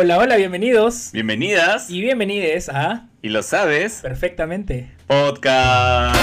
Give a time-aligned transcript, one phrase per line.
[0.00, 1.10] Hola, hola, bienvenidos.
[1.12, 1.90] Bienvenidas.
[1.90, 3.98] Y bienvenides a Y lo sabes.
[4.00, 4.92] Perfectamente.
[5.08, 6.16] Podcast.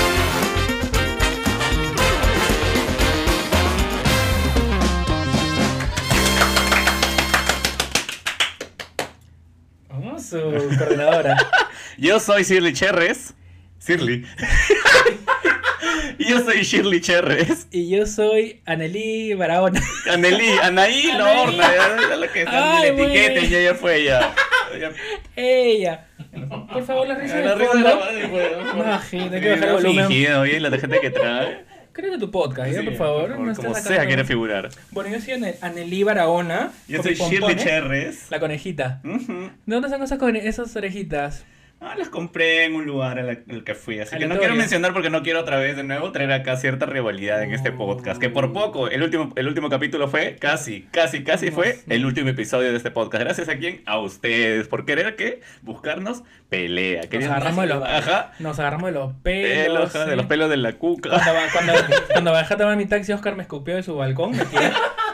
[9.89, 10.39] Vamos, su
[10.79, 11.35] coordinadora.
[11.97, 13.33] Yo soy Shirley Cherres.
[13.85, 14.25] Shirley.
[16.19, 17.67] Y Yo soy Shirley Cherres.
[17.71, 19.81] y yo soy Anelí Barahona.
[20.11, 21.11] Anelí, Anaí.
[21.17, 21.63] Lorna.
[22.09, 23.49] Ya, lo que está Ay, en el etiquete, güey.
[23.49, 24.35] ya, ya fue ya.
[25.35, 26.07] Ella.
[26.71, 28.27] Por favor, la risa La de risa de la madre.
[28.27, 30.07] No, hay que Eh, bajar el no volumen.
[30.07, 31.65] fingido, oye, la gente que trae.
[31.93, 32.73] Creo que tu podcast.
[32.75, 33.39] Sí, por favor.
[33.39, 34.69] No estés Como sea, quiere figurar.
[34.91, 36.71] Bueno, yo soy Ane- Anelí Barahona.
[36.89, 38.25] Yo soy Shirley Cherres.
[38.29, 38.99] La conejita.
[39.05, 39.49] Ujú.
[39.65, 41.45] ¿De dónde son esas, esas orejitas?
[41.87, 44.91] Ah, las compré en un lugar al, al que fui, así que no quiero mencionar
[44.91, 48.29] porque no quiero otra vez de nuevo traer acá cierta rivalidad en este podcast, que
[48.31, 52.71] por poco, el último, el último capítulo fue casi, casi, casi fue el último episodio
[52.71, 53.23] de este podcast.
[53.23, 53.83] Gracias a quién?
[53.85, 57.03] A ustedes, por querer que buscarnos pelea.
[57.11, 59.51] Nos agarramos de los, Ajá, nos agarramos de los pelos.
[59.51, 60.17] pelos, ajá, de sí.
[60.17, 61.09] los pelos de la cuca.
[61.53, 61.73] Cuando,
[62.11, 64.63] cuando bajé a tomar mi taxi, Oscar me escupió de su balcón, me tiró,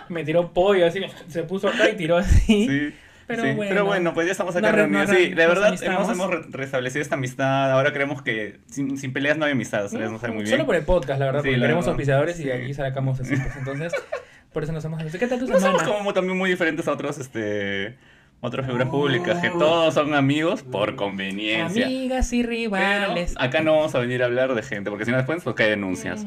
[0.07, 2.67] me tiró pollo, así, se puso acá y tiró así.
[2.67, 2.93] Sí.
[3.27, 3.69] Pero sí, bueno.
[3.69, 5.09] pero bueno, pues ya estamos acá reunidos.
[5.09, 7.71] Sí, de verdad hemos, hemos re- restablecido esta amistad.
[7.71, 9.89] Ahora creemos que sin, sin peleas no hay amistad.
[9.91, 10.01] Muy
[10.43, 10.47] bien.
[10.47, 13.35] Solo por el podcast, la verdad, Sí, porque tenemos auspiciadores y aquí sacamos así.
[13.35, 13.93] Pues, entonces,
[14.53, 15.97] por eso nos hemos ¿Qué tal tu No somos semana?
[15.97, 17.95] como también muy diferentes a otros, este,
[18.41, 21.85] otras figuras públicas, que todos son amigos por conveniencia.
[21.85, 23.35] Amigas y Pero rivales.
[23.37, 25.69] acá no vamos a venir a hablar de gente, porque si no después pues cae
[25.69, 26.25] denuncias.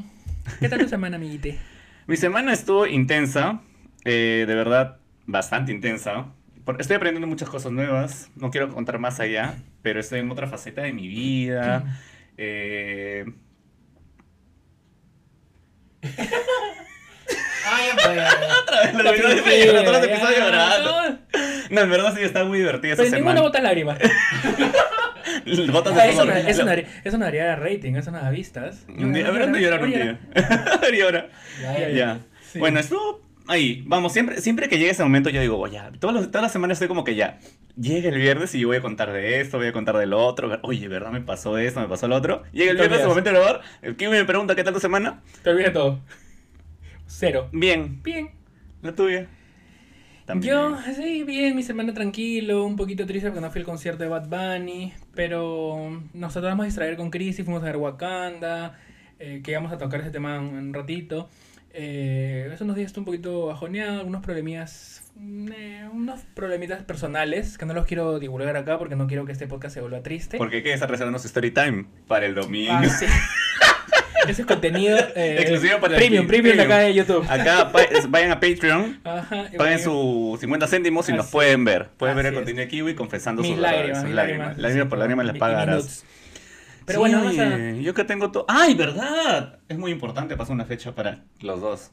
[0.61, 1.59] ¿Qué tal tu semana, amiguite?
[2.07, 3.61] Mi semana estuvo intensa,
[4.05, 6.27] eh, de verdad, bastante intensa.
[6.79, 10.83] Estoy aprendiendo muchas cosas nuevas, no quiero contar más allá, pero estoy en otra faceta
[10.83, 11.99] de mi vida.
[12.39, 13.25] Eh,
[17.67, 21.19] Ay, ya, lo olvidé de mí, pero todos los episodios llorando.
[21.71, 23.41] No, en verdad sí está muy divertida esta Pero ninguno semana.
[23.43, 23.99] bota lágrimas.
[25.73, 26.27] Botas de Ah, sudor.
[26.29, 28.85] no, eso, no haría, eso no haría rating, da vistas.
[28.89, 30.19] A ver, a llorar un día.
[30.35, 31.29] A ver, llora.
[31.63, 32.19] Ya, ya.
[32.57, 33.83] Bueno, estuvo ahí.
[33.87, 36.53] Vamos, siempre, siempre que llegue ese momento yo digo, "Oh, ya, todas, las- todas las
[36.53, 37.39] semanas estoy como que ya.
[37.77, 40.59] Llega el viernes y yo voy a contar de esto, voy a contar del otro.
[40.63, 41.11] Oye, ¿verdad?
[41.11, 42.43] Me pasó esto, me pasó lo otro.
[42.53, 43.61] Llega el viernes, el momento de grabar.
[43.83, 45.23] El Kimi me pregunta, ¿qué tal tu semana?
[45.43, 46.01] Te olvidas todo.
[47.07, 47.49] Cero.
[47.53, 48.01] Bien.
[48.03, 48.31] Bien.
[48.83, 49.27] ¿La tuya?
[50.27, 50.55] También.
[50.55, 54.09] Yo, sí, bien, mi semana tranquilo, un poquito triste porque no fui al concierto de
[54.09, 58.79] Bad Bunny, pero nos tratamos de distraer con Crisis, fuimos a ver Wakanda,
[59.19, 61.29] eh, que íbamos a tocar ese tema un, un ratito.
[61.77, 67.67] Eh, eso nos dio esto un poquito bajoneado, algunos problemillas, eh, unos problemitas personales que
[67.67, 70.39] no los quiero divulgar acá porque no quiero que este podcast se vuelva triste.
[70.39, 72.73] Porque qué está reservando su story time para el domingo.
[72.75, 73.07] Ah, sí.
[74.29, 76.57] Ese es contenido eh, Exclusivo para el premium, Premium.
[76.57, 77.27] premium de acá de YouTube.
[77.29, 77.71] Acá
[78.09, 79.01] vayan a Patreon.
[79.05, 81.89] Ajá, Paguen sus 50 céntimos y nos Así pueden ver.
[81.99, 84.57] Pueden ver el contenido de Kiwi confesando sus lágrimas, lágrimas.
[84.59, 86.05] Lágrimas por lágrimas y pagarás.
[86.87, 87.71] Pero Sí, bueno, vamos a...
[87.81, 88.45] yo que tengo todo.
[88.49, 89.59] ¡Ay, verdad!
[89.69, 91.91] Es muy importante pasar una fecha para los dos.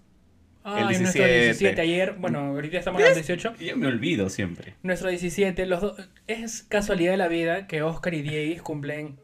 [0.63, 1.43] El nuestro 17.
[1.45, 3.55] 17 ayer, bueno, ahorita estamos en el 18.
[3.59, 4.75] Yo me olvido siempre.
[4.83, 9.17] Nuestro 17, los dos, es casualidad de la vida que Oscar y Diego cumplen.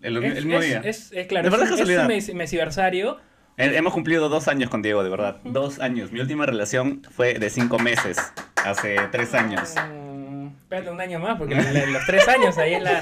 [0.00, 0.80] El, es, el mismo es- día.
[0.84, 3.18] Es, es claro, De verdad es, es un- es mesiversario.
[3.56, 5.38] Eh, Hemos cumplido dos años con Diego, de verdad.
[5.42, 6.12] Dos años.
[6.12, 8.18] Mi última relación fue de cinco meses.
[8.64, 9.74] Hace tres años.
[9.90, 13.00] Mm, espérate un año más, porque los tres años ahí es la.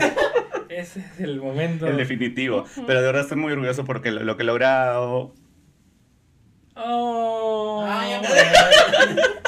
[0.77, 1.87] Ese es el momento.
[1.87, 2.65] El definitivo.
[2.87, 5.35] Pero de verdad estoy muy orgulloso porque lo, lo que he logrado.
[6.75, 7.87] Oh.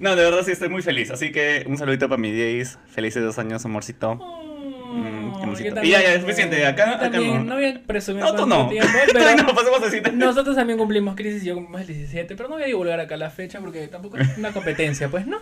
[0.00, 1.10] No, de verdad sí estoy muy feliz.
[1.10, 2.78] Así que un saludito para mi Diez.
[2.86, 4.12] Felices dos años, amorcito.
[4.12, 4.47] Oh,
[4.88, 6.66] yo Y ya, ya, es también, suficiente.
[6.66, 7.54] Acá- acá también, no.
[7.54, 8.68] voy a presumir No, tú no.
[8.68, 10.00] tiempo, no, pero pasemos así.
[10.14, 13.16] nosotros también cumplimos crisis y yo cumplimos el 17, pero no voy a divulgar acá
[13.16, 15.38] la fecha porque tampoco es una competencia, pues, ¿no?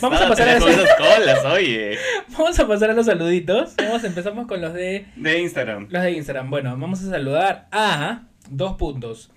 [0.00, 1.96] Vamos a pasar a esas colas, oye.
[2.28, 3.74] Vamos a pasar a los saluditos.
[3.76, 5.86] Vamos, empezamos con los de De Instagram.
[5.90, 6.50] los de Instagram.
[6.50, 9.30] Bueno, vamos a saludar a dos puntos.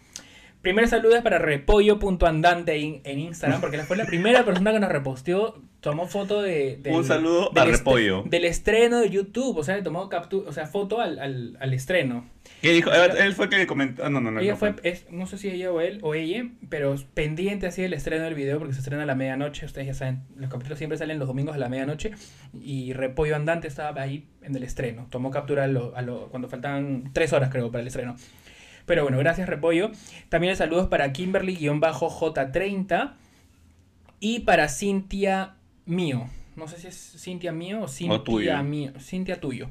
[0.62, 5.62] Primer saludo es para repollo.andante en Instagram, porque fue la primera persona que nos reposteó,
[5.86, 6.78] tomó foto de...
[6.82, 8.24] del- Un saludo del a Repollo.
[8.26, 11.74] Del estreno de YouTube, o sea, le tomó captura, o sea, foto al, al, al
[11.74, 12.26] estreno.
[12.62, 12.92] ¿Qué dijo?
[12.92, 14.04] Él fue el que comentó.
[14.04, 14.40] Ah, no, no, no.
[14.40, 17.84] ella no fue, es- no sé si ella o él o ella, pero pendiente así
[17.84, 19.66] del estreno del video porque se estrena a la medianoche.
[19.68, 22.12] Ustedes ya saben, los capítulos siempre salen los domingos a la medianoche.
[22.60, 25.06] Y Repollo Andante estaba ahí en el estreno.
[25.12, 28.16] Tomó captura a lo- a lo- cuando faltaban tres horas, creo, para el estreno.
[28.88, 29.92] Pero bueno, gracias Repollo.
[30.30, 33.14] También saludos para Kimberly-J30
[34.20, 35.56] y para Cintia
[35.86, 36.28] Mío.
[36.56, 38.64] No sé si es Cintia Mío o Cintia tuyo.
[38.64, 38.92] Mío.
[39.00, 39.68] Cintia Tuyo.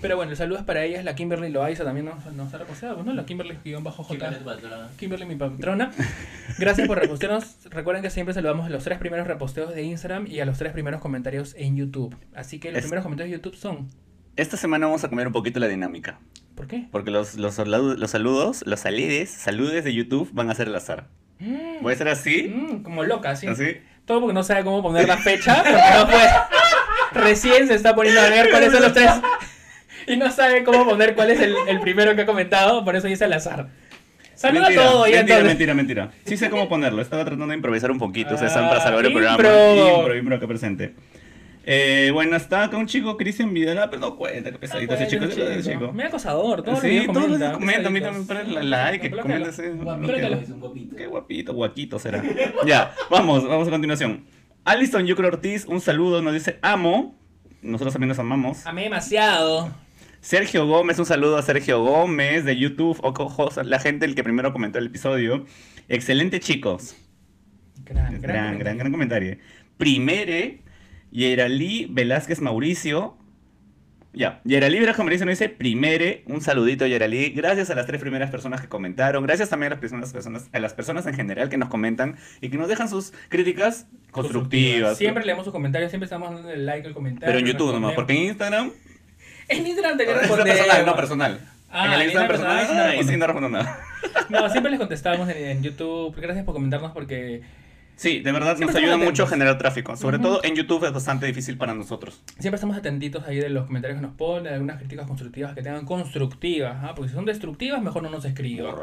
[0.00, 1.04] Pero bueno, saludos para ellas.
[1.04, 3.12] La Kimberly Loaiza también nos, nos ha reposteado, ¿no?
[3.12, 4.14] La Kimberly guion bajo J.
[4.30, 4.88] Kimberly Patrona.
[4.98, 5.92] Kimberly, mi patrona.
[6.58, 7.56] Gracias por repostearnos.
[7.70, 10.72] Recuerden que siempre saludamos a los tres primeros reposteos de Instagram y a los tres
[10.72, 12.16] primeros comentarios en YouTube.
[12.34, 13.90] Así que los Es- primeros comentarios de YouTube son.
[14.36, 16.18] Esta semana vamos a cambiar un poquito la dinámica.
[16.54, 16.86] ¿Por qué?
[16.90, 21.08] Porque los, los, los saludos, los saludes, saludes de YouTube van a ser al azar.
[21.40, 23.48] Mm, Voy a ser así, mm, como loca, sí.
[23.48, 23.64] así.
[24.04, 25.62] Todo porque no sabe cómo poner la fecha.
[25.62, 26.30] Porque no puede.
[27.12, 29.10] Recién se está poniendo a ver cuáles son los tres.
[30.06, 32.84] Y no sabe cómo poner cuál es el, el primero que ha comentado.
[32.84, 33.68] Por eso dice al azar.
[34.34, 35.44] Saluda mentira, todo mentira, entonces.
[35.44, 36.10] mentira, mentira.
[36.24, 37.02] Sí sé cómo ponerlo.
[37.02, 38.30] Estaba tratando de improvisar un poquito.
[38.34, 39.36] Ah, saben para salvar el programa.
[39.36, 40.94] Impro, impro acá presente.
[41.72, 45.24] Eh, bueno, está acá un chico, Cristian Vidal, pero no cuenta, qué pesadito ese chico,
[45.26, 45.92] ese chico.
[45.92, 49.08] Me acosador, todo Sí, todos los días comenta, a mí también ponen la like.
[50.96, 52.22] Qué guapito, guaquito será.
[52.66, 54.24] ya, vamos, vamos a continuación.
[54.64, 57.16] Alison Yucro Ortiz, un saludo, nos dice amo.
[57.62, 58.66] Nosotros también nos amamos.
[58.66, 59.70] Amé demasiado.
[60.20, 64.24] Sergio Gómez, un saludo a Sergio Gómez de YouTube, o co- la gente el que
[64.24, 65.46] primero comentó el episodio.
[65.88, 66.96] Excelente chicos.
[67.84, 69.36] Gran, Gran, gran, gran, comentario.
[69.78, 70.60] Primere,
[71.10, 73.16] Yeralí Velázquez Mauricio.
[74.12, 77.30] Ya, Yeralí Velázquez Mauricio nos dice primere, un saludito Yeralí.
[77.30, 79.22] Gracias a las tres primeras personas que comentaron.
[79.24, 82.48] Gracias también a las personas, personas- a las personas en general que nos comentan y
[82.50, 84.98] que nos dejan sus críticas constructivas.
[84.98, 87.26] Siempre leemos sus comentarios, siempre estamos dando el like al comentario.
[87.32, 88.72] Pero en YouTube nomás, porque en Instagram
[89.48, 90.56] En Instagram te responder.
[90.56, 91.40] personal, no personal.
[91.72, 93.78] Ah, en el Instagram personal, personal, sí no respondo nada.
[94.28, 96.14] No, siempre les contestamos en, en YouTube.
[96.20, 97.42] Gracias por comentarnos porque
[98.00, 99.28] Sí, de verdad Siempre nos ayuda mucho a atentos.
[99.30, 99.94] generar tráfico.
[99.94, 100.26] Sobre Ujú.
[100.26, 102.22] todo en YouTube es bastante difícil para nosotros.
[102.38, 105.62] siempre estamos atentitos ahí de los comentarios que nos ponen, de algunas críticas constructivas que
[105.62, 106.78] tengan constructivas.
[106.82, 106.94] ¿ah?
[106.96, 108.74] Porque si son destructivas, mejor no nos escriban.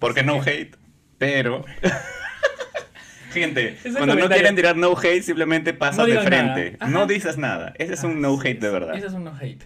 [0.00, 0.74] Porque no hate,
[1.18, 1.64] pero.
[3.32, 6.78] Gente, Ese cuando no quieren tirar no hate, simplemente pasas No de frente.
[6.88, 7.74] No dices nada.
[7.78, 8.96] Ese es un Así no hate de verdad.
[8.96, 9.62] Ese es un no hate.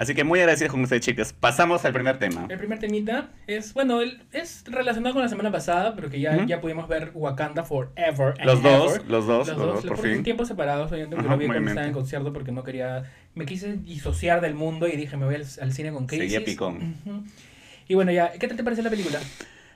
[0.00, 1.34] Así que muy agradecidos con ustedes, chicas.
[1.34, 2.46] Pasamos al primer tema.
[2.48, 6.46] El primer temita es, bueno, el- es relacionado con la semana pasada, pero que ya,
[6.46, 8.28] ya pudimos ver Wakanda Forever.
[8.38, 9.06] and Los dos, Ever.
[9.10, 10.22] los dos, Los los dos, dos, por por fin.
[10.22, 13.74] tiempos separados, obviamente, Ajá, lo vi cuando estaba en concierto porque no quería, me quise
[13.76, 16.32] disociar del mundo y dije me voy al, al cine con Crisis.
[16.32, 16.94] Seguía picón.
[17.86, 19.20] Y bueno, ya, ¿qué tal te parece la película?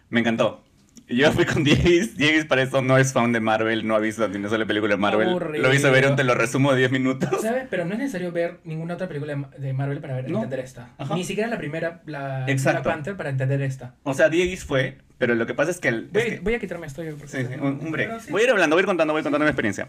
[0.09, 0.64] Me encantó.
[1.09, 2.17] Yo fui con Dieguis.
[2.17, 4.95] Dieguis para eso no es fan de Marvel, no ha visto ni una sola película
[4.95, 5.29] de Marvel.
[5.29, 5.63] Aburrido.
[5.69, 7.29] Lo hizo ver un te lo resumo de 10 minutos.
[7.43, 7.67] ¿Sabes?
[7.69, 10.39] Pero no es necesario ver ninguna otra película de Ma- de Marvel para ver- No.
[10.39, 10.95] entender esta.
[10.97, 11.15] Ajá.
[11.15, 12.47] Ni siquiera la primera, la.
[12.47, 13.95] Black Panther, para entender esta.
[14.03, 15.89] O sea, Dieguis fue, pero lo que pasa es que...
[15.89, 17.03] el- Voy, es que- voy a quitarme esto.
[17.05, 18.21] yo, porque- Sí, sí, un, un break.
[18.21, 18.31] Sí.
[18.33, 19.89] Voy a ir hablando, voy a ir contando, voy a ir contando mi experiencia.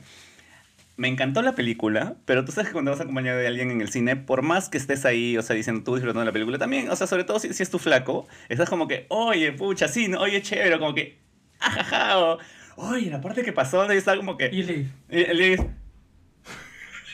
[0.98, 3.90] Me encantó la película, pero tú sabes que cuando vas acompañado de alguien en el
[3.92, 6.90] cine, por más que estés ahí, o sea, diciendo tú disfrutando de la película, también,
[6.90, 10.08] o sea, sobre todo si, si es tu flaco, estás como que, oye, pucha, sí,
[10.08, 11.18] no, oye, chévere, como que,
[11.60, 12.38] ajaja, o,
[12.78, 15.70] oye, la parte que pasó, y está como que, Y le- y dice,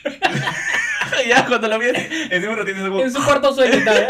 [1.28, 1.86] ya cuando lo vi,
[2.30, 4.06] encima lo tienes como, en su cuarto está-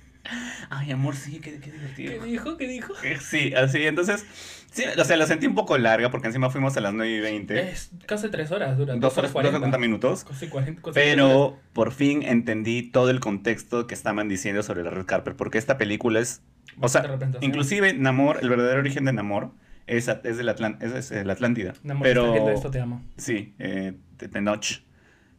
[0.70, 2.18] ay, amor, sí, qué, qué divertido.
[2.22, 2.56] ¿Qué dijo?
[2.56, 2.94] ¿Qué dijo?
[3.20, 4.24] Sí, así, entonces,
[4.72, 7.20] sí, o sea, lo sentí un poco larga porque encima fuimos a las 9 y
[7.20, 7.70] 20.
[7.70, 8.94] Es casi tres horas, dura.
[8.96, 10.24] dos horas, dos horas 40 minutos.
[10.24, 11.14] Casi 40, casi tres horas.
[11.14, 15.58] Pero por fin entendí todo el contexto que estaban diciendo sobre la Red Carpet, porque
[15.58, 16.42] esta película es,
[16.80, 17.04] o sea,
[17.40, 19.50] inclusive Namor, el verdadero origen de Namor
[19.86, 21.74] es, es, de la Atlan- es, es de la Atlántida.
[21.82, 23.02] Namor, pero viendo esto, te amo.
[23.16, 24.80] sí, eh, Te- Tenoch,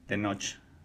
[0.07, 0.44] Tenoch,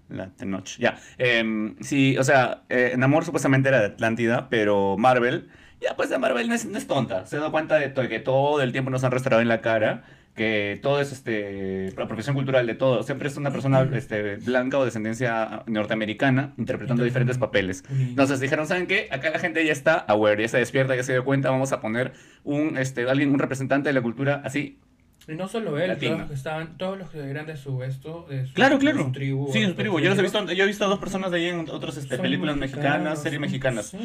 [0.08, 0.98] la Tenoch, ya.
[1.18, 5.48] Em, sí, o sea, eh, Namor supuestamente era de Atlántida, pero Marvel,
[5.80, 8.20] ya pues de Marvel no es, no es tonta, se da cuenta de to- que
[8.20, 10.04] todo el tiempo nos han restaurado en la cara,
[10.34, 14.78] que todo es este, la profesión cultural de todo, siempre es una persona este, blanca
[14.78, 17.82] o descendencia norteamericana interpretando diferentes papeles.
[17.90, 19.08] Entonces dijeron, ¿saben qué?
[19.10, 21.80] Acá la gente ya está aware, ya se despierta, ya se dio cuenta, vamos a
[21.80, 22.12] poner
[22.44, 24.78] un, este, alguien, un representante de la cultura así.
[25.26, 26.10] Y no solo él, Latino.
[26.12, 28.80] todos los que estaban, todos los que eran de su esto, de su, Claro, de
[28.80, 29.04] claro.
[29.04, 29.52] su tribu.
[29.52, 29.98] Sí, su tribu.
[30.00, 32.16] Yo los he visto yo he visto a dos personas de ahí en otras este,
[32.16, 33.86] películas mexicanas, series mexicanas.
[33.88, 33.98] Sí.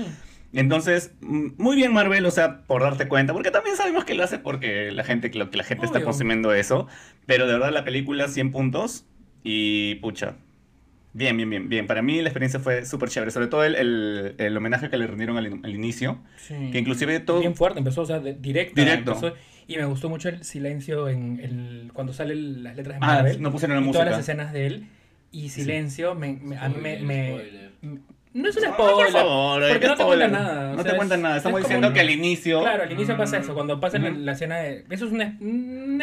[0.54, 4.38] Entonces, muy bien Marvel, o sea, por darte cuenta, porque también sabemos que lo hace
[4.40, 6.88] porque la gente, que lo que la gente está consumiendo eso,
[7.26, 9.06] pero de verdad la película 100 puntos
[9.44, 10.36] y pucha.
[11.16, 11.86] Bien, bien, bien, bien.
[11.88, 15.06] Para mí la experiencia fue súper chévere, sobre todo el, el, el homenaje que le
[15.08, 16.56] rindieron al, al inicio, Sí.
[16.72, 17.40] que inclusive todo...
[17.40, 18.74] Bien fuerte, empezó, o sea, de- directo.
[18.82, 19.12] Directo.
[19.14, 19.36] empezó,
[19.68, 23.42] y me gustó mucho el silencio en el, cuando salen las letras de Ah, Marvel.
[23.44, 24.32] no pusieron la y todas las música.
[24.34, 24.88] escenas de él.
[25.32, 27.70] Y silencio, me, me- a mí me...
[28.34, 28.96] No es un No, spoiler.
[28.96, 30.30] por favor, porque ¿qué no te spoiler?
[30.30, 30.72] cuenta nada.
[30.72, 31.38] o No sea, te cuentan nada.
[31.38, 32.62] Estamos es diciendo un- que al inicio...
[32.62, 33.54] Claro, al inicio pasa eso.
[33.54, 34.86] Cuando pasa la, escena de...
[34.90, 35.38] Eso es una...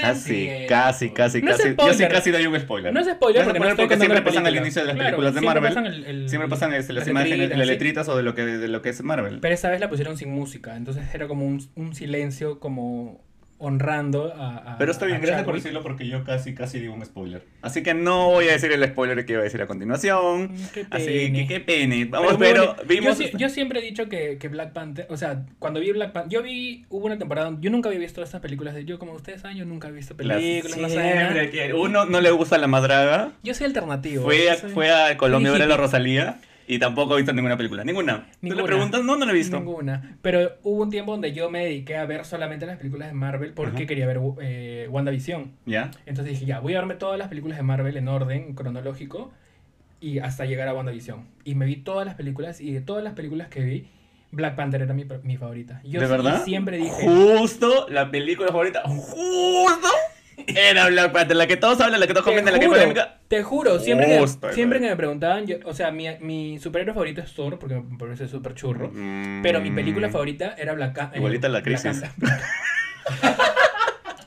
[0.00, 1.74] Casi, casi, casi, No casi.
[1.76, 2.92] Yo sí casi doy un spoiler.
[2.92, 5.34] No es spoiler No porque no porque siempre pasan al inicio de las Claro, películas
[5.34, 5.74] de siempre Marvel.
[5.74, 8.42] pasan el- el- siempre pasan este, las, las imágenes, las letritas o de lo que,
[8.46, 9.40] de lo que es Marvel.
[9.40, 13.24] Pero esta vez la pusieron sin música, entonces era como un, un silencio como
[13.60, 16.94] honrando a, a Pero está bien, a gracias por decirlo porque yo casi, casi digo
[16.94, 17.44] un spoiler.
[17.62, 20.52] Así que no voy a decir el spoiler que iba a decir a continuación.
[20.54, 20.56] Mm,
[20.90, 22.06] Así que qué pene.
[22.06, 23.18] Vamos, pero vimos...
[23.36, 26.42] Yo, siempre he dicho que, que Black Panther, o sea, cuando vi Black Panther, yo
[26.42, 29.58] vi, hubo una temporada, yo nunca había visto estas películas, de, yo como ustedes saben,
[29.58, 31.12] yo nunca he visto las- películas, no sé nada.
[31.12, 33.32] siempre que uno no le gusta la madraga.
[33.42, 34.24] Yo soy alternativo.
[34.24, 35.76] Fue a, soy- fue a Colombia a ver a la.
[35.76, 36.38] Rosalía
[36.74, 37.84] y tampoco he visto ninguna película.
[37.84, 38.26] Ninguna.
[38.30, 38.62] ¿Tú Ninguna.
[38.62, 39.04] le preguntas?
[39.04, 39.58] No, no la he visto.
[39.58, 40.16] Ninguna.
[40.22, 43.52] Pero hubo un tiempo donde yo me dediqué a ver solamente las películas de Marvel
[43.52, 43.86] porque Ajá.
[43.86, 45.52] quería ver eh, WandaVision.
[45.66, 45.90] ¿Ya?
[46.06, 49.32] Entonces dije, ya, voy a verme todas las películas de Marvel en orden cronológico
[50.00, 51.26] y hasta llegar a WandaVision.
[51.44, 53.88] Y me vi todas las películas y de todas las películas que vi,
[54.32, 55.80] Black Panther era mi, mi favorita.
[55.84, 56.44] Yo ¿De sí- verdad?
[56.44, 57.06] siempre dije...
[57.06, 59.88] Justo la película favorita, justo
[60.46, 63.20] era Black Panther, la que todos hablan, la que todos comentan, la que polémica.
[63.28, 67.20] te juro, siempre, que, siempre que me preguntaban, yo, o sea, mi, mi superhéroe favorito
[67.20, 69.42] es Thor, porque me parece súper churro, Mm.
[69.42, 72.02] pero mi película favorita era Black eh, Igualita la Black crisis.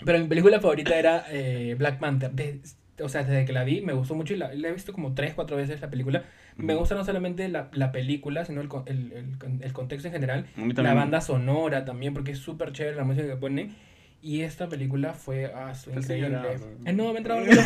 [0.05, 2.31] Pero mi película favorita era eh, Black Panther.
[2.31, 2.59] De-
[3.01, 5.13] o sea, desde que la vi, me gustó mucho y la, la he visto como
[5.15, 6.23] tres, cuatro veces la película.
[6.57, 10.45] Me gusta no solamente la, la película, sino el, el, el, el contexto en general.
[10.75, 13.75] La banda sonora también, porque es súper chévere la música que ponen.
[14.23, 16.37] Y esta película fue ah, fue increíble.
[16.85, 17.65] Eh, no, me entraba el reloj.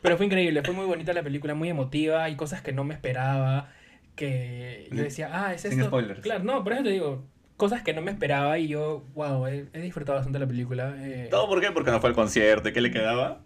[0.00, 2.24] Pero fue increíble, fue muy bonita la película, muy emotiva.
[2.24, 3.68] Hay cosas que no me esperaba.
[4.16, 5.86] Que yo decía, ah, es Sin esto.
[5.86, 6.20] spoilers.
[6.20, 7.24] Claro, no, por eso te digo,
[7.58, 8.58] cosas que no me esperaba.
[8.58, 10.94] Y yo, wow, he, he disfrutado bastante la película.
[10.98, 11.28] eh.
[11.30, 11.70] ¿Todo por qué?
[11.70, 12.68] Porque no fue al concierto.
[12.68, 13.42] ¿Y ¿Qué le quedaba?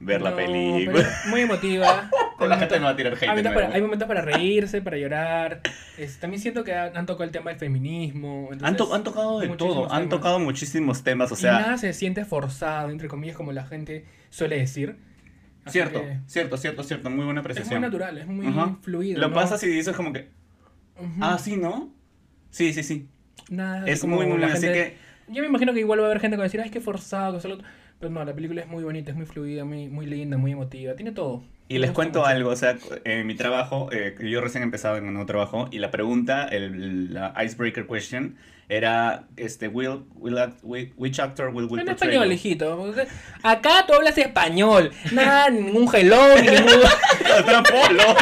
[0.00, 0.96] Ver la No, película.
[0.96, 2.10] pero muy emotiva.
[2.38, 3.24] Con la gente me va a tirar hate.
[3.24, 5.60] Hay momentos, para, hay momentos para reírse, para llorar.
[5.98, 8.48] Es- también siento que han, han tocado el tema del feminismo.
[8.50, 10.08] Han, entonces, to- han tocado de todo, han temas.
[10.08, 14.06] tocado muchísimos temas, o y sea, nada se siente forzado, entre comillas, como la gente
[14.30, 14.96] suele decir.
[15.66, 17.82] Así cierto, que cierto, cierto, cierto, muy buena Es muy apreciación.
[17.82, 18.78] natural, es muy Ajá.
[18.80, 19.20] fluido.
[19.20, 19.34] Lo ¿no?
[19.34, 20.30] pasas y dices como que,
[20.98, 21.12] Ujú.
[21.20, 21.92] ah, sí, ¿no?
[22.48, 23.06] Sí, sí, sí.
[23.50, 26.06] Nada, Es muy, muy la así gente- que, Yo me imagino que igual va a
[26.06, 27.58] haber gente que va a decir, ay, qué forzado, que solo...
[28.00, 30.94] Pero no, la película es muy bonita, es muy fluida, muy, muy linda, muy emotiva,
[30.94, 31.42] tiene todo.
[31.68, 32.30] y les cuento mucho.
[32.30, 35.68] algo, o sea, en mi trabajo, eh, yo recién he empezado en un nuevo trabajo,
[35.70, 38.36] y la pregunta, el, la icebreaker question,
[38.70, 42.32] era, este, will, will act- whi- which actor will, will En portray español, you?
[42.32, 42.94] hijito.
[43.42, 44.90] Acá tú hablas español.
[45.12, 46.70] Nada, ningún hello, ni ningún...
[47.70, 48.16] Polo.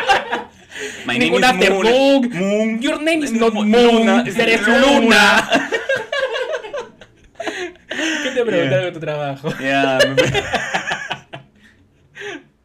[1.07, 2.31] My name Ningún is after Moon.
[2.35, 2.81] Moon.
[2.83, 5.01] Your name is not Mo- Moon, Luna, eres Luna.
[5.01, 5.71] Luna.
[8.39, 8.89] ¿Qué te preguntaron Yeah.
[8.89, 9.49] en tu trabajo?
[9.61, 10.23] Ya, me-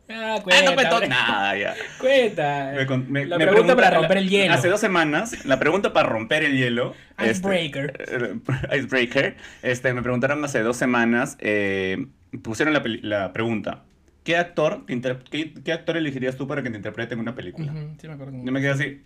[0.09, 0.65] Ah, Ah, cuenta.
[0.69, 1.09] no cuento hombre.
[1.09, 1.75] nada, ya.
[1.99, 2.73] Cuenta.
[2.75, 4.53] Me me- la me pregunta para romper el hielo.
[4.53, 6.93] Hace dos semanas, la pregunta para romper el hielo.
[7.17, 7.93] Icebreaker.
[7.99, 8.33] este,
[8.77, 9.35] icebreaker.
[9.63, 12.05] Este, me preguntaron hace dos semanas, eh,
[12.43, 13.83] pusieron la, pregunta.
[14.23, 17.71] ¿Qué actor, te qué, qué actor elegirías tú para que te interprete en una película?
[17.71, 18.33] Ujú, sí me acuerdo.
[18.43, 19.01] Yo me quedé así.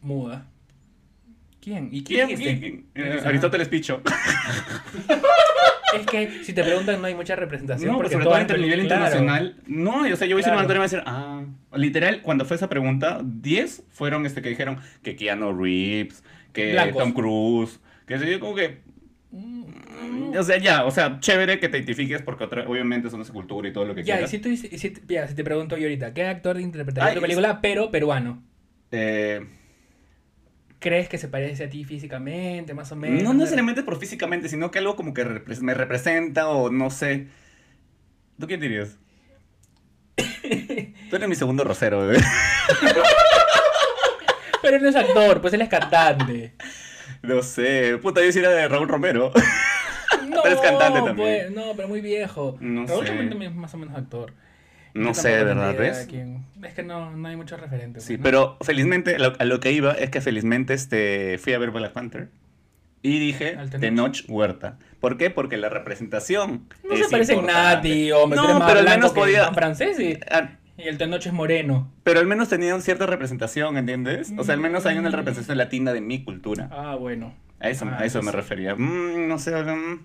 [0.00, 0.46] Muda.
[1.60, 1.88] ¿Quién?
[1.92, 2.26] ¿Y ¿Quién?
[2.28, 2.38] quién?
[2.38, 2.58] ¿Quién?
[2.60, 2.86] ¿Quién?
[2.94, 4.00] Eh, Aristóteles Picho.
[5.94, 7.90] Es que si te preguntan no hay mucha representación.
[7.90, 8.82] No, pero porque sobre todo a nivel claro.
[8.82, 9.56] internacional.
[9.66, 10.64] No, o sea, yo voy a decir Claro.
[10.70, 11.44] y me a decir, ah.
[11.74, 16.22] Literal, cuando fue esa pregunta, 10 fueron este que dijeron que Keanu Reeves,
[16.52, 17.02] que Blancos.
[17.02, 18.80] Tom Cruise, que sé yo, como que.
[19.30, 23.24] Mm, O sea, ya, o sea, chévere que te identifiques porque otra- obviamente son de
[23.24, 24.68] esa cultura y todo lo que Ya, y si, tú, si,
[25.08, 28.42] ya, si te pregunto yo ahorita, ¿qué actor interpretaría Ay, tu película, pero peruano?
[28.90, 29.44] Eh,
[30.80, 33.22] ¿Crees que se parece a ti físicamente, más o menos?
[33.22, 37.26] no necesariamente por físicamente, sino que algo como que repre- me representa o no sé.
[38.38, 38.96] ¿Tú qué dirías?
[41.10, 42.18] Tú eres mi segundo rosero, bebé.
[44.62, 46.54] Pero él no es actor, pues él es cantante.
[47.22, 47.98] No sé.
[48.02, 49.32] Puta, yo sí era de Raúl Romero.
[50.28, 51.16] No, Pero es cantante también.
[51.16, 52.56] pues, no, pero muy viejo.
[52.60, 53.08] No Raúl sé.
[53.08, 54.32] también también es más o menos actor.
[54.94, 56.06] No sé, de verdad, ¿ves?
[56.08, 56.44] quién.
[56.62, 58.04] Es que no, no hay muchos referentes.
[58.04, 58.24] Sí, pues, ¿no?
[58.56, 61.70] pero felizmente, a lo, a lo que iba es que felizmente este, fui a ver
[61.70, 62.30] Black Panther
[63.02, 64.24] y dije Tenoch.
[64.28, 64.78] Huerta.
[65.00, 65.30] ¿Por qué?
[65.30, 68.26] Porque la representación No es se parece en nada, tío.
[68.26, 71.92] Me No, más pero al menos podía- francés y, Ah, y el Tenoch es moreno.
[72.02, 74.32] Pero al menos tenían cierta representación, ¿entiendes?
[74.36, 75.12] O sea, al menos hay una Mm.
[75.14, 76.68] representación latina de mi cultura.
[76.72, 77.34] Ah, bueno.
[77.60, 78.74] A eso, Ah, a eso me refería.
[78.74, 79.52] Mm, no sé.
[79.62, 80.00] mm.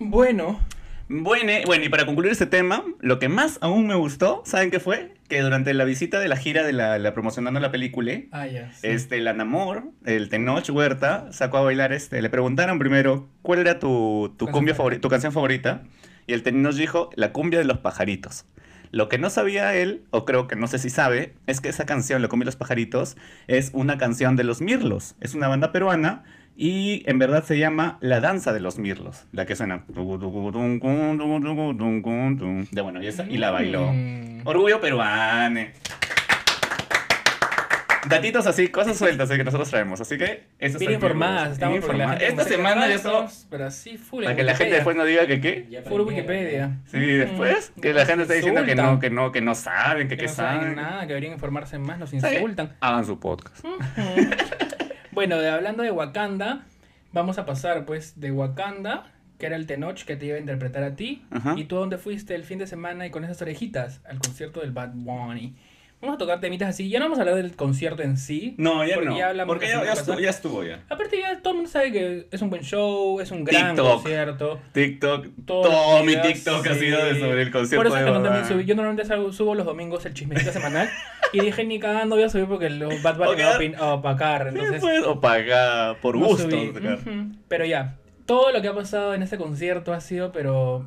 [0.00, 0.60] Bueno.
[1.08, 4.80] Bueno, bueno, y para concluir este tema, lo que más aún me gustó, ¿saben qué
[4.80, 5.12] fue?
[5.28, 8.86] Que durante la visita de la gira de la, la promocionando la película, Ah, sí.
[8.86, 13.78] este, la Namor, el Tenoch Huerta, sacó a bailar, este, le preguntaron primero cuál era
[13.78, 15.82] tu, tu cumbia favorita, tu canción favorita,
[16.26, 18.46] y el Tenoch dijo la cumbia de los pajaritos.
[18.90, 21.84] Lo que no sabía él, o creo que no sé si sabe, es que esa
[21.84, 23.16] canción, La cumbia de los pajaritos,
[23.48, 25.16] es una canción de los Mirlos.
[25.20, 26.22] Es una banda peruana
[26.56, 29.84] y en verdad se llama La danza de los Mirlos, la que suena.
[29.88, 30.00] De
[32.82, 33.90] bueno, y, esa, y la bailó.
[33.92, 34.46] Mm.
[34.46, 35.60] Orgullo peruano.
[38.06, 39.98] Datitos así, cosas sueltas eh, que nosotros traemos.
[39.98, 42.18] Así que eso Bien informadas, estamos informadas.
[42.18, 43.46] gente Esta semana ya estamos.
[43.48, 44.24] Pero así, full.
[44.24, 45.66] Para que la gente después no diga que qué.
[45.70, 46.80] Ya Full Wikipedia.
[46.86, 50.08] Sí, después Mm, que la gente está diciendo que no, que no, que no saben,
[50.08, 50.76] que Que qué no saben saben.
[50.76, 52.74] nada, que deberían informarse más, nos insultan.
[52.80, 53.64] Hagan su podcast.
[55.14, 56.64] Bueno, de- hablando de Wakanda,
[57.12, 60.82] vamos a pasar pues de Wakanda, que era el Tenoch que te iba a interpretar
[60.82, 61.24] a ti.
[61.30, 61.54] Ajá.
[61.56, 64.00] ¿Y tú a dónde fuiste el fin de semana y con esas orejitas?
[64.08, 65.54] Al concierto del Bad Bunny.
[66.04, 66.88] Vamos a tocar temitas así.
[66.88, 68.54] Ya no vamos a hablar del concierto en sí.
[68.58, 69.18] No, ya Porque no.
[69.18, 70.84] ya hablamos porque ya, estuvo, ya estuvo ya.
[70.88, 73.92] Aparte ya todo el mundo sabe que es un buen show, es un gran TikTok.
[74.02, 74.60] concierto.
[74.72, 76.80] TikTok, todo mi TikTok ha sí.
[76.80, 78.64] sido de- sobre el concierto Por eso de no también subí.
[78.64, 80.88] Yo normalmente salgo- subo los domingos el chismecito semanal.
[81.32, 83.36] y dije, ni cagando voy a subir porque los Bad Bunny
[83.70, 84.42] me va a opacar.
[84.52, 86.48] Sí, Entonces, pues, o paga por no gusto.
[87.48, 87.96] Pero ya,
[88.26, 90.86] todo lo que ha pasado en este concierto ha sido, pero...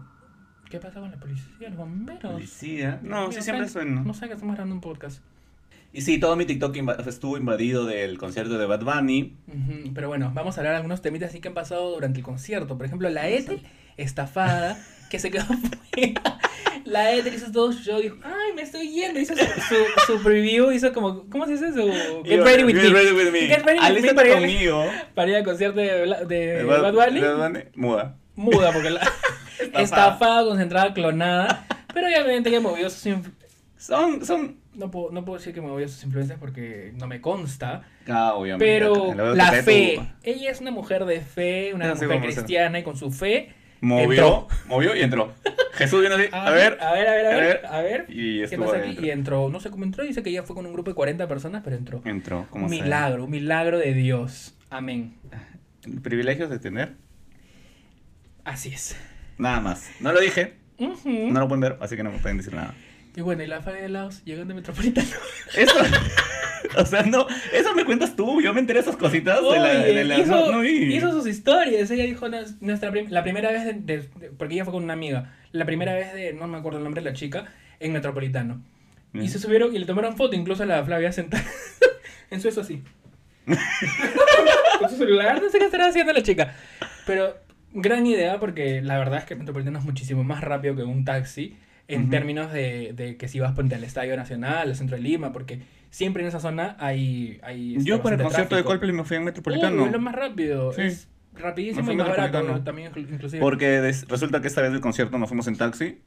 [0.69, 2.33] ¿Qué pasa con la policía, los bomberos?
[2.33, 2.99] Policía.
[3.01, 4.01] No, sí siempre suena.
[4.01, 5.21] No sé que estamos grabando un podcast.
[5.93, 9.33] Y sí, todo mi TikTok inva- estuvo invadido del concierto de Bad Bunny.
[9.47, 12.25] Ujú, Pero bueno, vamos a hablar de algunos temitas así que han pasado durante el
[12.25, 12.77] concierto.
[12.77, 13.61] Por ejemplo, la Ethel
[13.95, 14.77] estafada
[15.09, 15.45] que se quedó
[15.93, 16.21] fuera.
[16.83, 19.19] La Ethel hizo todo su show, dijo, ay, me estoy yendo.
[19.21, 21.71] Hizo su, su, su preview, hizo como, ¿cómo se dice?
[21.71, 22.93] Su Get Ready With Get Me.
[22.93, 23.39] ready with me.
[23.47, 24.85] Get ready with me para ir- conmigo.
[25.15, 27.21] Para ir al concierto de, de De Bad Bunny.
[27.21, 28.17] de Bad Bunny, Muda.
[28.35, 29.01] Muda, porque la
[29.59, 31.65] estafada, concentrada, clonada.
[31.93, 33.03] Pero obviamente ella movió sus...
[33.77, 34.57] Son, son.
[34.73, 37.83] No puedo, no puedo decir que movió sus influencias porque no me consta.
[38.07, 38.65] Ah, obviamente.
[38.65, 40.01] Pero la que fe.
[40.23, 43.53] Ella es una mujer de fe, una sí mujer a cristiana y con su fe.
[43.81, 44.47] Movió, entró.
[44.67, 45.33] movió y entró.
[45.73, 46.25] Jesús vino así.
[46.31, 46.77] A ver.
[46.81, 47.65] a ver, a ver, a a ver.
[47.67, 48.05] A ver.
[48.09, 48.97] Y ¿Qué pasa aquí?
[48.99, 49.49] Y entró.
[49.49, 50.03] No sé cómo entró.
[50.03, 52.01] Dice que ella fue con un grupo de 40 personas, pero entró.
[52.03, 52.47] Entró.
[52.49, 54.55] como milagro, un milagro de Dios.
[54.71, 55.15] Amén.
[56.01, 56.95] Privilegios de tener.
[58.43, 58.97] Así es.
[59.37, 59.89] Nada más.
[59.99, 60.53] No lo dije.
[60.79, 62.73] No lo pueden ver, así que no me pueden decir nada.
[63.15, 65.07] Y bueno, y la Fabi de Laos llegando a Metropolitano.
[65.55, 65.73] Eso.
[66.77, 67.25] o sea, no.
[67.51, 68.41] Eso me cuentas tú.
[68.41, 69.73] Yo me enteré de esas cositas de la.
[69.73, 70.95] De la- hizo, no, no vi.
[70.95, 71.89] hizo sus historias.
[71.89, 74.83] Ella dijo "Nos- nuestra prim- la primera vez de, de- de- porque ella fue con
[74.83, 75.33] una amiga.
[75.51, 77.45] La primera vez de, no me acuerdo el nombre de la chica,
[77.79, 78.61] en Metropolitano.
[79.13, 81.43] Y se subieron y le tomaron foto, incluso a la Flavia sentada
[82.29, 82.83] en su eso así.
[84.79, 86.53] con su celular, no sé qué estará haciendo la chica.
[87.07, 87.35] Pero
[87.73, 91.55] gran idea porque la verdad es que Metropolitano es muchísimo más rápido que un taxi
[91.89, 95.31] en términos de, de que si vas ponte al Estadio Nacional, al centro de Lima,
[95.31, 97.39] porque siempre en esa zona hay...
[97.43, 98.69] hay este, Yo para el concierto de tráfico.
[98.69, 99.85] Coldplay me fui en Metropolitano.
[99.85, 100.73] es lo más rápido.
[100.73, 100.81] Sí.
[100.81, 103.39] Es rapidísimo y más barato también inclu- inclusive.
[103.39, 105.99] Porque des- resulta que esta vez del concierto nos fuimos en taxi.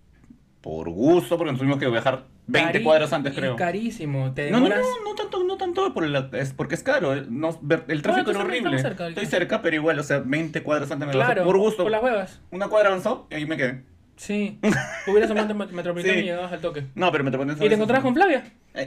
[0.60, 3.56] Por gusto, porque nos tuvimos que viajar 20 Cari- cuadras antes, creo.
[3.56, 4.34] carísimo.
[4.34, 4.84] Te No, no, demoras...
[5.02, 7.14] no, no tanto, no tanto por el- es porque es caro.
[7.14, 8.82] eh, no- el tráfico era también horrible.
[8.82, 11.84] cerca, Estoy cerca, pero igual, o sea, 20 cuadras antes me Claro, por gusto.
[11.84, 12.40] Por las huevas.
[12.50, 13.84] Una cuadra avanzó y ahí me quedé.
[14.16, 14.58] Sí.
[15.06, 16.20] Hubieras tomado Met- Metropolitano Sí.
[16.20, 16.84] y llegabas al toque.
[16.94, 17.64] No, pero Metropolitano.
[17.64, 18.44] ¿Y te encontrabas con Flavia?
[18.74, 18.86] Eh,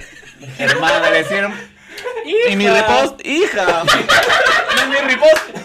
[0.60, 1.54] Hermana, le decían.
[2.52, 2.74] Y mi ¡Hija!
[2.82, 3.84] repost, hija.
[3.84, 5.58] No, mi repost.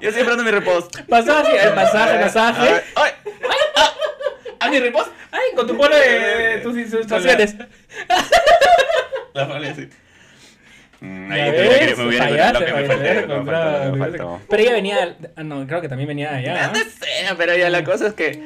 [0.00, 0.98] Yo siempre ando en mi repost.
[1.08, 2.82] Pasaje, el pasaje, A pasaje.
[2.96, 3.10] ¡Ay!
[3.76, 3.90] ¡Ah!
[4.62, 5.10] ¡A mi repost!
[5.30, 7.56] Ay, con tu polo de, tus instrucciones.
[9.34, 9.88] La sí.
[11.00, 14.24] Mm, Ahí hubiera- me hubiera lo que me faltó, que que.
[14.48, 15.16] Pero ella venía.
[15.34, 16.68] Ah, no, creo que también venía de allá.
[16.68, 16.78] No ¿no?
[16.78, 18.40] sé, pero ya la cosa es que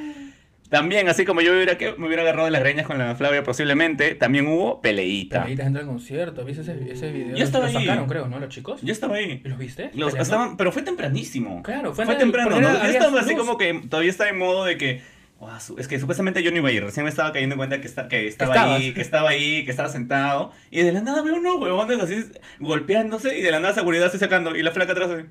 [0.71, 3.43] también, así como yo hubiera, que, me hubiera agarrado de las greñas con la Flavia
[3.45, 5.45] posiblemente, también hubo peleíta.
[5.45, 6.45] Ahí dentro del concierto.
[6.45, 7.37] ¿Viste ese, ese video?
[7.37, 7.85] Yo estaba Lo ahí.
[7.87, 8.39] sacaron, creo, ¿no?
[8.41, 8.81] Los chicos.
[8.83, 9.43] Yo estaba ahí.
[9.45, 9.91] ¿Y los viste?
[9.95, 10.23] Los, ¿Peleando?
[10.23, 11.63] estaban, pero fue tempranísimo.
[11.63, 12.61] Claro, fue fue, temprano.
[12.61, 12.83] ¿no?
[12.83, 15.16] Yo estaba así como que todavía estaba en modo de que.
[15.39, 16.83] "Guau, su- es que supuestamente yo no iba a ir.
[16.85, 18.81] Recién me estaba cayendo en cuenta que, está, que estaba estabas.
[18.81, 20.53] ahí, que estaba ahí, que estaba sentado.
[20.71, 22.25] Y de la nada veo unos huevones así
[22.59, 24.57] golpeándose y de la nada seguridad así sacando.
[24.57, 25.25] Y la flaca atrás así.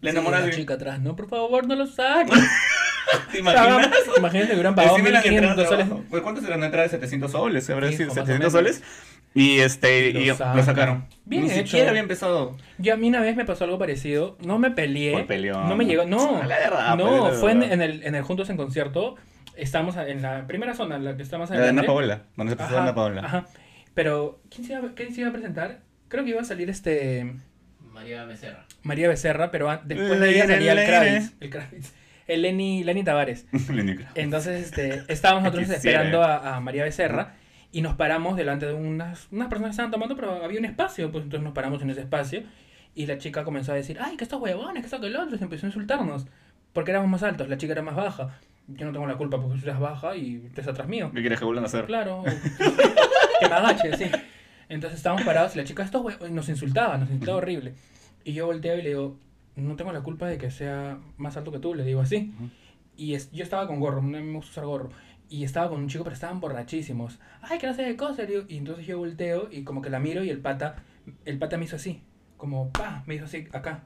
[0.00, 1.00] La Sí, la chica atrás.
[1.00, 2.28] No, por favor, no lo saquen.
[3.32, 3.88] ¿Te imaginas?
[4.16, 5.86] Imagínate que hubieran pagado Encima la entrada 1500 soles.
[5.86, 6.04] abajo.
[6.10, 7.70] Pues, ¿Cuánto será una entrada de 700 soles?
[7.70, 8.52] ¿Habrá sido más o 700 menos.
[8.52, 8.82] soles?
[9.36, 11.04] Y este, Lo y lo sacaron.
[11.26, 11.66] Bien Ni hecho.
[11.66, 12.56] siquiera había empezado.
[12.78, 14.38] Yo a mí una vez me pasó algo parecido.
[14.40, 15.12] No me peleé.
[15.12, 15.68] Por peleón.
[15.68, 16.06] No me llegó.
[16.06, 16.42] No.
[16.42, 19.16] La verdad, no, pues, la fue en, el, en el Juntos en Concierto.
[19.54, 21.80] Estamos en la primera zona, en la que está más La de adelante.
[21.80, 23.20] Ana Paola, donde se presentó Ajá, Ana Paola.
[23.26, 23.46] Ajá.
[23.92, 25.80] Pero, ¿quién se, iba, ¿quién se iba a presentar?
[26.08, 27.34] Creo que iba a salir este.
[27.92, 28.64] María Becerra.
[28.84, 30.86] María Becerra, pero después de ella salía el.
[30.86, 31.32] Kravitz.
[31.40, 31.92] El Kravitz.
[32.26, 33.44] El Lenny, Lenny Tavares.
[34.14, 37.34] Entonces, este, estábamos nosotros esperando a, a María Becerra
[37.76, 41.12] y nos paramos delante de unas, unas personas que estaban tomando, pero había un espacio,
[41.12, 42.42] pues entonces nos paramos en ese espacio
[42.94, 45.34] y la chica comenzó a decir, ay, que estos huevones, que esto, que el otro,
[45.34, 46.26] y se empezó a insultarnos,
[46.72, 48.40] porque éramos más altos, la chica era más baja.
[48.66, 51.10] Yo no tengo la culpa porque tú eres baja y estás atrás mío.
[51.12, 51.84] ¿Qué quieres que vuelvan a hacer?
[51.84, 52.24] Claro,
[53.40, 54.10] que me agache, sí.
[54.70, 57.74] Entonces estábamos parados y la chica, estos huevos, nos insultaba, nos insultaba horrible.
[58.24, 59.18] Y yo volteo y le digo,
[59.54, 62.32] no tengo la culpa de que sea más alto que tú, le digo así.
[62.36, 62.48] Ujú.
[62.96, 64.88] Y es, yo estaba con gorro, no me gusta usar gorro.
[65.28, 67.18] Y estaba con un chico, pero estaban borrachísimos.
[67.42, 68.22] Ay, que no sé qué cosa.
[68.22, 68.42] le digo.
[68.48, 70.76] Y entonces yo volteo y como que la miro y el pata,
[71.24, 72.02] el pata me hizo así.
[72.36, 73.84] Como, pa, me hizo así acá.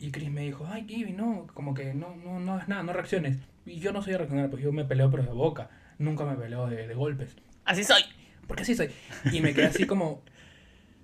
[0.00, 2.92] Y Chris me dijo, ay, Kiwi, no, como que no, no, no hagas nada, no
[2.92, 3.38] reacciones.
[3.66, 5.70] Y yo no soy de reaccionar, pues yo me peleo pero de boca.
[5.98, 7.36] Nunca me peleo de, de golpes.
[7.64, 8.02] Así soy.
[8.46, 8.90] Porque así soy.
[9.32, 10.22] Y me quedé así como,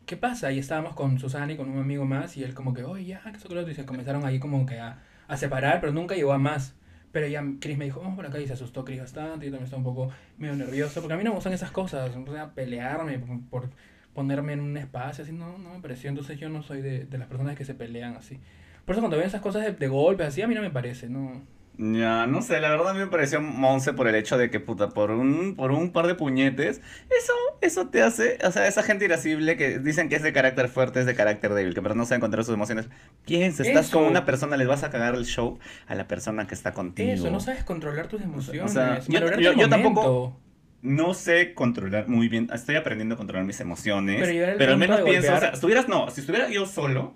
[0.06, 0.52] ¿qué pasa?
[0.52, 3.22] Y estábamos con Susana y con un amigo más y él como que, oye, ya,
[3.22, 3.72] que eso que lo otro.
[3.72, 6.74] Y se comenzaron ahí como que a, a separar, pero nunca llegó a más.
[7.14, 9.46] Pero ya Chris me dijo, vamos por acá y se asustó Chris bastante.
[9.46, 11.00] Yo también estaba un poco medio nervioso.
[11.00, 12.10] Porque a mí no me gustan esas cosas.
[12.16, 13.70] O sea, pelearme por, por
[14.12, 16.10] ponerme en un espacio, así, no, no me pareció.
[16.10, 18.40] Entonces yo no soy de, de las personas que se pelean así.
[18.84, 21.08] Por eso cuando ven esas cosas de, de golpes así, a mí no me parece,
[21.08, 21.40] no.
[21.76, 24.60] Ya, no sé, la verdad a mí me pareció Monse por el hecho de que,
[24.60, 27.32] puta, por un, por un par de puñetes, eso,
[27.62, 31.00] eso te hace, o sea, esa gente irascible que dicen que es de carácter fuerte,
[31.00, 32.88] es de carácter débil, que pero no sabe encontrar sus emociones.
[33.24, 35.58] Piensa, estás con una persona, les vas a cagar el show
[35.88, 37.10] a la persona que está contigo.
[37.12, 38.72] Eso, no sabes controlar tus emociones.
[38.72, 40.40] sea, yo- tampoco-.
[40.82, 45.00] No sé controlar muy bien, estoy aprendiendo a controlar mis emociones, Pero pero al menos
[45.00, 47.14] pienso, o sea, estuvieras, no, si estuviera yo solo,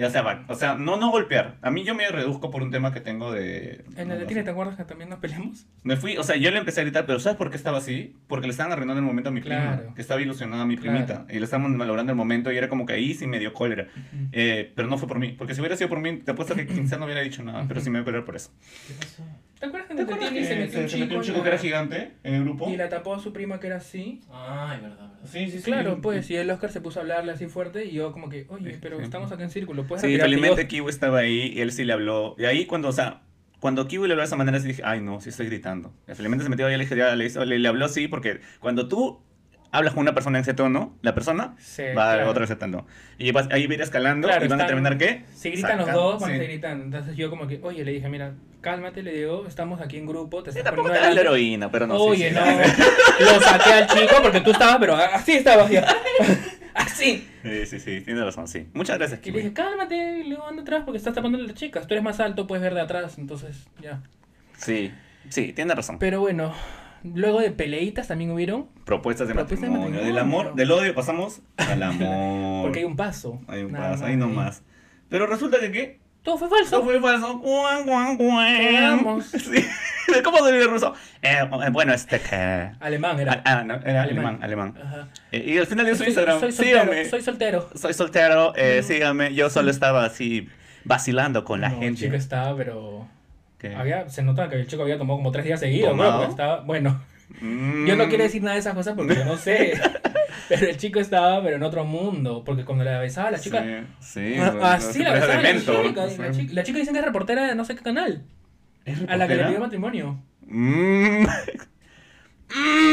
[0.00, 1.58] ya sea, o sea, no, no golpear.
[1.60, 3.84] A mí yo me reduzco por un tema que tengo de...
[3.96, 4.42] En no el de sé.
[4.42, 5.66] ¿te acuerdas que también nos peleamos?
[5.82, 8.16] Me fui, o sea, yo le empecé a gritar, pero ¿sabes por qué estaba así?
[8.26, 9.94] Porque le estaban arruinando el momento a mi prima, Claro.
[9.94, 11.04] que estaba ilusionada a mi Claro.
[11.06, 13.52] primita, y le estaban malogrando el momento y era como que ahí sí me dio
[13.52, 13.88] cólera.
[14.32, 16.66] Eh, pero no fue por mí, porque si hubiera sido por mí, te apuesto que
[16.66, 18.50] quizá no hubiera dicho nada, pero sí me dio cólera por eso.
[18.88, 19.22] ¿Qué pasó?
[19.60, 22.12] ¿Te acuerdas ¿Te acuerdas que se metió un se metió un chico que era gigante
[22.22, 22.68] en el grupo?
[22.68, 24.20] y la tapó a su prima que era así?
[24.32, 25.18] Ay, verdad, verdad.
[25.24, 25.64] Sí, sí, sí.
[25.64, 28.46] Claro, pues, y el Oscar se puso a hablarle así fuerte y yo como que,
[28.48, 31.52] oye, pero estamos acá en círculo, puedes Sí, retirarte?" Y yo, felizmente Kiwi estaba ahí
[31.54, 32.34] y él sí le habló.
[32.38, 33.22] Y ahí cuando, o sea,
[33.60, 35.92] cuando Kiwi le habló de esa manera, sí dije, ay no, sí estoy gritando.
[36.06, 38.88] Felizmente se metió y le dije, ya le, hizo- le, le habló así, porque cuando
[38.88, 39.20] tú
[39.72, 42.30] hablas con una persona en ese tono, la persona Sí, va a claro.
[42.30, 42.86] otra ese tono.
[43.18, 45.24] Y vas- ahí va a ir escalando Claro, y van a están- terminar ¿qué?
[45.34, 46.38] Si gritan los Sacando, dos, van a sí.
[46.38, 46.84] seguir gritando.
[46.84, 50.42] Entonces yo como que, oye, le dije, mira, cálmate, le digo, estamos aquí en grupo,
[50.42, 51.28] te Sí, estás tampoco poniendo la delante".
[51.38, 51.94] heroína, pero no.
[51.96, 53.24] sí, Oye, sí, no.
[53.32, 55.86] Lo saqué al chico porque tú estabas, pero así estabas ya.
[56.74, 57.26] Así.
[57.42, 58.68] Sí, sí, sí, tienes razón, sí.
[58.74, 61.54] Muchas gracias, Y le dije, cálmate, y luego anda atrás porque estás tapando a las
[61.54, 61.86] chicas.
[61.86, 64.00] Tú eres más alto, puedes ver de atrás, entonces ya.
[64.56, 64.92] Sí,
[65.28, 65.98] sí, tienes razón.
[65.98, 66.54] Pero bueno,
[67.02, 70.00] luego de peleitas también hubieron, Propuestas de Propuestas de matrimonio.
[70.04, 70.40] Del matrimonio.
[70.40, 72.62] amor, del odio pasamos al amor.
[72.64, 73.40] porque hay un paso.
[73.48, 74.62] Hay un paso, ahí nomás.
[75.08, 76.00] Pero resulta que, ¿qué?
[76.22, 76.82] Todo fue falso.
[76.84, 77.38] fue falso.
[77.38, 79.22] Guan, guan, guan.
[79.22, 79.64] Sí.
[80.24, 80.92] ¿Cómo se dice ruso?
[81.22, 82.72] Eh, eh, bueno, este que.
[82.80, 83.42] Alemán era.
[83.44, 84.38] ah, no, era Alemán.
[84.42, 84.74] alemán, alemán.
[84.84, 85.08] Ajá.
[85.32, 87.04] Eh, y al final de su Soy, Instagram, soy soltero, sígame.
[87.06, 87.68] soy soltero.
[87.74, 89.34] Soy soltero, eh, sígame.
[89.34, 90.48] Yo solo estaba así
[90.84, 92.00] vacilando con la No, gente.
[92.02, 93.06] chico estaba, pero
[93.74, 95.96] Había, se notaba que el chico había tomado como tres días seguidos.
[95.96, 96.24] ¿no?
[96.24, 97.00] Estaba, bueno,
[97.40, 97.86] Mm.
[97.86, 99.80] yo no quiero decir nada de esas cosas porque yo no sé.
[100.48, 102.42] pero el chico estaba, pero en otro mundo.
[102.44, 103.62] Porque cuando la besaba la chica,
[104.00, 104.36] Sí, sí.
[104.40, 107.06] Ah, así se la parece besaba la chica, la, chica, la chica dicen que es
[107.06, 108.24] reportera de no sé qué canal.
[108.84, 110.18] ¿Es A la que le pidió matrimonio.
[110.42, 111.24] Mm.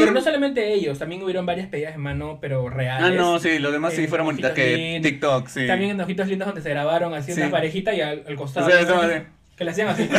[0.00, 3.10] Pero no solamente ellos, también hubieron varias pedidas de mano, pero reales.
[3.10, 5.66] Ah, no, sí, los demás sí fueron bonitas que TikTok, sí.
[5.66, 7.40] También en Ojitos Lindos donde se grabaron así Sí.
[7.40, 8.68] una parejita y al, al costado.
[8.68, 9.14] O sea, eso, así.
[9.56, 10.08] Que le hacían así.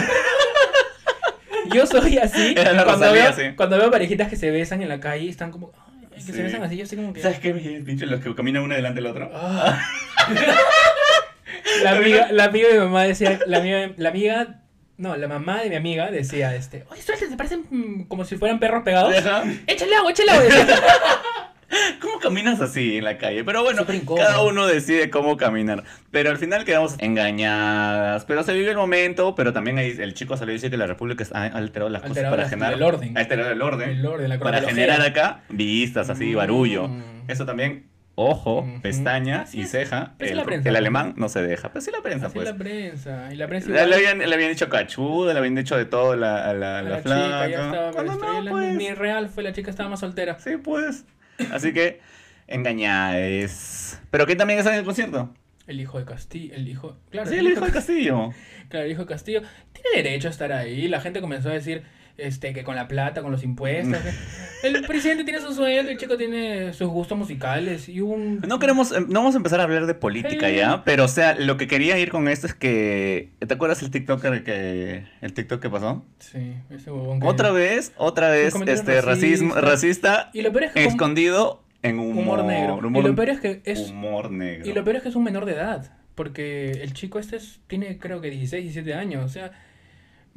[1.74, 2.54] Yo soy así.
[2.58, 3.44] Era cuando, veo, sí.
[3.56, 5.72] cuando veo parejitas que se besan en la calle y están como.
[6.02, 6.34] ay, que Sí.
[6.34, 7.22] se besan así, yo estoy como que.
[7.22, 7.54] ¿Sabes qué?
[7.54, 9.32] Pinche, los que caminan uno delante del otro.
[9.34, 9.80] Ah.
[11.84, 13.40] la, amiga, la amiga de mi mamá decía.
[13.48, 14.62] La amiga, la amiga.
[14.98, 18.60] No, la mamá de mi amiga decía, este, oye, suelta, te parecen como si fueran
[18.60, 19.16] perros pegados.
[19.16, 19.44] Ajá.
[19.66, 20.44] Échale agua, échale agua.
[22.02, 23.44] ¿Cómo caminas así en la calle?
[23.44, 23.86] Pero bueno,
[24.18, 25.84] cada uno decide cómo caminar.
[26.12, 28.26] Pero al final quedamos engañadas.
[28.26, 29.36] Pero se vive el momento.
[29.36, 32.36] Pero también ahí el chico salió y dice que la República ha alterado las Alterado
[32.36, 33.18] cosas para generar el orden.
[33.18, 33.90] ha alterado el orden.
[33.90, 36.36] El orden, la para generar acá vistas, así, Mm.
[36.36, 36.90] barullo.
[37.28, 38.82] Eso también, ojo, Ujú.
[38.82, 40.14] pestaña Así y ceja.
[40.20, 40.68] El, la prensa.
[40.70, 41.70] el alemán no se deja.
[41.70, 42.48] Pero sí la prensa, Así pues.
[42.50, 43.30] la prensa.
[43.32, 43.90] Y la prensa Le, igual.
[43.90, 46.98] le habían, le habían dicho cachuda, le habían dicho de todo la, la, la la
[46.98, 47.46] flaca.
[47.46, 48.76] chica ya estaba no, pues.
[48.76, 50.40] Ni real fue, la chica estaba más soltera.
[50.40, 51.06] Sí, pues.
[51.52, 52.00] Así que,
[52.48, 54.02] engañadas.
[54.12, 55.34] ¿Pero qué también está en el concierto?
[55.68, 56.98] El hijo de Castillo, el hijo...
[57.12, 58.34] Claro, Sí, el hijo de Castillo.
[58.70, 60.88] Claro, el hijo de Castillo tiene derecho a estar ahí.
[60.88, 61.84] La gente comenzó a decir
[62.22, 64.00] este, que con la plata, con los impuestos.
[64.64, 67.90] el presidente tiene su sueldo, el chico tiene sus gustos musicales.
[67.90, 68.42] Y un.
[68.48, 71.36] No queremos, em, no vamos a empezar a hablar de política ya, pero o sea,
[71.36, 75.62] lo que quería ir con esto es que, ¿te acuerdas el TikToker que, el TikTok
[75.62, 76.06] que pasó?
[76.20, 80.72] Sí, ese huevón que- Otra vez, otra vez, este, racismo, racista, Y lo peor es
[80.74, 80.86] que.
[80.86, 82.78] escondido en humor, humor negro.
[82.80, 83.90] humor- y lo peor es que es.
[83.90, 84.70] humor negro.
[84.70, 85.94] Y lo peor es que es un menor de edad.
[86.16, 89.24] Porque el chico este es- tiene, creo que 16, 17 años.
[89.24, 89.52] O sea,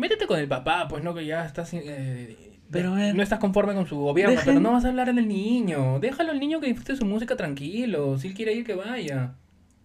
[0.03, 1.73] métete con el papá, pues no que ya estás.
[1.75, 5.09] eh, Pero, eh, no estás conforme con su gobierno, dejen- pero no vas a hablar
[5.09, 5.99] en el niño.
[6.01, 8.19] Déjalo al niño que disfrute su música tranquilo.
[8.19, 9.35] Si él quiere ir, que vaya.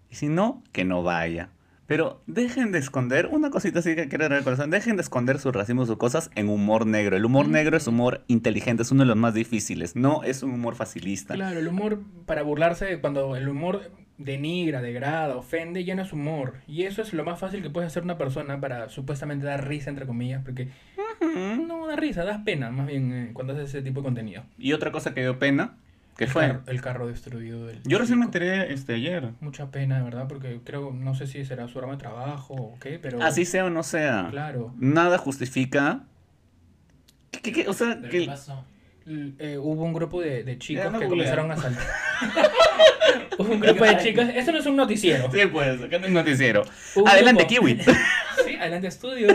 [0.09, 1.49] Y si no, que no vaya.
[1.85, 5.39] Pero dejen de esconder, una cosita así que quiero dar al corazón, dejen de esconder
[5.39, 7.15] su racismo, sus cosas en humor negro.
[7.15, 10.51] El humor negro es humor inteligente, es uno de los más difíciles, no es un
[10.51, 11.33] humor facilista.
[11.35, 16.55] Claro, el humor para burlarse, cuando el humor denigra, degrada, ofende, no es humor.
[16.67, 19.89] Y eso es lo más fácil que puede hacer una persona para supuestamente dar risa,
[19.89, 20.69] entre comillas, porque
[21.21, 24.43] no da risa, das pena, más bien, eh, cuando haces ese tipo de contenido.
[24.57, 25.75] Y otra cosa que dio pena,
[26.17, 26.47] que el fue...
[26.47, 29.31] Carro, el carro destruido del Yo recién me enteré este, ayer.
[29.39, 32.79] Mucha pena, de verdad, porque creo, no sé si será su arma de trabajo o
[32.79, 33.21] qué, pero...
[33.21, 34.27] Así sea o no sea.
[34.31, 34.73] Claro.
[34.77, 36.03] Nada justifica...
[37.31, 37.67] ¿Qué, qué- qué?
[37.69, 38.19] O sea, ¿Pero que...
[38.21, 38.65] qué pasó?
[39.07, 41.09] L- eh, hubo un grupo de, de chicos que googlear.
[41.09, 41.85] comenzaron a saltar.
[43.37, 44.29] hubo un grupo de chicas.
[44.35, 45.31] Eso no es un noticiero.
[45.31, 46.63] Sí, pues, acá no noticiero.
[46.95, 47.79] Hubo un Adelante, grupo- Kiwi.
[48.45, 49.33] Sí, adelante estudio.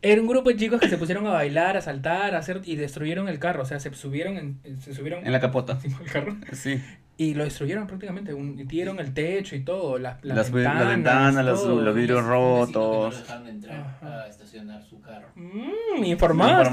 [0.00, 2.76] Era un grupo de chicos que se pusieron a bailar, a saltar, a hacer y
[2.76, 3.62] destruyeron el carro.
[3.62, 5.78] O sea, se subieron, en, se subieron En la capota.
[6.12, 6.80] carro Sí.
[7.22, 8.34] Y lo destruyeron prácticamente.
[8.34, 11.80] Un, dieron el techo y todo, las, las, Las, ve- las ventanas, ventanas, los, todo.
[11.80, 13.24] los vidrios vecino que no rotos.
[13.48, 14.22] entrar Ajá.
[14.22, 15.28] a estacionar su carro.
[15.34, 16.62] Mmm, informado.
[16.62, 16.68] Él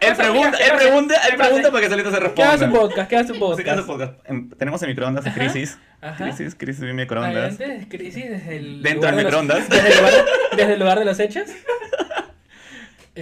[0.00, 0.22] ¿Qué pasa?
[0.22, 0.82] pregunta, ¿Qué él pasa?
[0.84, 2.52] pregunta, ¿Qué él pregunta para que solito se ¿Qué responda.
[2.52, 3.10] hace su podcast?
[3.10, 4.12] ¿Qué hace su Sí, ¿qué hace podcast?
[4.14, 4.30] podcast?
[4.30, 5.34] Em, Tenemos en microondas Ajá.
[5.38, 5.78] crisis.
[6.00, 6.24] Ajá.
[6.24, 7.56] Crisis, crisis en microondas.
[7.88, 9.68] Crisis desde el Dentro del los- microondas.
[9.68, 10.14] Desde el lugar,
[10.56, 11.44] desde el lugar de los hechos.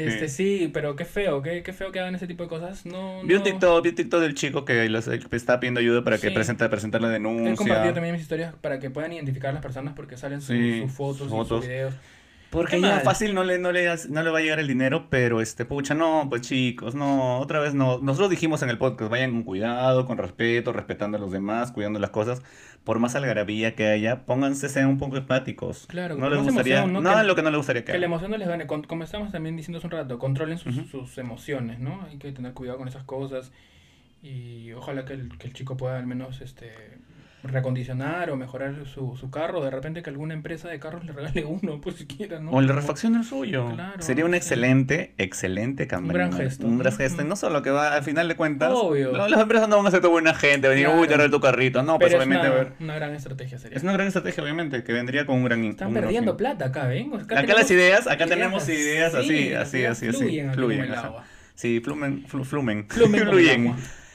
[0.04, 2.84] Este sí, pero qué feo, qué, qué feo que hagan ese tipo de cosas.
[2.86, 3.42] No, Vi un no.
[3.44, 6.34] TikTok, vi un TikTok del chico que los- estaba pidiendo ayuda para que Sí.
[6.34, 7.94] presente, presentar la He compartido denuncia.
[7.94, 10.92] también mis historias para que puedan identificar a las personas porque salen su- Sí, sus
[10.92, 11.58] fotos, sus y fotos.
[11.60, 11.94] sus videos.
[12.50, 13.00] Porque ya mal.
[13.02, 15.94] fácil no le, no, le, no le va a llegar el dinero, pero este, pucha,
[15.94, 17.98] no, pues chicos, no, otra vez no.
[17.98, 21.98] Nosotros dijimos en el podcast, vayan con cuidado, con respeto, respetando a los demás, cuidando
[21.98, 22.42] las cosas.
[22.84, 25.86] Por más algarabía que haya, pónganse, sean un poco empáticos.
[25.88, 27.00] Claro, no les gustaría, emoción, ¿no?
[27.00, 28.68] nada de lo que no les gustaría que, Que la emoción no les gane.
[28.68, 32.02] Con- Como estamos también diciendo hace un rato, controlen sus, sus emociones, ¿no?
[32.08, 33.50] Hay que tener cuidado con esas cosas.
[34.22, 36.98] Y ojalá que el, que el chico pueda al menos este
[37.52, 39.62] recondicionar o mejorar su, su carro.
[39.64, 42.50] De repente que alguna empresa de carros le regale uno, pues siquiera, ¿no?
[42.50, 43.70] O le refaccione el suyo.
[43.74, 44.36] Claro, Sería un sí.
[44.36, 46.12] excelente, excelente cambio.
[46.12, 46.66] gran gesto.
[46.66, 47.22] Un gran gesto.
[47.22, 49.12] Y no solo que va, al final de cuentas, Obvio.
[49.12, 51.00] no, las empresas no van a ser toda buena gente, venir, Claro.
[51.00, 51.82] uy, te arreglo tu carrito.
[51.82, 52.72] No, pues Pero es obviamente, a una, ver.
[52.80, 53.76] una gran estrategia sería.
[53.76, 56.86] Es una gran estrategia, obviamente, que vendría con un gran Están un perdiendo plata acá,
[56.86, 57.12] ¿ven?
[57.14, 60.16] Acá, las ideas, acá ideas tenemos ideas así, así, así, así.
[60.18, 60.86] Fluyen, Fluyen.
[61.54, 62.86] Sí, flumen, flu- flumen.
[62.88, 63.74] Flumen Fluyen.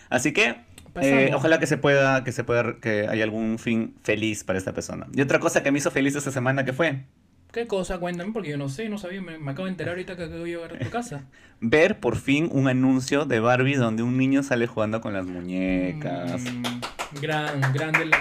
[0.09, 0.55] Así que.
[1.01, 4.73] Eh, ojalá que se pueda, que se pueda, que haya algún fin feliz para esta
[4.73, 5.07] persona.
[5.13, 7.03] Y otra cosa que me hizo feliz esta semana, que fue?
[7.51, 7.99] ¿Qué cosa?
[7.99, 9.21] Cuéntame, porque yo no sé, no sabía.
[9.21, 11.25] Me, me acabo de enterar ahorita que acabo de llegar a tu casa.
[11.59, 16.41] Ver por fin un anuncio de Barbie donde un niño sale jugando con las muñecas.
[16.41, 18.11] Mm, gran, gran, del-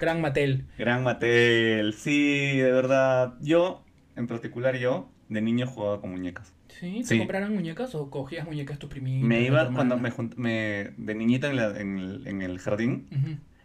[0.00, 0.66] gran Mattel.
[0.78, 3.34] Gran Mattel, sí, de verdad.
[3.40, 3.82] Yo,
[4.14, 6.52] en particular yo, de niño jugaba con muñecas.
[6.80, 6.98] ¿Sí?
[7.00, 7.18] ¿Te Sí.
[7.18, 9.26] compraron muñecas o cogías muñecas tu primita?
[9.26, 13.08] Me iba cuando me, me de niñita en, la- en el, en el jardín,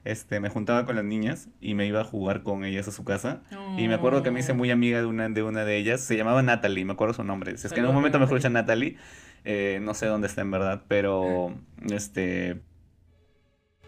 [0.04, 3.04] este, me juntaba con las niñas y me iba a jugar con ellas a su
[3.04, 3.44] casa.
[3.78, 6.16] Y me acuerdo que me hice muy amiga de una, de una de ellas, se
[6.18, 7.58] llamaba Natalie, me acuerdo su nombre.
[7.58, 8.98] Si es que en un momento me escucha Natalie,
[9.44, 11.56] eh, no sé dónde está en verdad, pero
[11.92, 12.62] este,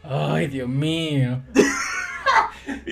[0.03, 1.41] Ay, Dios mío.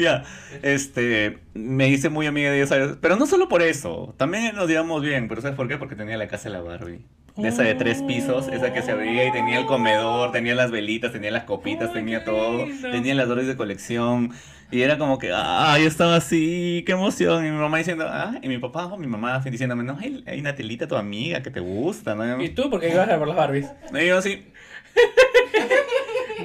[0.04, 0.24] ya,
[0.62, 2.98] este, me hice muy amiga de ella, ¿sabes?
[3.02, 5.78] Pero no solo por eso, también nos llevamos bien, pero ¿sabes por qué?
[5.78, 7.06] Porque tenía la casa de la Barbie.
[7.38, 10.70] De esa de tres pisos, esa que se abría y tenía el comedor, tenía las
[10.70, 12.92] velitas, tenía las copitas, tenía todo, lindo.
[12.92, 14.32] tenía las flores de colección.
[14.70, 17.46] Y era como que, ah, yo estaba así, qué emoción.
[17.46, 20.42] Y mi mamá diciendo, ah, y mi papá o mi mamá diciéndome, no, hay, hay
[20.42, 22.42] una telita tu amiga que te gusta, ¿no?
[22.42, 23.68] ¿Y tú por qué ibas a ver las Barbies?
[23.94, 24.46] Y yo así,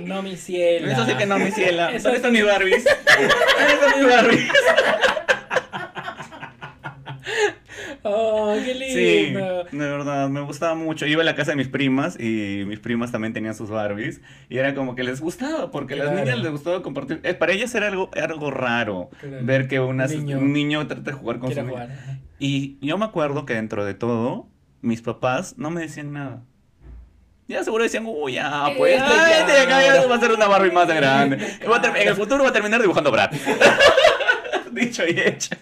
[0.07, 0.91] No, mi cielo.
[0.91, 1.91] eso sí que no, mi ciela.
[1.93, 2.85] Eso ¿Dónde están mis Barbies?
[2.85, 4.51] ¿Dónde están mis Barbies?
[8.09, 9.65] Oh, qué Sí, lindo.
[9.65, 11.07] de verdad, me gustaba mucho.
[11.07, 14.21] Iba a la casa de mis primas y mis primas también tenían sus Barbies.
[14.49, 17.21] Y era como que les gustaba, porque a las niñas les gustaba compartir.
[17.25, 19.39] eh, para ellas era algo, algo raro Claro.
[19.45, 20.39] ver que unas- Niño.
[20.39, 21.89] un niño trata de jugar con Quiero su jugar.
[22.39, 24.49] Y yo me acuerdo que dentro de todo,
[24.83, 26.45] mis papás no me decían nada.
[27.49, 30.33] Ya seguro decían, uy, ya, pues, Este ay, este de acá ya va a ser
[30.33, 31.37] una Barbie más grande.
[31.97, 33.31] En el futuro va a terminar dibujando Brad.
[34.73, 35.55] Dicho y hecho.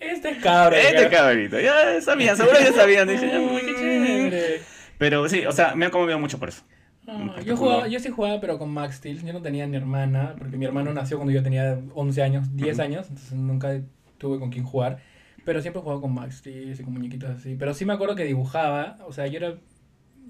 [0.00, 0.80] Este cabrón.
[0.80, 3.08] Este cabrito, ya sabían, seguro ya sabían.
[3.08, 4.60] Dije, Uy, qué chévere.
[4.98, 6.62] Pero sí, o sea, me ha conmovido mucho por eso.
[7.08, 9.24] Ah, yo, jugaba, yo sí jugaba, pero con Max Steel.
[9.24, 12.74] Yo no tenía ni hermana, porque mi hermano nació cuando yo tenía 11 años, 10
[12.74, 12.82] Ujú.
[12.82, 13.80] años, entonces nunca
[14.18, 14.98] tuve con quién jugar.
[15.44, 17.54] Pero siempre jugaba con Max Steel y con muñequitos así.
[17.56, 19.54] Pero sí me acuerdo que dibujaba, o sea, yo era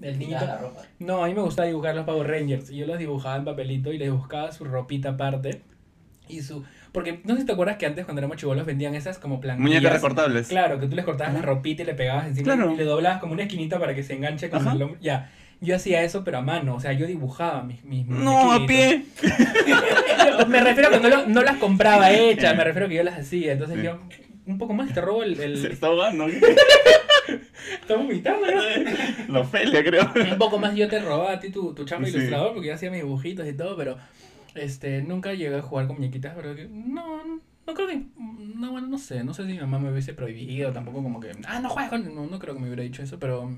[0.01, 0.45] el niñito.
[0.45, 0.81] la ropa.
[0.99, 2.69] No, a mí me gustaba dibujar los Power Rangers.
[2.69, 5.61] Y yo los dibujaba en papelito y les buscaba su ropita aparte.
[6.27, 6.63] Y su.
[6.91, 9.69] Porque no sé si te acuerdas que antes, cuando éramos chivolos, vendían esas como plantillas.
[9.69, 10.47] Muñecas recortables.
[10.47, 12.73] Claro, que tú les cortabas la ropita y le pegabas encima Claro.
[12.73, 14.73] y le doblabas como una esquinita para que se enganche con Ajá.
[14.73, 14.99] el hombro.
[15.01, 15.31] Ya.
[15.59, 16.75] Yo hacía eso, pero a mano.
[16.75, 19.05] O sea, yo dibujaba mis, mis No, a pie.
[20.47, 23.03] me refiero a que no, lo- no las compraba hechas, me refiero a que yo
[23.03, 23.53] las hacía.
[23.53, 23.83] Entonces Sí.
[23.83, 23.99] yo
[24.45, 25.39] un poco más te robo el...
[25.39, 26.27] el- Se está ahogando.
[27.81, 28.61] Estamos vomitando, ¿no?
[29.33, 30.03] La Ofelia, creo.
[30.31, 32.15] un poco más yo te robaba a ti tu, tu chamba Sí.
[32.17, 33.97] ilustrador porque yo hacía mis dibujitos y todo, pero
[34.55, 37.23] este nunca llegué a jugar con muñequitas, pero no,
[37.65, 38.01] no creo que
[38.55, 41.31] no, bueno, no sé, no sé si mi mamá me hubiese prohibido, tampoco como que,
[41.45, 43.49] ah, no juegues con, no, no creo que me hubiera dicho eso, pero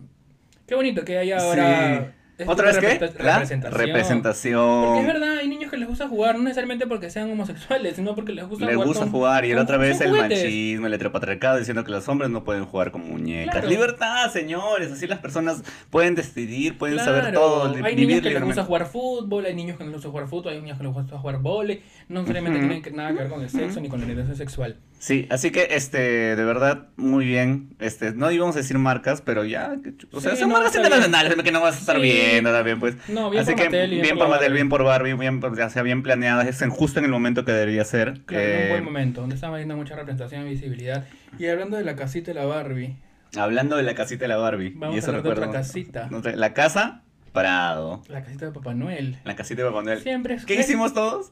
[0.67, 2.13] qué bonito que haya ahora este
[2.47, 2.87] ¿Otra vez qué?
[2.99, 3.79] representa- La representación.
[3.87, 4.85] representación.
[4.85, 8.15] Porque es verdad, hay niños que les gusta jugar, no necesariamente porque sean homosexuales, sino
[8.15, 8.85] porque les gusta jugar.
[8.85, 10.43] gusta con- jugar y la con- otra vez el juguetes.
[10.43, 13.53] machismo, el heteropatriarcado diciendo que los hombres no pueden jugar con muñecas.
[13.53, 13.67] Claro.
[13.69, 18.43] Libertad, señores, así las personas pueden decidir, pueden saber todo, Hay vivir niños que les
[18.43, 20.93] gusta jugar fútbol, hay niños que no les gusta jugar fútbol, hay niños que les
[20.93, 21.81] gusta jugar vole.
[22.07, 22.67] No necesariamente Ujú.
[22.67, 24.77] tienen que- nada que ver con el sexo ni con la orientación sexual.
[24.99, 27.73] Sí, así que este, de verdad, muy bien.
[27.79, 29.75] Este, no íbamos a decir marcas, pero ya,
[30.11, 30.83] o sea, Sí, son no, marcas bien.
[30.85, 32.01] internacionales que no vas a estar Sí.
[32.01, 32.95] viendo también, pues.
[33.07, 35.69] No, bien Así por que Mattel y bien por Mattel, bien por Barbie, bien, ya
[35.69, 38.21] sea bien planeadas, es en- justo en el momento que debería ser.
[38.25, 41.05] Claro, en un Eh, buen momento, donde estaba viendo mucha representación y visibilidad.
[41.39, 42.97] Y hablando de la casita de la Barbie,
[43.37, 44.73] Hablando de la casita de la Barbie.
[44.75, 46.09] Vamos y a hablar de otra casita.
[46.35, 48.01] La casa Prado.
[48.09, 49.17] la casita de Papá Noel.
[49.23, 50.01] La casita de Papá Noel.
[50.01, 51.31] Siempre es ¿Qué hicimos todos?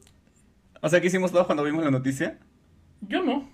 [0.82, 2.38] O sea, ¿qué hicimos todos cuando vimos la noticia?
[3.02, 3.50] Yo no.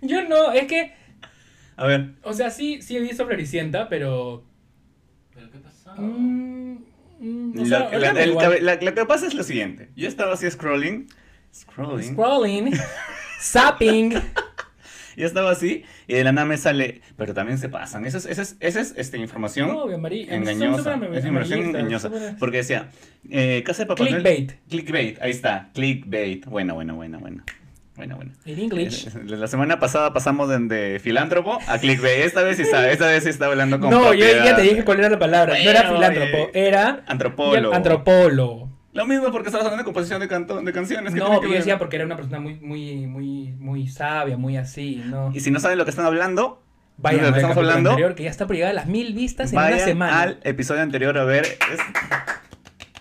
[0.00, 0.94] Yo no, es que,
[1.76, 2.10] A ver.
[2.22, 4.44] o sea, sí, sí he visto Floricienta, pero...
[5.34, 5.92] ¿Pero qué pasó?
[5.96, 6.78] mm,
[7.20, 9.90] mm, o La, la- el- lo que pasa es lo siguiente.
[9.96, 11.08] Yo estaba así scrolling.
[11.52, 12.12] Scrolling.
[12.12, 12.72] Scrolling,
[13.40, 14.14] zapping.
[15.18, 17.02] Yo estaba así y de la nada me sale.
[17.16, 18.06] Pero también se pasan.
[18.06, 20.32] Esa es, esa es, esa es este, información amarillo.
[20.32, 20.94] engañosa.
[21.12, 22.10] Es información engañosa.
[22.38, 22.88] Porque decía,
[23.30, 24.52] eh, Casa de Papá Noel- Clickbait.
[24.68, 25.70] Clickbait, ahí está.
[25.74, 26.46] Clickbait.
[26.46, 27.42] Bueno, bueno, bueno, bueno.
[27.96, 28.30] Bueno, bueno.
[28.46, 29.08] En English.
[29.08, 32.20] Eh, La semana pasada pasamos de, de filántropo a clickbait.
[32.24, 34.84] Esta vez sí está, esta vez sí está hablando con No, yo ya te dije
[34.84, 35.54] cuál era la palabra.
[35.54, 37.74] no era filántropo, eh, era Antropólogo.
[37.74, 38.77] antropólogo.
[38.98, 41.14] Lo mismo porque estabas hablando de composición de, canto, de canciones.
[41.14, 41.58] ¿qué No, que yo ver?
[41.60, 45.30] decía porque era una persona muy, muy, muy, muy sabia, muy así, ¿no?
[45.32, 46.62] Y si no saben lo que están hablando,
[46.96, 49.52] Vayan al que estamos hablando, anterior, que ya está por llegar a las mil vistas
[49.52, 50.20] en una semana.
[50.20, 51.44] al episodio anterior a ver.
[51.46, 51.80] es-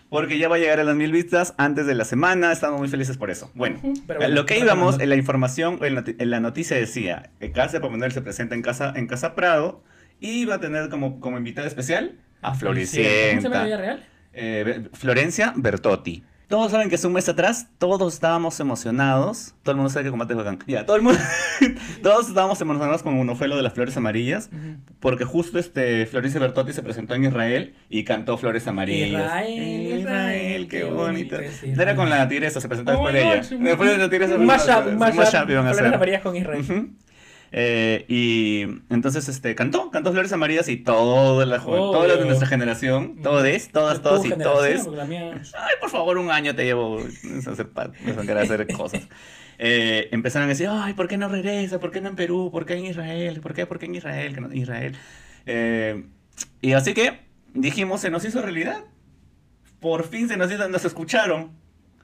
[0.10, 2.52] Porque ya va a llegar a las mil vistas antes de la semana.
[2.54, 3.52] Estamos muy felices por eso.
[3.56, 7.32] Bueno, pero bueno, lo que íbamos, en la información, en la, en la noticia decía:
[7.40, 9.84] que Casa Noel se presenta en Casa, en casa Prado
[10.22, 13.50] y va a tener como, como invitada especial a ¿Cómo se llama Floricienta.
[13.50, 14.06] la vida real?
[14.38, 16.23] Eh, Florencia Bertotti.
[16.47, 19.54] Todos saben que hace un mes atrás todos estábamos emocionados.
[19.63, 20.60] Todo el mundo sabe que combate es bacán.
[20.65, 21.19] Ya, todo el mundo.
[22.02, 24.50] todos estábamos emocionados con un ofelo de las flores amarillas.
[25.02, 29.26] Porque justo este Florencia Bertotti se presentó en Israel y cantó Flores Amarillas.
[29.26, 31.36] Israel, Israel, qué qué bonito.
[31.36, 33.63] bonito Era con la tigresa, se presentó Oh después de ella.
[33.69, 34.36] Después de la tigresa.
[34.36, 35.47] Un mashup, un mashup.
[35.47, 36.62] Flores amarillas con Israel.
[36.62, 36.89] Ujú.
[37.52, 41.92] Eh, y entonces este cantó, cantó Flores Amarillas y toda la Obvio.
[41.92, 44.84] toda de nuestra generación, todes, todas, Tu todas y todes.
[44.86, 49.08] porque mía- Ay, por favor, un año te llevo a hacer, a hacer cosas.
[49.60, 51.80] Eh, empezaron a decir, ay, ¿por qué no regresa?
[51.80, 52.50] ¿Por qué no en Perú?
[52.52, 53.40] ¿Por qué en Israel?
[53.42, 53.66] ¿Por qué?
[53.66, 54.34] ¿Por qué en Israel?
[54.36, 54.96] Que no- Israel.
[55.46, 56.04] Eh,
[56.62, 57.22] y así que
[57.54, 58.84] dijimos, se nos hizo realidad.
[59.80, 61.52] Por fin se nos hizo, nos escucharon.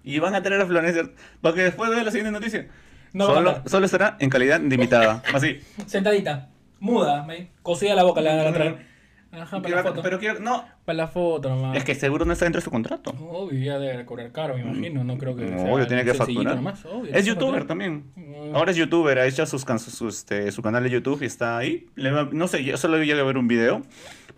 [0.04, 1.10] Y van a traer a Florencia
[1.42, 2.68] para que después de la siguiente noticia.
[3.14, 5.22] No solo, solo estará en calidad de invitada.
[5.34, 5.60] Así.
[5.86, 6.50] Sentadita,
[6.80, 8.94] muda, me- cosida la boca, la van a traer.
[9.32, 10.02] Ajá, para la foto.
[10.04, 11.76] pero quiero, no, Para la foto nomás.
[11.76, 13.10] es que seguro no está dentro de su contrato.
[13.20, 15.04] Obvio, ya debe cobrar caro, me imagino.
[15.04, 15.46] No creo que.
[15.46, 16.56] No, obvio, tiene que facturar.
[16.56, 18.12] nomás, obvio, Es youtuber también.
[18.16, 18.56] Mm.
[18.56, 21.58] Ahora es youtuber, ha hecho sus, can- su, este, su canal de YouTube y está
[21.58, 21.88] ahí.
[21.96, 23.82] Le va- no sé, yo solo llegué a ver un video,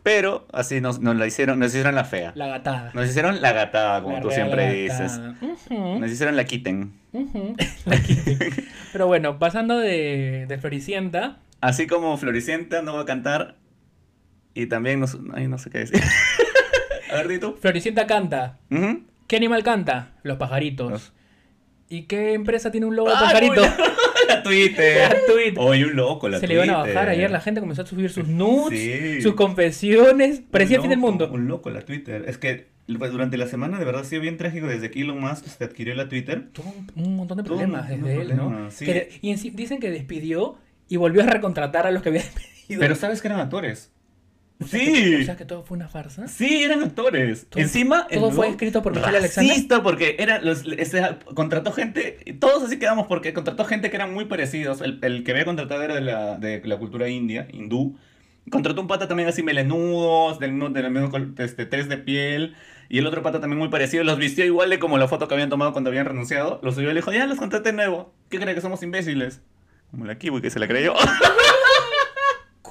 [0.05, 2.31] pero así nos, nos la hicieron, nos hicieron la fea.
[2.35, 2.91] La gatada.
[2.93, 5.19] Nos hicieron la gatada, como La tú siempre dices.
[5.41, 6.93] Ujú, Nos hicieron la quiten.
[7.85, 8.37] La quité.
[8.91, 11.39] Pero bueno, pasando de, de Floricienta.
[11.59, 13.55] Así como Floricienta no va a cantar.
[14.53, 15.99] Y también nos, ay, no sé qué decir.
[17.11, 17.57] a ver, tú.
[17.59, 18.59] Floricienta canta.
[19.27, 20.11] ¿Qué animal canta?
[20.21, 20.91] Los pajaritos.
[20.91, 21.13] Los-
[21.89, 23.63] ¿Y qué empresa tiene un logo de pajarito?
[24.35, 25.09] La Twitter.
[25.09, 25.53] La Twitter.
[25.57, 28.09] Oye, un loco, la Se le iban a bajar ayer, la gente comenzó a subir
[28.09, 29.21] sus nudes, Sí.
[29.21, 30.41] sus confesiones.
[30.51, 31.29] Parecía Un fin del mundo.
[31.31, 32.25] Un loco la Twitter.
[32.27, 32.67] Es que
[32.97, 35.63] pues, durante la semana de verdad ha sido bien trágico desde que Elon Musk se
[35.63, 36.49] adquirió la Twitter.
[36.51, 38.49] Tuvo un, montón de problemas desde él, ¿no?
[38.49, 38.85] problemas, sí.
[38.85, 42.51] Que- y en dicen que despidió y volvió a recontratar a los que había despedido.
[42.79, 43.91] Pero sabes que eran actores.
[44.63, 45.27] O sea Sí.
[45.37, 46.27] que todo fue una farsa.
[46.29, 47.47] Sí, eran actores.
[47.49, 48.07] Todo- Encima.
[48.07, 49.81] todo fue escrito por Michelle Alexander.
[49.83, 52.17] Porque era los, ese- contrató gente.
[52.39, 54.79] Todos así quedamos porque contrató gente que eran muy parecidos.
[54.81, 57.97] El, el que había contratado era de la, de la cultura india, hindú.
[58.49, 62.55] Contrató un pata también así melenudos, del, mismo- del mismo este, test de piel.
[62.87, 64.03] Y el otro pata también muy parecido.
[64.05, 66.61] Los vistió igual de como la foto que habían tomado cuando habían renunciado.
[66.63, 68.13] Los subió y le dijo, ya los contraté de nuevo.
[68.29, 69.41] ¿Qué cree que somos imbéciles?
[69.91, 70.93] Como la kiwi que se la creyó.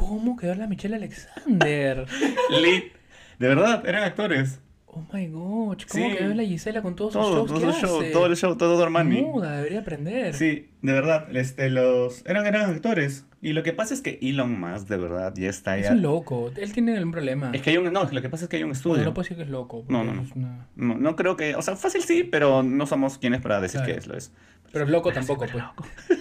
[0.09, 2.07] ¿Cómo quedó la Michelle Alexander?
[2.51, 2.93] Lit.
[3.39, 4.61] De verdad, eran actores.
[4.87, 6.17] Oh my god, ¿cómo Sí.
[6.17, 8.11] que ve la Gisela con todos sus Todo, shows todo que show, hace?
[8.11, 9.23] todo el show, todo Armani.
[9.23, 10.35] Muda, debería aprender.
[10.35, 13.27] Sí, de verdad, este, los, eran, eran actores.
[13.43, 15.93] Y lo que pasa es que Elon Musk, de verdad, ya está Es ya.
[15.93, 17.51] un loco, él tiene algún problema.
[17.53, 18.95] Es que hay un, no, lo que pasa es que hay un estudio.
[18.99, 19.85] Bueno, no puedo decir que es loco.
[19.89, 20.23] No, no, no.
[20.23, 23.61] es una- No, no creo que, o sea, fácil sí, pero no somos quienes para
[23.61, 23.93] decir Claro.
[23.95, 24.33] que es lo es.
[24.75, 25.65] Pero loco tampoco, pues.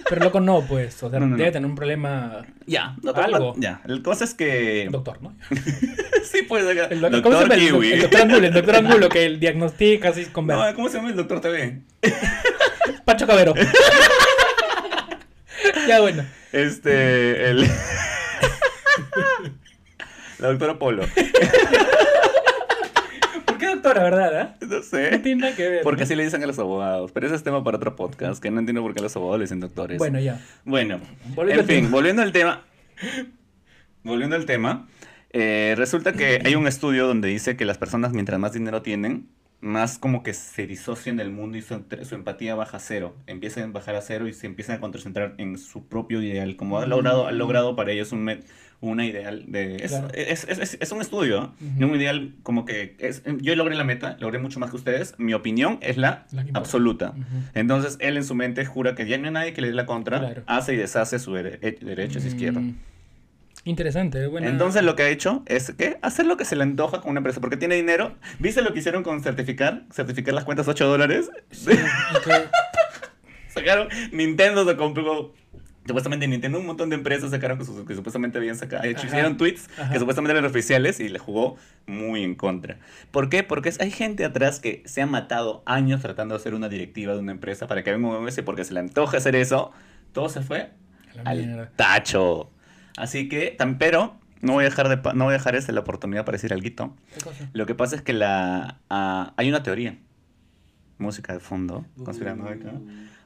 [0.08, 1.02] Pero loco no, pues.
[1.02, 1.36] O sea, No, no, no.
[1.36, 2.46] debe tener un problema.
[2.66, 3.52] Ya, no, Algo.
[3.58, 4.88] Ya, la cosa es que.
[4.90, 5.34] Doctor, ¿no?
[6.24, 7.54] sí, pues, acá, El, doc- ¿Cómo se doctor llama?
[7.54, 7.92] El, Kiwi.
[7.92, 10.56] el doctor Angulo, el doctor Angulo que el diagnostica así con ver.
[10.56, 11.82] No, ¿cómo se llama el doctor TV?
[13.04, 13.54] Pacho Cabero.
[15.88, 16.24] ya bueno.
[16.52, 17.68] Este, el.
[20.38, 21.04] la doctora Polo.
[23.84, 24.40] ¿Por qué doctora, verdad?
[24.40, 24.56] ah?
[24.66, 25.18] No No sé.
[25.18, 25.82] tiene nada que ver.
[25.82, 26.04] Porque ¿no?
[26.04, 27.12] así le dicen a los abogados.
[27.12, 29.44] Pero ese es tema para otro podcast, que no entiendo por qué los abogados le
[29.44, 29.98] dicen doctores.
[29.98, 30.40] Bueno, ya.
[30.64, 31.00] Bueno,
[31.34, 31.90] Volviendo en fin, tema.
[31.90, 32.62] volviendo al tema.
[34.02, 34.86] Volviendo al tema,
[35.30, 39.28] eh, resulta que hay un estudio donde dice que las personas mientras más dinero tienen,
[39.64, 43.16] más como que se disocian del mundo y su, su empatía baja a cero.
[43.26, 46.56] Empiezan a bajar a cero y se empiezan a concentrar en su propio ideal.
[46.56, 48.44] Como ha logrado, ha logrado para ellos un, met-
[48.82, 49.76] una ideal de...
[49.76, 50.08] Es, Claro.
[50.12, 52.94] es, es- es- es un estudio, un ideal como que...
[52.98, 55.14] Es, yo logré la meta, logré mucho más que ustedes.
[55.16, 57.14] Mi opinión es la, absoluta.
[57.54, 59.86] Entonces él en su mente jura que ya no hay nadie que le dé la
[59.86, 60.42] contra, Claro.
[60.46, 62.60] hace y deshace su dere- eh, derecha y izquierda.
[63.64, 64.48] Interesante, buena.
[64.48, 67.20] Entonces lo que ha hecho es que hacer lo que se le antoja con una
[67.20, 68.14] empresa, porque tiene dinero.
[68.38, 69.84] ¿Viste lo que hicieron con certificar?
[69.90, 71.30] Certificar las cuentas 8 dólares.
[71.50, 71.70] Sí,
[73.48, 75.32] Sacaron, Nintendo se compró.
[75.86, 78.84] Supuestamente Nintendo, un montón de empresas sacaron que, su- que supuestamente habían sacado.
[78.84, 79.06] hecho, Ajá.
[79.08, 79.92] hicieron tweets Ajá.
[79.92, 81.56] que supuestamente eran oficiales y le jugó
[81.86, 82.78] muy en contra.
[83.10, 83.42] ¿Por qué?
[83.42, 87.18] Porque hay gente atrás que se ha matado años tratando de hacer una directiva de
[87.18, 89.72] una empresa para que venga un OMS porque se le antoja hacer eso.
[90.12, 90.70] Todo se fue
[91.22, 91.70] al mierda.
[91.76, 92.50] tacho.
[92.96, 95.80] Así que, tam- pero no voy a dejar de no voy a dejar esta la
[95.80, 96.94] oportunidad para decir algo.
[97.52, 99.98] Lo que pasa es que la ah, hay una teoría.
[100.98, 102.72] Música de fondo, conspirando acá.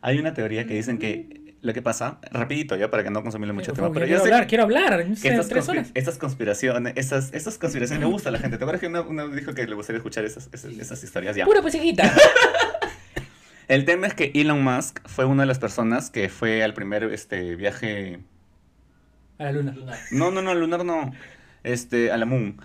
[0.00, 3.52] Hay una teoría que dicen que lo que pasa, rapidito ya para que no consumirle
[3.52, 5.06] mucho tiempo, pero yo quiero sé hablar, quiero hablar.
[5.06, 5.90] No que sé, estas, tres horas.
[5.94, 8.58] estas conspiraciones, estas, estas conspiraciones le gusta a la gente.
[8.58, 11.36] ¿Te acuerdas que una dijo que le gustaría escuchar esas, esas, esas historias?
[11.36, 11.44] Ya.
[11.44, 12.10] Pura pusijita.
[13.68, 17.04] El tema es que Elon Musk fue una de las personas que fue al primer
[17.04, 18.20] este, viaje
[19.38, 19.72] A la luna.
[19.72, 19.96] Lunar.
[20.12, 21.12] No, no, no, lunar no.
[21.64, 22.60] Este, a la Moon.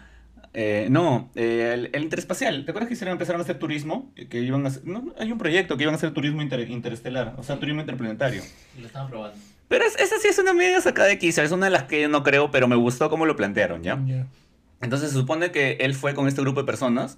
[0.55, 2.63] Eh, no, eh, el, el interespacial.
[2.65, 4.11] ¿Te acuerdas que hicieron, empezaron a hacer turismo?
[4.29, 7.33] Que iban a hacer- no, hay un proyecto que iban a hacer turismo inter- interestelar,
[7.37, 8.43] o sea, turismo interplanetario.
[8.77, 9.37] Y lo estaban probando.
[9.67, 12.01] Pero es- esa sí es una media sacada de quicio, es una de las que
[12.01, 13.99] yo no creo, pero me gustó cómo lo plantearon, ¿ya?
[14.05, 14.27] Ya.
[14.81, 17.17] Entonces se supone que él fue con este grupo de personas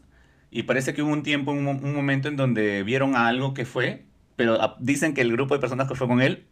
[0.49, 3.65] y parece que hubo un tiempo, un, un momento en donde vieron a algo que
[3.65, 4.05] fue,
[4.37, 6.45] pero dicen que el grupo de personas que fue con él,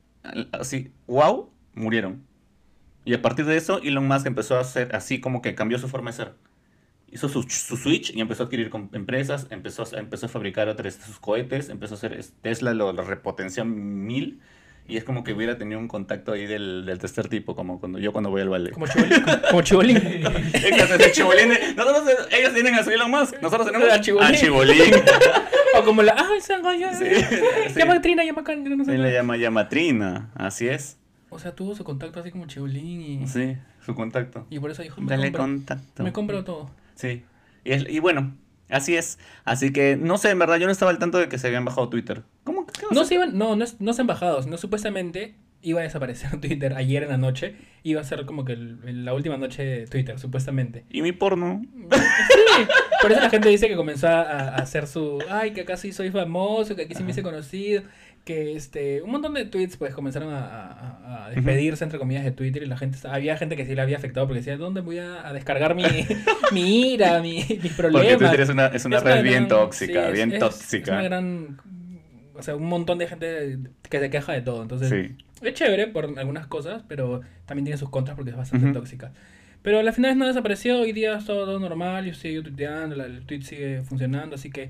[0.52, 2.24] así, wow, murieron.
[3.06, 5.88] Y a partir de eso, Elon Musk empezó a hacer así como que cambió su
[5.90, 6.34] forma de ser.
[7.12, 11.20] Hizo su, su switch y empezó a adquirir empresas, empezó empezó a fabricar otros sus
[11.20, 14.40] cohetes, empezó a hacer es- Tesla, lo, lo repotenció mil.
[14.86, 18.00] Y es como que hubiera tenido un contacto ahí del, del tercer tipo, como cuando
[18.00, 18.72] yo cuando voy al ballet.
[18.74, 19.24] Como chibolín.
[19.50, 19.98] Como, chibolín.
[20.54, 21.50] Exacto, chibolín.
[21.78, 22.04] Nosotros,
[22.38, 23.36] ellos tienen a su Elon Musk.
[23.42, 24.28] Nosotros tenemos A Chibolín.
[24.36, 24.94] a Chibolín.
[25.80, 26.16] o como la.
[26.18, 26.94] ¡Ay, esa galla!
[26.96, 27.80] Sí, sí.
[27.80, 29.14] Llama a Trina, llama Can- no sé le qué.
[29.14, 30.32] llama Yamatrina.
[30.36, 30.98] Así es.
[31.34, 33.28] O sea, tuvo su contacto así como chibolín y.
[33.28, 34.46] Sí, su contacto.
[34.50, 36.04] Y por eso dijo: Me Dale compro, contacto.
[36.04, 36.70] me compro todo.
[36.96, 37.24] Sí.
[37.66, 38.36] Y, es- y bueno,
[38.70, 39.20] así es.
[39.46, 41.66] Así que, no sé, en verdad, yo no estaba al tanto de que se habían
[41.66, 42.24] bajado Twitter.
[42.44, 42.66] ¿Cómo?
[42.68, 46.30] ¿Qué No se iban, no, no, no se han bajado, sino supuestamente iba a desaparecer
[46.42, 47.56] Twitter ayer en la noche.
[47.84, 50.86] Iba a ser como que el- el- la última noche de Twitter, supuestamente.
[50.90, 51.62] ¿Y mi porno?
[51.90, 52.68] Sí,
[53.02, 55.92] por eso la gente dice que comenzó a, a hacer su, ay, que acá sí
[55.92, 57.84] soy famoso, que aquí sí me hice conocido,
[58.26, 62.32] que este, un montón de tweets pues comenzaron a, a- a despedirse entre comillas de
[62.32, 65.00] Twitter y la gente, había gente que sí le había afectado porque decía, ¿dónde voy
[65.00, 65.84] a, a descargar mi,
[66.54, 68.08] mi ira, mi, mis problemas?
[68.14, 70.92] Porque Twitter es una, es una Es red bien gran- tóxica, sí, bien es- tóxica.
[70.94, 71.58] Es una gran,
[72.36, 73.60] o sea, un montón de gente
[73.90, 74.90] que se queja de todo, entonces...
[74.90, 75.16] Sí.
[75.46, 79.12] Es chévere por algunas cosas, pero también tiene sus contras porque es bastante tóxica.
[79.62, 83.42] Pero al final no desapareció, hoy día es todo normal, yo sigo tuiteando, el tweet
[83.42, 84.70] sigue funcionando, así que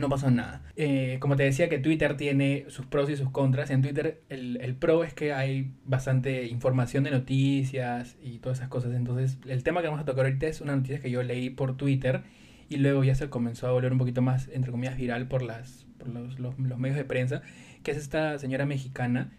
[0.00, 0.62] no pasó nada.
[0.76, 4.58] Eh, como te decía que Twitter tiene sus pros y sus contras, en Twitter el,
[4.60, 9.62] el pro es que hay bastante información de noticias y todas esas cosas, entonces el
[9.62, 12.22] tema que vamos a tocar ahorita es una noticia que yo leí por Twitter
[12.68, 15.86] y luego ya se comenzó a volver un poquito más, entre comillas, viral por, las,
[15.98, 17.42] por los, los- los medios de prensa,
[17.82, 19.32] que es esta señora mexicana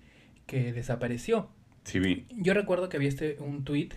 [0.46, 1.50] que desapareció.
[1.84, 2.26] Sí, vi.
[2.36, 3.90] Yo recuerdo que había este, un tweet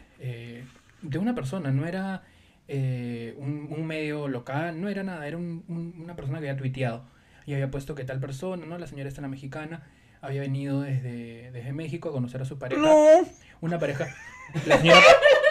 [1.03, 2.23] de una persona, no era
[2.69, 6.59] eh, un, un medio local, no era nada, era un- un- una persona que había
[6.59, 7.05] tuiteado
[7.47, 8.79] y había puesto que tal persona, ¿no?
[8.79, 9.83] La señora esta la mexicana,
[10.23, 12.81] había venido desde, desde México a conocer a su pareja.
[12.81, 13.07] No.
[13.61, 14.07] una pareja.
[14.67, 15.01] La señora,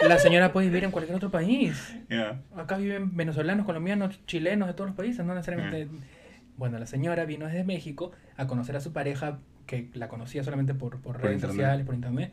[0.08, 1.94] la señora puede vivir en cualquier otro país.
[2.10, 2.40] Ya.
[2.56, 5.88] Acá viven venezolanos, colombianos, chilenos de todos los países, no necesariamente.
[6.56, 10.74] Bueno, la señora vino desde México a conocer a su pareja, que la conocía solamente
[10.74, 11.56] por, por Por redes internet.
[11.56, 12.32] sociales, por internet.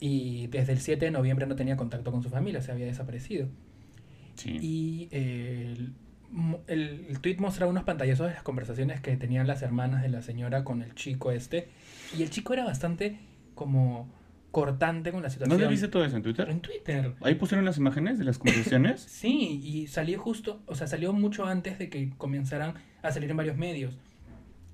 [0.00, 3.48] Y desde el 7 de noviembre no tenía contacto con su familia, se había desaparecido.
[4.38, 4.58] Sí.
[4.60, 5.94] Y eh, el,
[6.66, 10.22] el, el tweet mostraba unos pantallazos de las conversaciones que tenían las hermanas de la
[10.22, 11.68] señora con el chico este.
[12.16, 13.18] Y el chico era bastante
[13.54, 14.08] como
[14.50, 15.58] cortante con la situación.
[15.58, 16.16] ¿Dónde viste todo eso?
[16.16, 16.48] ¿En Twitter?
[16.48, 17.14] En Twitter.
[17.20, 19.02] Ahí pusieron las imágenes de las conversaciones.
[19.08, 23.36] Sí, y salió justo, o sea, salió mucho antes de que comenzaran a salir en
[23.36, 23.98] varios medios.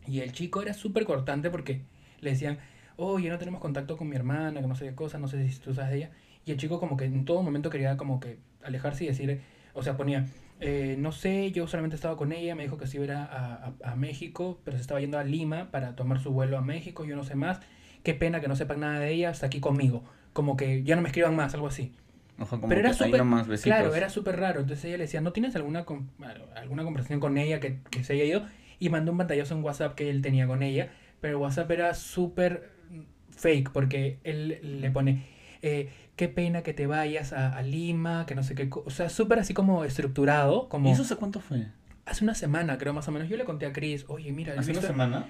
[0.06, 1.82] Y el chico era súper cortante porque
[2.20, 2.58] le decían,
[2.96, 5.58] oye, no tenemos contacto con mi hermana, que no sé qué cosa, no sé si
[5.60, 6.10] tú sabes de ella.
[6.44, 9.40] Y el chico como que en todo momento quería como que alejarse y decir,
[9.74, 10.26] o sea, ponía,
[10.60, 13.96] eh, no sé, yo solamente estaba con ella, me dijo que se iba a, a,
[13.96, 17.24] México, pero se estaba yendo a Lima para tomar su vuelo a México, yo no
[17.24, 17.60] sé más.
[18.02, 20.04] Qué pena que no sepan nada de ella, hasta aquí conmigo.
[20.32, 21.92] Como que ya no me escriban más, algo así.
[22.38, 23.22] Ojo, como Pero era súper.
[23.62, 24.60] Claro, era súper raro.
[24.60, 26.10] Entonces ella le decía, ¿no tienes alguna, con-
[26.56, 28.46] alguna conversación con ella que, que se haya ido?
[28.78, 30.90] Y mandó un pantallazo en WhatsApp que él tenía con ella.
[31.20, 32.70] Pero WhatsApp era súper
[33.30, 35.24] fake porque él le pone,
[35.62, 38.68] eh, qué pena que te vayas a, a Lima, que no sé qué.
[38.68, 38.82] co-".
[38.86, 40.68] O sea, súper así como estructurado.
[40.68, 41.66] Como ¿Y eso hace cuánto fue?
[42.06, 43.28] hace una semana, creo más o menos.
[43.28, 45.26] Yo le conté a Chris, oye, mira, ¿Hace una semana?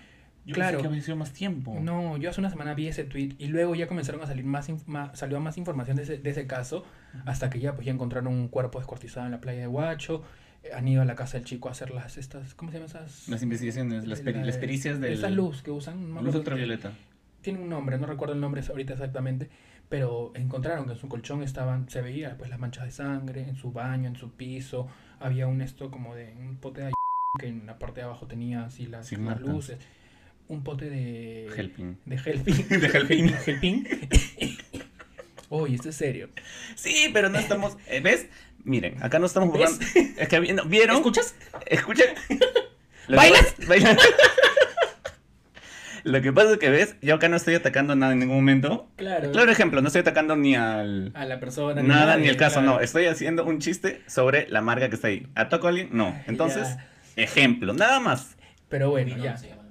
[0.47, 0.73] Yo Claro.
[0.79, 1.79] pensé que había sido más tiempo.
[1.81, 4.69] No, yo hace una semana vi ese tweet y luego ya comenzaron a salir más,
[4.87, 6.85] más- salió más información de ese, de ese caso
[7.25, 10.23] hasta que ya pues ya encontraron un cuerpo descortizado en la playa de Huacho,
[10.63, 12.91] eh, han ido a la casa del chico a hacer las estas, ¿cómo se llaman
[12.91, 13.27] esas?
[13.29, 15.15] Las investigaciones, las, peri- La- las pericias del...
[15.15, 16.93] Esa luz que usan, no Luz ultravioleta.
[17.41, 19.49] Tiene un nombre, no recuerdo el nombre ahorita exactamente,
[19.89, 23.57] pero encontraron que en su colchón estaban, se veía pues las manchas de sangre, en
[23.57, 24.89] su baño, en su piso,
[25.21, 26.93] había un esto como de un pote de
[27.39, 29.79] que en la parte de abajo tenía así las, luces,
[30.49, 31.99] un pote de Helping.
[32.05, 32.69] de helping.
[32.81, 33.35] De helping.
[33.47, 33.89] helping.
[35.49, 36.29] Oye, esto es serio.
[36.75, 37.77] Sí, pero no estamos...
[37.89, 38.27] eh, ¿Ves?
[38.65, 39.79] Miren, acá no estamos ¿Ves?
[39.95, 40.21] jugando...
[40.21, 40.97] Es que no, ¿vieron?
[40.97, 41.35] ¿Escuchas?
[41.67, 42.07] Escuchen.
[43.09, 43.55] Lo que ¿Bailas?
[46.05, 46.97] Lo que pasa es que, ¿ves?
[47.03, 48.89] Yo acá no estoy atacando nada en ningún momento.
[48.97, 49.33] Claro.
[49.33, 51.11] Claro ejemplo, no estoy atacando ni al...
[51.15, 51.83] A la persona.
[51.83, 52.75] Nada, nadie, ni el caso, claro.
[52.77, 52.81] no.
[52.81, 55.27] Estoy haciendo un chiste sobre la marca que está ahí.
[55.35, 55.89] ¿Ataco a alguien?
[55.93, 56.15] No.
[56.27, 56.69] Entonces,
[57.17, 57.23] Ya.
[57.23, 58.37] ejemplo, nada más.
[58.69, 59.37] Pero bueno, Luminol ya.
[59.39, 59.63] se llama.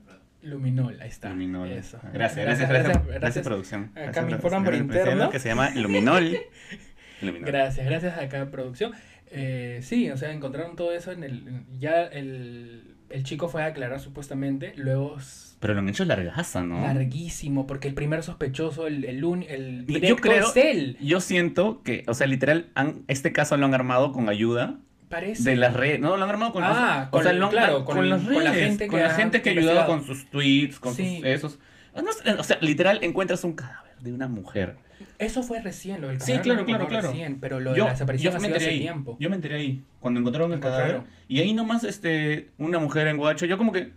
[0.41, 1.29] Luminol, ahí está.
[1.29, 1.71] Luminol.
[1.71, 1.99] Eso.
[2.11, 3.83] Gracias, gracias, gracias, gracias, producción.
[3.83, 4.39] Acá Gracias, me gracias.
[4.39, 5.29] informan por Gracias, interno.
[5.29, 6.37] Que se llama Luminol.
[7.21, 7.45] Luminol.
[7.47, 8.91] Gracias, gracias acá producción.
[9.27, 11.63] Eh, sí, o sea, encontraron todo eso en el...
[11.79, 15.17] Ya el, el chico fue a aclarar supuestamente, luego...
[15.59, 16.81] Pero lo han hecho largaza, ¿no?
[16.81, 20.97] Larguísimo, porque el primer sospechoso, el, el, un- el Yo creo- es él.
[20.99, 24.75] Yo siento que, o sea, literal, han- este caso lo han armado con ayuda
[25.07, 25.49] Parece.
[25.51, 26.01] de las redes.
[26.01, 28.09] No, lo han armado con Ah, con o sea, el- lo han- claro, con, con-
[28.09, 29.99] las con la gente que con la ha gente que ayudaba investigado.
[29.99, 31.17] con sus tweets, con Sí.
[31.17, 31.59] sus esos.
[31.95, 32.09] No
[32.39, 34.75] o sea, literal encuentras un cadáver de una mujer.
[35.19, 37.11] Eso fue recién, lo del Sí, cadáver claro, lo claro, encontró claro.
[37.13, 38.79] Recién, pero lo de Yo, la desaparición yo me enteré hace ahí.
[38.81, 39.17] tiempo.
[39.19, 40.87] Yo me enteré ahí cuando encontraron el Encontraron.
[41.03, 41.09] cadáver.
[41.27, 43.91] Y ahí nomás este una mujer en Guacho, yo como que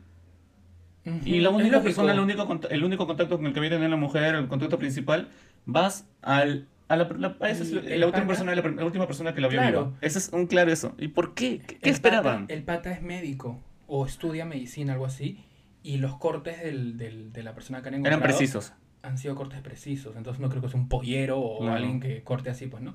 [1.24, 3.96] y la única persona, el único el único contacto con el que había tenido la
[3.96, 5.28] mujer, el contacto principal,
[5.64, 9.34] vas al a la, la- a esa es la, última persona, la, la última persona
[9.34, 9.84] que la vio Claro.
[9.86, 9.98] viva.
[10.00, 10.94] Ese es un claro eso.
[10.98, 11.58] ¿Y por qué?
[11.60, 12.42] ¿Qué, El esperaban?
[12.42, 15.44] Pata, el pata es médico o estudia medicina, algo así,
[15.84, 18.72] y los cortes del, del- de la persona que han Eran encontrado precisos.
[19.06, 21.74] Han sido cortes precisos, entonces no creo que sea un pollero o Claro.
[21.76, 22.94] alguien que corte así, pues no.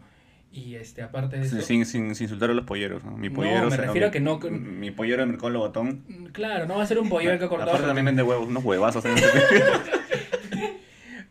[0.54, 3.04] Y este, aparte de eso, Sin, sin, sin insultar a los polleros.
[3.06, 3.16] ¿no?
[3.16, 3.62] Mi No, pollero.
[3.62, 6.04] me o sea, refiero a que no- Mi pollero de mercado botón.
[6.08, 7.72] mm, claro, no va a ser un pollero el que ha cortado.
[7.72, 9.06] Aparte también vende huevos, unos huevazos.
[9.06, 9.10] ¿eh?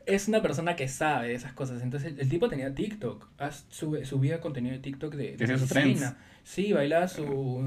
[0.06, 1.82] Es una persona que sabe esas cosas.
[1.82, 3.28] Entonces, el tipo tenía TikTok.
[3.68, 6.14] Sube, subía contenido de TikTok de, de trends.
[6.42, 7.22] Sí, bailaba su,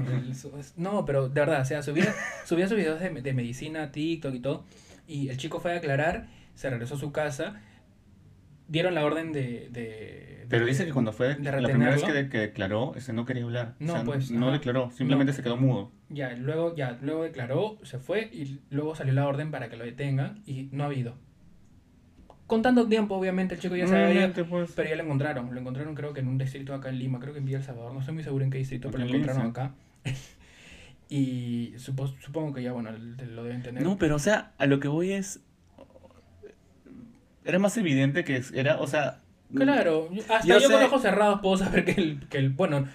[0.06, 2.12] el- su- No, pero de verdad, o sea, subía,
[2.44, 4.64] subía sus videos de, de medicina TikTok y todo.
[5.08, 7.60] Y el chico fue a aclarar, se regresó a su casa.
[8.68, 9.68] Dieron la orden de.
[9.70, 12.94] de- Pero de- dice que cuando fue de la primera vez que, de- que declaró,
[12.96, 13.74] ese no quería hablar.
[13.78, 14.54] No, O sea, pues, No ajá.
[14.56, 15.36] declaró, simplemente No.
[15.36, 15.92] se quedó mudo.
[16.08, 19.84] Ya, luego, ya, luego declaró, se fue y luego salió la orden para que lo
[19.84, 21.14] detengan y no ha habido.
[22.46, 24.72] Contando tiempo, obviamente, el chico ya se había ido, Obviamente, pues.
[24.76, 25.52] pero ya lo encontraron.
[25.54, 27.64] Lo encontraron creo que en un distrito acá en Lima, creo que en Villa El
[27.64, 29.74] Salvador, no estoy muy seguro en qué distrito, pero lo encontraron acá.
[31.08, 33.82] y supo- supongo que ya, bueno, lo deben tener.
[33.82, 35.43] No, pero o sea, a lo que voy es.
[37.44, 39.20] Era más evidente que era, o sea.
[39.54, 42.86] Claro, hasta Yo yo, con sé- ojos cerrados puedo saber que el, que el bueno,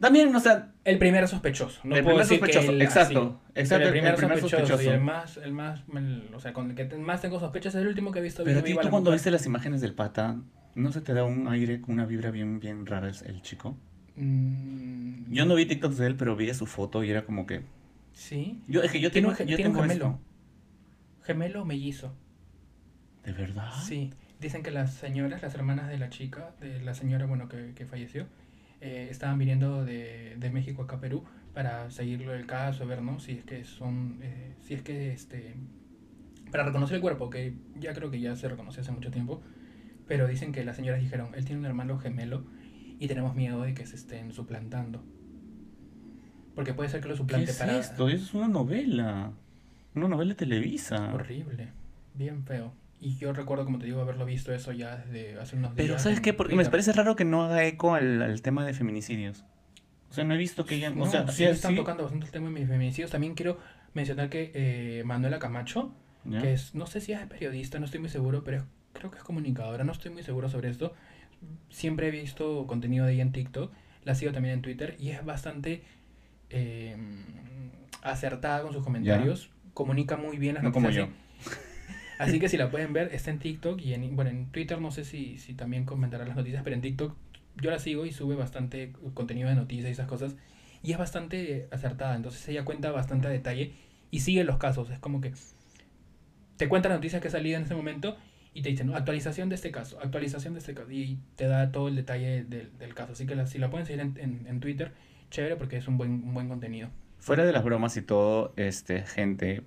[0.00, 0.72] También, o sea.
[0.84, 1.80] el primer sospechoso.
[1.84, 3.60] No El puedo primer decir que sospechoso, él exacto, así.
[3.60, 4.94] exacto, el primer, el primer sospechoso, y sospechoso.
[4.94, 7.88] el más, el más, el- o sea, con el que más tengo sospechas es el
[7.88, 8.44] último que he visto.
[8.44, 10.36] Pero a vivo ti, viva tú cuando viste las imágenes del pata,
[10.74, 13.76] ¿no se te da un aire, una vibra bien, bien rara el, el chico?
[14.16, 17.62] Mm, Yo no vi TikToks de él, pero vi su foto y era como que.
[18.12, 18.60] Sí.
[18.68, 19.92] Yo, es que yo tengo, un yo tengo gemelo.
[20.06, 20.20] esto.
[21.24, 22.14] Gemelo o mellizo.
[23.24, 23.72] ¿De verdad?
[23.82, 24.10] Sí.
[24.40, 27.86] dicen que las señoras, las hermanas de la chica, de la señora, bueno, que, que
[27.86, 28.26] falleció,
[28.80, 33.20] eh, estaban viniendo de, de México acá a Perú para seguirlo el caso, ver, ¿no?
[33.20, 35.54] Si es que son, eh, si es que, este,
[36.50, 39.40] para reconocer el cuerpo, que ya creo que ya se reconoció hace mucho tiempo,
[40.06, 42.44] pero dicen que las señoras dijeron, él tiene un hermano gemelo
[42.98, 45.02] y tenemos miedo de que se estén suplantando.
[46.54, 47.78] Porque puede ser que lo ¿Qué suplante es para...
[47.78, 48.08] esto?
[48.08, 49.32] Eso es una novela.
[49.94, 51.14] Una novela de Televisa.
[51.14, 51.68] Horrible,
[52.14, 52.72] bien feo.
[53.06, 55.86] Y yo recuerdo, como te digo, haberlo visto eso ya desde hace unos días.
[55.88, 56.32] Pero ¿sabes qué?
[56.32, 59.44] Porque me parece raro que no haga eco al, al tema de feminicidios.
[60.10, 60.88] O sea, no he visto que ella...
[60.88, 61.76] No, o sea, sí, sí, están sí.
[61.76, 63.10] tocando bastante el tema de mis feminicidios.
[63.10, 63.58] También quiero
[63.92, 65.92] mencionar que eh, Manuela Camacho,
[66.24, 66.40] ¿Ya?
[66.40, 69.18] que es, no sé si es periodista, no estoy muy seguro, pero es- creo que
[69.18, 70.94] es comunicadora, no estoy muy seguro sobre esto.
[71.68, 73.70] Siempre he visto contenido de ella en TikTok,
[74.04, 75.82] la sigo también en Twitter y es bastante
[76.48, 76.96] eh,
[78.02, 81.08] acertada con sus comentarios, comunica muy bien las No como noticias.
[81.08, 81.14] yo.
[82.18, 84.90] Así, que si la pueden ver, está en TikTok y en, bueno, en Twitter no
[84.90, 87.16] sé si, si también comentará las noticias, pero en TikTok
[87.56, 90.36] yo la sigo y sube bastante contenido de noticias y esas cosas
[90.82, 93.72] y es bastante acertada, entonces ella cuenta bastante a detalle
[94.10, 95.32] y sigue los casos, es como que
[96.56, 98.16] te cuenta la noticia que ha salido en ese momento
[98.52, 98.94] y te dice, ¿no?
[98.94, 102.76] actualización de este caso, actualización de este caso y te da todo el detalle del,
[102.78, 104.92] del caso, así que la- si la pueden seguir en, en, en Twitter,
[105.30, 106.90] chévere porque es un buen, un buen contenido.
[107.18, 109.62] Fuera de las bromas y todo, este, gente,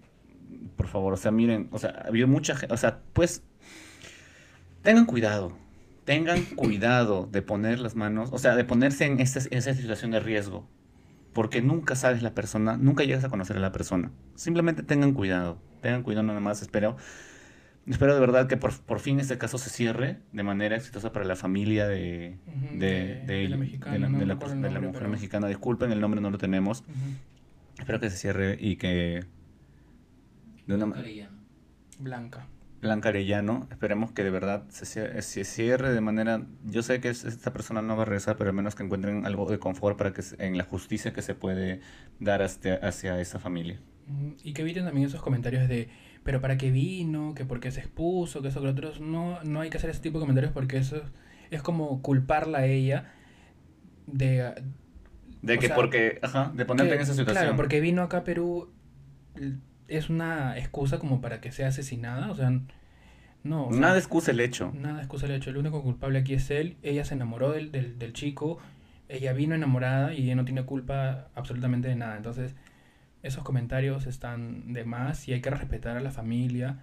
[0.75, 3.43] por favor, o sea, miren, o sea, ha habido mucha gente, o sea, pues,
[4.81, 5.57] tengan cuidado,
[6.05, 10.11] tengan cuidado de poner las manos, o sea, de ponerse en esta, en esa situación
[10.11, 10.67] de riesgo,
[11.33, 14.11] porque nunca sabes la persona, nunca llegas a conocer a la persona.
[14.35, 16.97] Simplemente tengan cuidado, tengan cuidado nada más, espero.
[17.85, 21.23] Espero de verdad que por, por fin este caso se cierre de manera exitosa para
[21.23, 24.35] la familia de, Ujú, de, de- de, de la de mexicana, la, no de la-
[24.35, 25.47] de la nombre, mujer pero- mexicana.
[25.47, 26.81] Disculpen, el nombre no lo tenemos.
[26.81, 27.79] Ujú.
[27.79, 29.23] Espero que se cierre y que
[30.67, 31.37] de una Arellano.
[31.99, 32.47] Blanca.
[32.81, 37.09] Blanca Arellano, esperemos que de verdad se cierre, se cierre de manera, yo sé que
[37.09, 39.97] es- esta persona no va a regresar, pero al menos que encuentren algo de confort
[39.97, 41.79] para que en la justicia que se puede
[42.19, 43.79] dar hacia, hacia esa familia.
[44.07, 45.89] Ujú, Y que eviten también esos comentarios de,
[46.23, 48.91] pero para qué vino, que por qué se expuso, que eso, que lo otro.
[48.99, 51.01] No, no hay que hacer ese tipo de comentarios porque eso
[51.49, 53.11] es como culparla a ella
[54.05, 54.53] de...
[55.41, 57.43] De que sea, porque, ajá, de ponerte que- en esa situación.
[57.43, 58.71] Claro, porque vino acá a Perú
[59.87, 62.51] es una excusa como para que sea asesinada, o sea,
[63.43, 63.67] no.
[63.67, 64.71] o sea, Nada excusa el hecho.
[64.73, 65.49] Nada excusa el hecho.
[65.49, 66.77] El único culpable aquí es él.
[66.83, 68.59] Ella se enamoró del, del, del chico.
[69.09, 72.17] Ella vino enamorada y ella no tiene culpa absolutamente de nada.
[72.17, 72.55] Entonces,
[73.23, 76.79] esos comentarios están de más y hay que respetar a la familia.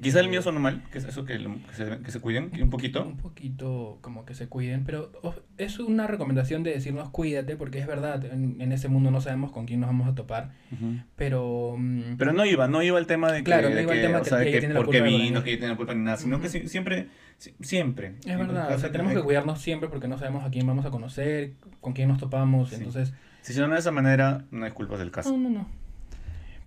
[0.00, 2.68] Quizá el mío sonó mal, que es eso que, que se, que se cuiden un
[2.70, 3.02] poquito.
[3.04, 4.84] Un poquito como que se cuiden.
[4.84, 8.24] Pero o- es una recomendación de decirnos cuídate porque es verdad.
[8.26, 10.50] En, en ese mundo no sabemos con quién nos vamos a topar.
[10.72, 10.96] Ujú.
[11.16, 11.76] Pero...
[11.78, 14.06] mm, Pero no iba, no iba el tema de que, Claro, no iba el que,
[14.06, 16.16] tema o que sea, de que culpa de vino, que tiene la culpa ni nada,
[16.18, 16.58] sino que Ujú.
[16.58, 18.16] si- siempre, si- siempre.
[18.26, 20.84] Es verdad, o O sea, tenemos que cuidarnos siempre porque no sabemos a quién vamos
[20.84, 22.76] a conocer, con quién nos topamos, Sí.
[22.76, 23.14] entonces...
[23.40, 25.30] Si se de esa manera, no hay culpas del caso.
[25.30, 25.85] No, no, no.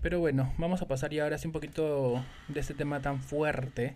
[0.01, 3.95] Pero bueno, vamos a pasar ya ahora sí un poquito de este tema tan fuerte.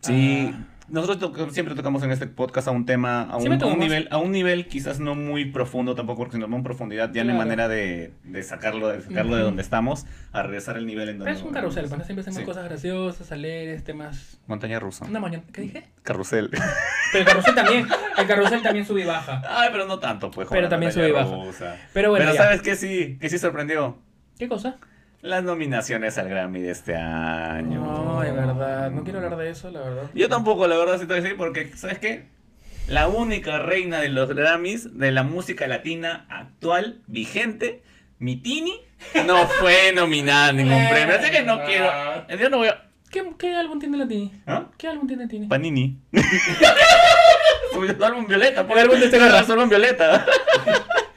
[0.00, 3.66] Sí, Ah, nosotros to- siempre tocamos en este podcast a un tema, a un, a
[3.66, 6.64] un nivel, a un nivel quizás no muy profundo tampoco, porque si nos vamos en
[6.64, 7.48] profundidad, ya no hay Claro.
[7.48, 9.48] manera de, de sacarlo, de sacarlo de Ujú.
[9.48, 11.32] donde estamos, a regresar al nivel en donde...
[11.32, 12.02] pero es un carrusel, ¿no?
[12.02, 12.44] siempre hacemos Sí.
[12.46, 14.38] cosas graciosas, alegres, temas...
[14.46, 15.04] Montaña rusa.
[15.04, 15.84] Una mañana, ¿qué dije?
[16.02, 16.48] Carrusel.
[16.50, 17.86] Pero el carrusel también,
[18.16, 19.42] el carrusel también sube y baja.
[19.50, 20.48] Ay, pero no tanto, pues.
[20.50, 21.34] Pero también sube y baja.
[21.44, 21.76] rusa.
[21.92, 22.42] Pero bueno, pero ya.
[22.44, 23.18] ¿sabes qué sí?
[23.20, 23.98] Que sí sorprendió.
[24.38, 24.78] ¿Qué cosa?
[25.22, 27.80] Las nominaciones al Grammy de este año.
[27.80, 30.10] No, es verdad, no quiero hablar de eso, la verdad.
[30.14, 32.24] Yo tampoco, la verdad, sí te voy a decir, porque, ¿sabes qué?
[32.88, 37.82] La única reina de los Grammys de la música latina actual, vigente,
[38.18, 38.80] Mitini,
[39.26, 41.14] no fue nominada a ningún premio.
[41.14, 41.90] Así que no quiero.
[42.38, 42.86] Yo no voy a.
[43.10, 44.32] ¿Qué, qué álbum tiene la Tini?
[44.46, 44.66] ¿Ah?
[44.78, 45.48] ¿Qué álbum tiene Tini?
[45.48, 45.98] Panini.
[47.72, 50.26] Su álbum Violeta, El álbum de este álbum Violeta.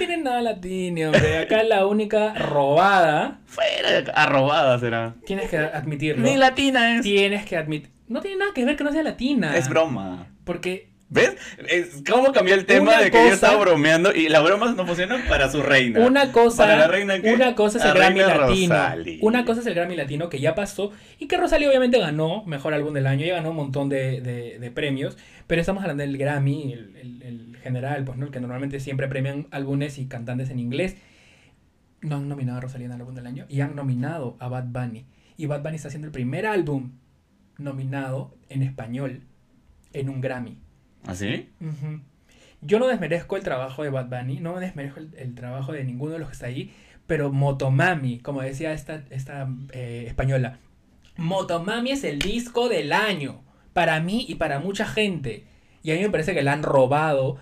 [0.00, 1.38] No tiene nada la Tini, hombre.
[1.38, 5.14] Acá la única robada, Fuera, arrobada será.
[5.26, 6.22] tienes que admitirlo.
[6.22, 7.02] Ni latina es.
[7.02, 7.90] Tienes que admitir.
[8.08, 9.56] No tiene nada que ver que no sea latina.
[9.56, 10.26] Es broma.
[10.44, 11.36] Porque ¿Ves?
[11.68, 14.76] Es, ¿Cómo cambió el tema Una de que yo cosa- estaba bromeando y las bromas
[14.76, 15.98] no funcionan para su reina?
[16.06, 17.32] una cosa, ¿Para la reina qué?
[17.34, 18.76] una cosa es el Grammy latino.
[19.20, 22.74] Una cosa es el Grammy latino que ya pasó y que Rosalía obviamente ganó mejor
[22.74, 25.18] álbum del año y ganó un montón de, de- de premios.
[25.48, 29.08] Pero estamos hablando del Grammy, el, el- el general, pues no, el que normalmente siempre
[29.08, 30.96] premian álbumes y cantantes en inglés.
[32.00, 34.64] No han nominado a Rosalía en el álbum del año y han nominado a Bad
[34.66, 35.06] Bunny.
[35.36, 36.92] Y Bad Bunny está haciendo el primer álbum
[37.58, 39.22] nominado en español
[39.92, 40.58] en un Grammy.
[41.06, 41.48] ¿Así?
[41.60, 42.00] Ujú.
[42.62, 46.12] Yo no desmerezco el trabajo de Bad Bunny, no desmerezco el, el trabajo de ninguno
[46.12, 46.72] de los que está ahí,
[47.06, 50.58] pero Motomami, como decía esta, esta eh, española,
[51.16, 53.42] Motomami es el disco del año.
[53.72, 55.44] para mí y para mucha gente,
[55.82, 57.38] y a mí me parece que la han robado,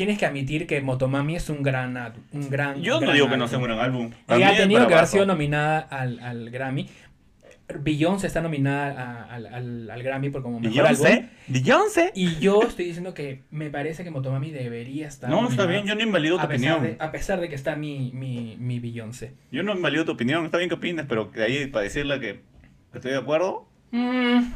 [0.00, 1.94] tienes que admitir que Motomami es un gran,
[2.32, 4.10] un gran Yo no gran digo que no sea un gran álbum.
[4.28, 6.88] Mí ha tenido que haber sido nominada al, al Grammy.
[7.82, 11.06] Beyoncé está nominada a- al, al- al Grammy por como mejor álbum.
[11.48, 12.10] Beyoncé.
[12.16, 15.28] Y yo estoy diciendo que me parece que Motomami debería estar.
[15.30, 16.82] No, está bien, yo no invalido tu a opinión.
[16.82, 19.34] de, a pesar de que está mi, mi, mi Beyoncé.
[19.52, 22.40] Yo no invalido tu opinión, está bien que opines, pero de ahí para decirle que
[22.94, 23.68] estoy de acuerdo.
[23.92, 24.52] Mm,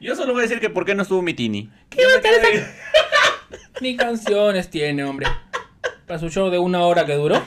[0.00, 1.68] Yo solo voy a decir que por qué no estuvo mi Tini.
[1.90, 2.72] ¿Qué a tener esa-
[3.80, 5.26] Ni canciones tiene, hombre.
[6.06, 7.40] Para su show de una hora que duró.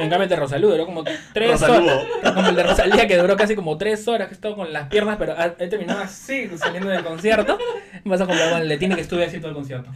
[0.00, 1.04] En cambio el de Rosalú duró como
[1.34, 2.06] tres horas.
[2.34, 5.16] Como el de Rosalía que duró casi como tres horas, que estaba con las piernas,
[5.18, 7.58] pero he terminado así, saliendo del concierto.
[8.04, 9.90] Vas a comprar el Letini que estuve así todo el concierto.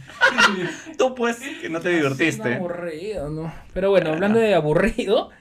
[0.97, 2.55] Tú pues, que no te No, divertiste.
[2.55, 3.53] aburrido, ¿no?
[3.73, 5.31] Pero bueno, hablando de aburrido,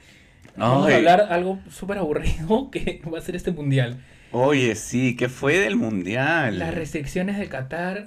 [0.57, 0.95] vamos Ay.
[0.95, 3.99] a hablar algo súper aburrido que va a ser este mundial.
[4.33, 6.59] Oye, sí, ¿qué fue del mundial?
[6.59, 8.07] Las restricciones de Qatar.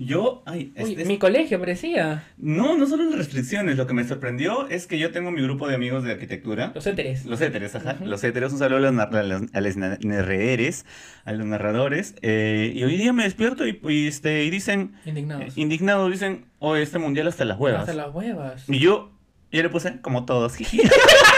[0.00, 2.22] Yo, ay, Uy, este- mi colegio parecía.
[2.36, 5.66] no, no solo las restricciones, lo que me sorprendió es que yo tengo mi grupo
[5.66, 6.70] de amigos de arquitectura.
[6.72, 7.26] Los éteres.
[7.26, 7.96] Los héteres, ajá.
[8.04, 10.86] Los héteros, un saludo a los, a los, a los na- narradores,
[11.24, 12.14] a los narradores.
[12.22, 15.58] eh, y hoy día me despierto y, y, este, y dicen, Indignados.
[15.58, 17.80] indignados, dicen, oh, este mundial hasta las huevas.
[17.80, 18.68] Hasta las huevas.
[18.68, 19.10] Y yo,
[19.50, 20.54] yo le puse, como todos.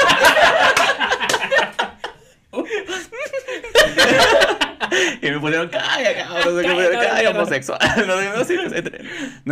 [5.22, 7.30] y me pusieron, calla, cabrón, no sé qué, Calla, calla, mierda".
[7.40, 7.78] homosexual.
[8.06, 8.56] No, sí,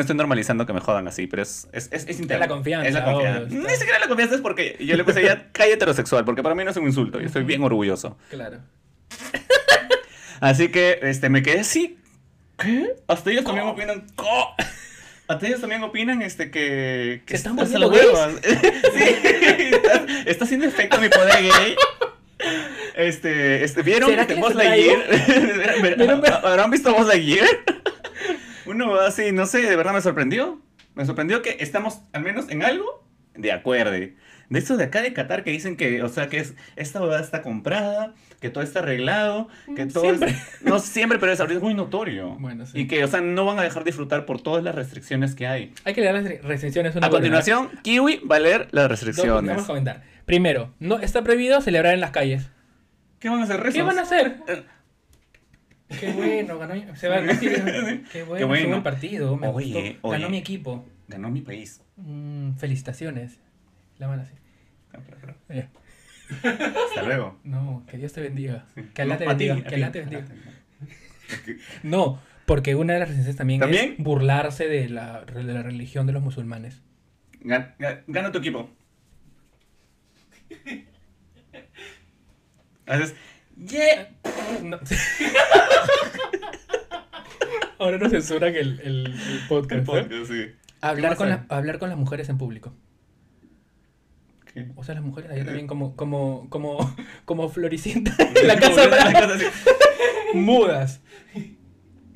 [0.01, 3.05] estoy normalizando que me jodan así, pero es, es, es, es la confianza, Es la
[3.05, 3.43] confianza.
[3.45, 3.63] obvio.
[3.69, 6.65] Ni siquiera la confianza es porque yo le puse ya, calla heterosexual, porque para mí
[6.65, 8.17] no es un insulto, yo estoy bien orgulloso.
[8.31, 8.59] Claro.
[10.41, 11.99] Así que este, me quedé así.
[12.59, 12.95] ¿Qué?
[13.09, 14.07] Hasta ellos también opinan.
[14.15, 14.55] ¿co?
[15.29, 17.23] Hasta ellos también opinan este, que.
[17.27, 18.41] que ¿Se están volviendo los huevos.
[18.43, 19.05] sí,
[19.73, 21.77] está, está haciendo efecto mi poder gay.
[22.99, 24.57] Este, este, ¿vieron ¿Será que Buzz.
[26.43, 27.47] ¿Habrán visto Buzz Lightyear?
[28.67, 30.61] Uno así, no sé, de verdad me sorprendió.
[30.97, 33.05] Me sorprendió que estamos, al menos en algo,
[33.37, 33.93] de acuerdo.
[33.93, 34.17] De
[34.59, 37.41] eso de acá de Qatar que dicen que, o sea, que es, esta huevada está
[37.43, 39.47] comprada, que todo está arreglado,
[39.77, 40.31] que todo Siempre.
[40.31, 42.31] es- no siempre, pero es es muy notorio.
[42.41, 42.81] Bueno, sí.
[42.81, 45.73] Y que, o sea, no van a dejar disfrutar por todas las restricciones que hay.
[45.85, 48.91] Hay que leer las re- restricciones una A continuación, Kiwi va a leer las Dos,
[48.91, 49.51] restricciones.
[49.51, 50.03] vamos a comentar.
[50.25, 52.49] Primero, no está prohibido celebrar en las calles.
[53.19, 53.75] ¿Qué van a hacer rezos?
[53.75, 54.41] ¿Qué van a hacer?
[56.01, 56.97] Qué bueno, ganó.
[56.97, 59.37] Se va, qué bueno, Qué bueno, estuvo el partido.
[59.37, 60.09] Me Oye, gustó.
[60.11, 60.31] Ganó oye.
[60.31, 60.87] mi equipo.
[61.09, 61.81] Ganó mi país.
[61.97, 63.39] Mm, felicitaciones.
[63.99, 64.35] La mano así.
[65.49, 65.67] Eh,
[66.43, 67.39] Hasta luego.
[67.43, 68.67] No, que Dios te bendiga.
[68.95, 69.63] Que Alá te No, bendiga.
[69.65, 69.75] Que.
[69.77, 70.25] Alá te bendiga.
[71.83, 73.97] No, porque una de las restricciones también, ¿También?
[73.99, 76.81] es burlarse de la, de la religión de los musulmanes.
[77.43, 78.71] Gan- ga- Gana tu equipo.
[82.89, 83.15] Haces.
[83.57, 84.09] Yeah.
[84.63, 84.79] No.
[87.79, 89.73] Ahora nos censuran el, el, el podcast.
[89.73, 89.85] El ¿eh?
[90.03, 90.47] podcast, sí.
[90.81, 92.73] Hablar, ¿Qué con la- hablar con las mujeres en público.
[94.53, 94.67] ¿Qué?
[94.77, 98.91] O sea, las mujeres allá también como, como, como, como Floricienta en la casa En
[98.91, 99.45] la Brava, casa, sí.
[100.35, 101.01] mudas.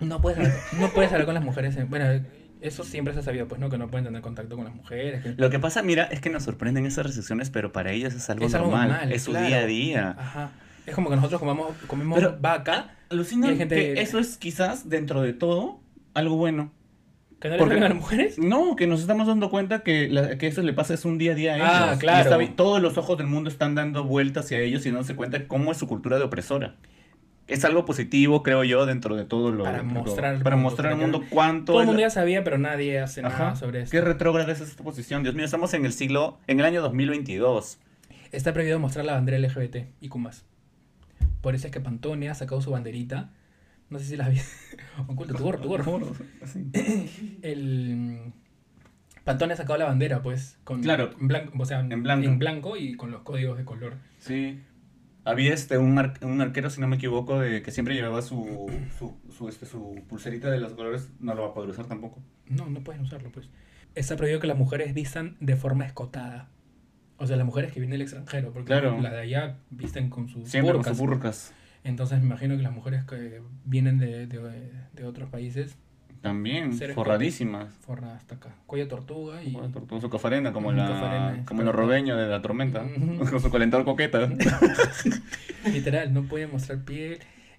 [0.00, 1.76] No puedes, hablar, no puedes hablar con las mujeres.
[1.76, 2.24] en- bueno,
[2.60, 3.70] eso siempre se ha sabido, pues, ¿no?
[3.70, 5.22] Que no pueden tener contacto con las mujeres.
[5.22, 8.28] que- Lo que pasa, mira, es que nos sorprenden esas restricciones, pero para ellos es
[8.30, 8.88] algo Es algo normal.
[8.88, 9.46] normal, es su claro.
[9.46, 10.16] día a día.
[10.18, 10.50] Ajá.
[10.86, 14.36] Es como que nosotros comamos, comemos Pero- vaca, Alucina Y hay gente- que eso es
[14.38, 15.80] quizás, dentro de todo,
[16.14, 16.72] algo bueno.
[17.40, 18.38] que no le a las mujeres.
[18.38, 21.32] No, que nos estamos dando cuenta que, la- que eso le pasa es un día
[21.32, 21.68] a día a ellos.
[21.70, 22.30] Ah, claro.
[22.40, 25.72] está todos los ojos del mundo están dando vueltas hacia ellos y dándose cuenta cómo
[25.72, 26.76] es su cultura de opresora.
[27.48, 29.64] Es algo positivo, creo yo, dentro de todo lo...
[29.64, 31.72] Para mostrar para mundo, mostrar al que- mundo cuánto...
[31.72, 33.56] Todo el mundo ya sabía, pero nadie hace nada Ajá.
[33.56, 33.90] sobre esto.
[33.90, 35.24] Qué retrógrada es esta posición.
[35.24, 36.38] Dios mío, estamos en el siglo...
[36.46, 37.78] En el año 2022.
[38.30, 40.44] Está prohibido mostrar la bandera LGBT y Kumas.
[41.40, 43.30] Por eso es que Pantone ha sacado su banderita.
[43.90, 44.38] No sé si la vi.
[45.08, 46.00] Oculta tu gorro, tu gorro.
[47.42, 48.32] El
[49.24, 51.10] Pantone ha sacado la bandera, pues, con Claro.
[51.20, 52.26] en blanco, o sea, En blanco.
[52.28, 53.94] en blanco y con los códigos de color.
[54.18, 54.60] Sí.
[55.24, 58.68] Había este un, ar- un arquero, si no me equivoco, de que siempre llevaba su,
[58.98, 61.10] su, su, este, su pulserita de los colores.
[61.20, 62.20] No lo va a poder usar tampoco.
[62.48, 63.48] No, no pueden usarlo, pues.
[63.94, 66.48] Está prohibido que las mujeres vistan de forma escotada.
[67.22, 69.00] O sea, las mujeres que vienen del extranjero, porque Claro.
[69.00, 71.52] las de allá visten con sus Siempre con sus burcas.
[71.84, 75.76] Entonces me imagino que las mujeres que vienen de, de, de otros países
[76.20, 77.74] También, forradísimas.
[77.80, 78.54] forran hasta acá.
[78.66, 79.52] Cuello tortuga y...
[79.52, 82.80] La tortuga, su cafarena, como, la, cafarena, como el robeño de la tormenta.
[83.30, 84.28] Con su calentador coqueta.
[85.72, 87.18] Literal, no pueden mostrar piel.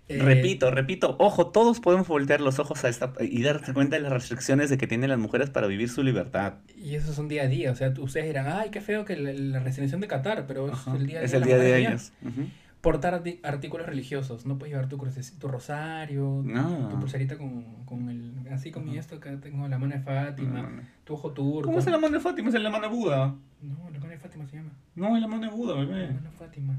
[0.10, 4.02] Eh, repito, repito, ojo, todos podemos voltear los ojos a esta y darse cuenta de
[4.02, 6.56] las restricciones de que tienen las mujeres para vivir su libertad.
[6.78, 7.72] Y eso es un día a día.
[7.72, 10.74] O sea, ustedes dirán, ay, qué feo que la, la restricción de Qatar, pero es
[10.74, 10.96] Ajá.
[10.98, 11.26] el día a día.
[11.26, 12.12] es de el la día de ellos.
[12.22, 12.48] Ujú.
[12.82, 14.46] portar artículos religiosos.
[14.46, 14.98] No puedes llevar tu,
[15.40, 16.90] tu rosario, No.
[16.90, 18.34] tu pulserita con, con el...
[18.52, 21.62] Así con mi esto, acá tengo la mano de Fátima, No, tu ojo turco.
[21.68, 22.50] ¿Cómo es la mano de Fátima?
[22.50, 23.36] Es la mano de Buda.
[23.62, 24.72] No, la mano de Fátima se llama.
[24.96, 26.08] No, es la mano de Buda, La bebé.
[26.14, 26.78] mano de Fátima.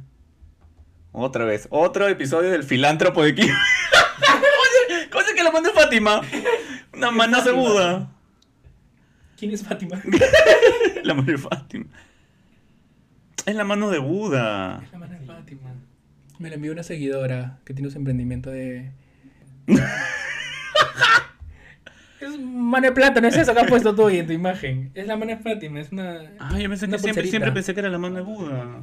[1.17, 3.47] Otra vez, otro episodio del filántropo de Kim.
[3.49, 6.21] Oye, ¿Cómo es que la mano de Fátima?
[6.93, 7.63] Una mano de Fátima.
[7.63, 8.11] Buda.
[9.37, 10.03] ¿Quién es Fátima?
[11.05, 11.87] La mano de Fátima.
[13.47, 14.81] Es la mano de Buda.
[14.83, 15.71] Es la mano de Fátima.
[16.41, 18.91] Me la envió una seguidora que tiene un emprendimiento de...
[22.21, 24.91] es mano de plata, no es eso que has puesto tú ahí en tu imagen.
[24.95, 26.23] Es la mano de Fátima, es una...
[26.41, 28.81] Ah, yo pensé una que siempre pensé que era la mano de Buda.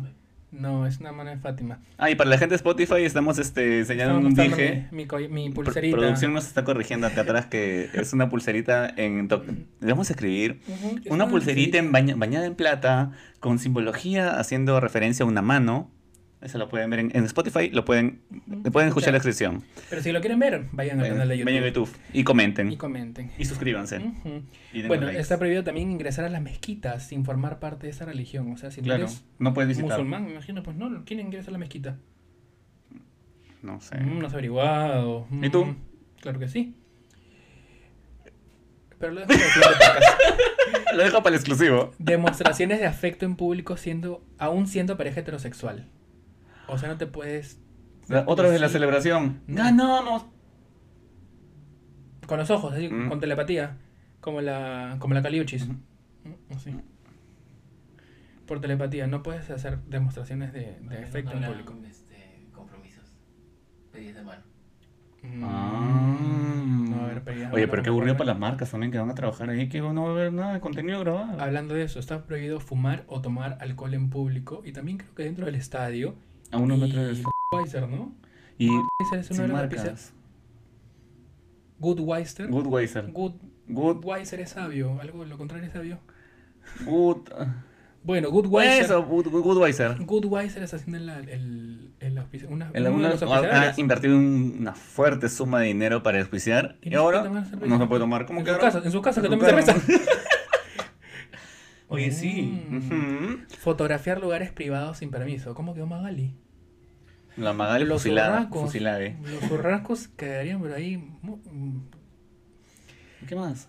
[0.52, 1.80] No, es una mano de Fátima.
[1.98, 4.88] Ah, y para la gente de Spotify estamos este, enseñando un dije.
[4.92, 5.96] Mi, mi, mi Pro- pulserita.
[5.98, 9.30] Producción nos está corrigiendo acá atrás que es una pulserita en...
[9.80, 10.60] vamos a escribir.
[11.10, 15.90] Una pulserita en baña- bañada en plata con simbología haciendo referencia a una mano.
[16.42, 18.22] Eso lo pueden ver en, en Spotify, lo pueden,
[18.72, 19.64] pueden escuchar la descripción.
[19.92, 21.46] Pero si lo quieren ver, vayan al canal de YouTube.
[21.52, 23.32] Vayan a YouTube y comenten Y comenten.
[23.38, 24.02] y suscríbanse.
[24.74, 25.20] Y Bueno, likes.
[25.22, 28.52] está prohibido también ingresar a las mezquitas sin formar parte de esa religión.
[28.52, 29.92] O sea, si no Claro, eres no puedes visitar.
[29.92, 31.98] musulmán, me imagino, pues no, ¿quién ingresa a la mezquita?
[33.62, 34.00] No sé.
[34.00, 35.28] Mm, no has averiguado.
[35.44, 35.66] ¿Y tú?
[35.66, 35.76] Mm,
[36.22, 36.76] Claro que sí.
[39.00, 39.30] Pero lo dejo
[39.80, 40.00] para.
[40.96, 41.92] Lo dejo para el exclusivo.
[42.00, 45.88] Demostraciones de afecto en público siendo, aún siendo pareja heterosexual.
[46.72, 47.60] O sea, no te puedes...
[48.08, 48.74] La- Otra vez la Sí.
[48.74, 49.42] celebración.
[49.48, 49.64] No.
[49.64, 50.26] ¡Ganamos!
[52.28, 53.10] Con los ojos, así, Mm.
[53.10, 53.78] con telepatía.
[54.20, 55.68] Como la, como la Caliuchis.
[55.68, 56.76] Mm, Así.
[58.46, 61.76] Por telepatía, no puedes hacer demostraciones de, de afecto en público.
[61.90, 63.18] Este, compromisos.
[63.92, 64.44] Pedidas de mano.
[65.24, 66.18] Mm, Ah.
[66.90, 69.16] No, a ver, Oye, no pero qué aburrido para las marcas también que van a
[69.16, 71.40] trabajar ahí, que no va a haber nada de contenido grabado.
[71.42, 75.24] Hablando de eso, está prohibido fumar o tomar alcohol en público y también creo que
[75.24, 76.16] dentro del estadio.
[76.52, 77.24] A unos y metros de...
[77.52, 78.14] Budweiser, ¿no?
[78.58, 80.14] Y Budweiser es una de las marcas.
[81.80, 82.48] Goodweiser.
[82.48, 83.12] Budweiser.
[83.12, 83.34] Good,
[83.68, 86.00] Good, Budweiser es sabio, algo lo contrario es sabio.
[86.86, 87.28] good...
[88.04, 88.86] Bueno, Goodweiser.
[88.86, 89.96] Eso, Good- Good- Budweiser.
[90.06, 94.18] Goodweiser está haciendo el, el, el auspici- una, El uno de alguno los ha, invertido
[94.18, 98.26] un- una fuerte suma de dinero para auspiciar Y y, ahora no se puede tomar.
[98.26, 99.76] ¿Cómo en que su casa, en su casa que En su tome cerveza.
[101.92, 102.42] Oye, sí.
[102.70, 103.48] Mm.
[103.60, 105.54] Fotografiar lugares privados sin permiso.
[105.54, 106.34] ¿Cómo quedó Magali?
[107.36, 108.40] La Magali Los fusilada.
[108.42, 108.62] urracos.
[108.62, 109.02] Fusilada.
[109.04, 109.18] ¿eh?
[109.24, 110.98] Los urracos quedarían por ahí.
[110.98, 111.80] mm,
[113.28, 113.68] ¿Qué más?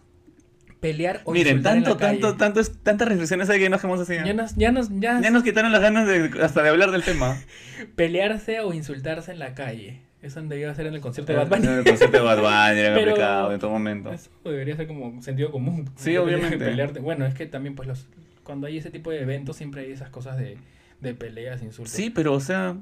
[0.80, 2.18] Pelear o Miren, tanto, la calle.
[2.20, 4.14] tanto, tanto, es- tantas reflexiones hay que nos quedamos así.
[4.24, 7.02] Ya nos, ya nos, ya, Ya nos quitaron las ganas de, hasta de hablar del
[7.04, 7.36] tema.
[7.96, 10.00] pelearse o insultarse en la calle.
[10.22, 11.78] Eso debió ser en el concierto de Bad En Bunny.
[11.78, 14.12] El concepto de Bad Bunny era complicado en todo momento.
[14.12, 15.90] Eso debería ser como sentido común.
[15.96, 16.58] Sí, obviamente.
[16.58, 17.00] pelearte.
[17.00, 18.06] Bueno, es que también pues los
[18.44, 20.58] cuando hay ese tipo de eventos siempre hay esas cosas de,
[21.00, 21.92] de peleas, insultos.
[21.92, 22.76] Sí, pero o sea,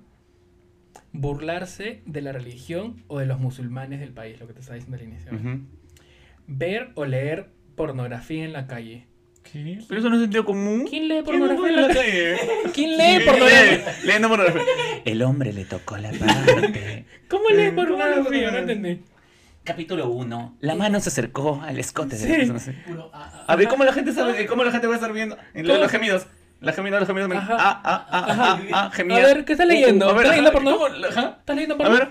[1.12, 4.96] Burlarse de la religión o de los musulmanes del país, lo que te estaba diciendo
[4.96, 5.32] al inicio.
[6.46, 9.06] Ver o leer pornografía en la calle.
[9.52, 9.78] ¿Qué?
[9.88, 10.86] Pero eso no es sentido común.
[10.88, 12.36] ¿Quién lee ¿Quién no pornografía en la calle?
[12.72, 13.94] ¿Quién lee pornografía?
[14.04, 14.62] Leyendo pornografía.
[15.04, 17.04] El hombre le tocó la parte.
[17.28, 18.50] ¿Cómo lees Eh, ¿cómo pornografía?
[18.50, 19.02] No entendí.
[19.64, 20.56] Capítulo 1.
[20.60, 22.28] La mano se acercó al escote de Sí.
[22.28, 22.58] la persona.
[22.60, 22.72] sí.
[22.86, 24.46] Puro ah, ah, A ver, ¿cómo la gente sabe?
[24.46, 25.36] ¿Cómo la gente va a estar viendo?
[25.54, 26.26] Los gemidos.
[26.60, 27.30] La gemida, los gemidos.
[27.32, 27.56] Ajá.
[27.58, 29.16] Ah, ah, ah, ah, ah, gemida.
[29.16, 30.06] A ver, ¿qué estás leyendo?
[30.06, 30.86] Uh, a ver, ¿Estás leyendo porno?
[31.08, 31.94] ¿Estás leyendo A porno?
[31.96, 32.08] ver,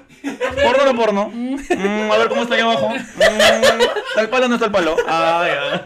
[0.63, 1.29] porno o no porno.
[1.31, 2.89] Mm, a ver cómo está ahí abajo.
[2.89, 2.99] Mm,
[4.09, 4.95] ¿Está el palo o no está el palo?
[5.07, 5.85] Ah, ya.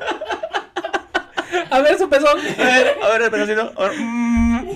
[1.69, 2.37] A ver su pezón.
[2.59, 4.67] A ver, a ver el ver, mm.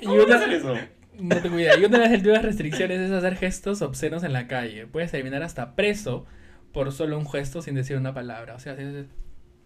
[0.00, 0.74] Y ¿Cómo van a una, hacer eso?
[1.18, 1.76] no tengo idea.
[1.78, 4.86] Y una de las últimas restricciones es hacer gestos obscenos en la calle.
[4.86, 6.26] Puedes terminar hasta preso
[6.72, 8.54] por solo un gesto sin decir una palabra.
[8.54, 9.06] O sea, si es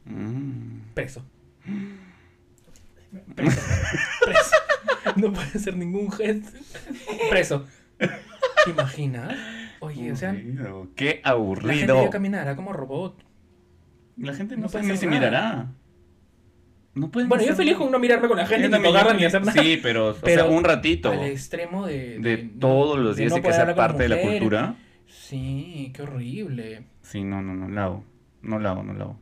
[0.04, 0.92] Mm.
[0.94, 1.24] preso.
[3.34, 3.60] Preso.
[4.24, 4.56] Preso.
[5.16, 6.50] No puede hacer ningún gesto.
[7.30, 7.66] Preso.
[7.98, 9.34] ¿Te imaginas?
[9.80, 10.88] Oye, o sea, Aburrido.
[10.96, 11.96] Qué la gente aburrido.
[11.96, 13.22] debe caminar como robot.
[14.16, 15.18] La gente no, No sabe puede ni nada.
[15.30, 15.66] mirará.
[16.98, 17.84] No pueden Bueno, yo feliz nada.
[17.84, 19.62] con no mirarme con la gente, ni tocarla, ni hacer nada.
[19.62, 21.10] Sí, pero, o sea, un ratito.
[21.10, 22.18] Al extremo de...
[22.18, 24.74] De de- todos los de días no y que sea parte de la cultura.
[25.06, 26.84] Sí, qué horrible.
[27.02, 28.04] Sí, no, no, no la hago.
[28.42, 29.20] No la hago, no la hago.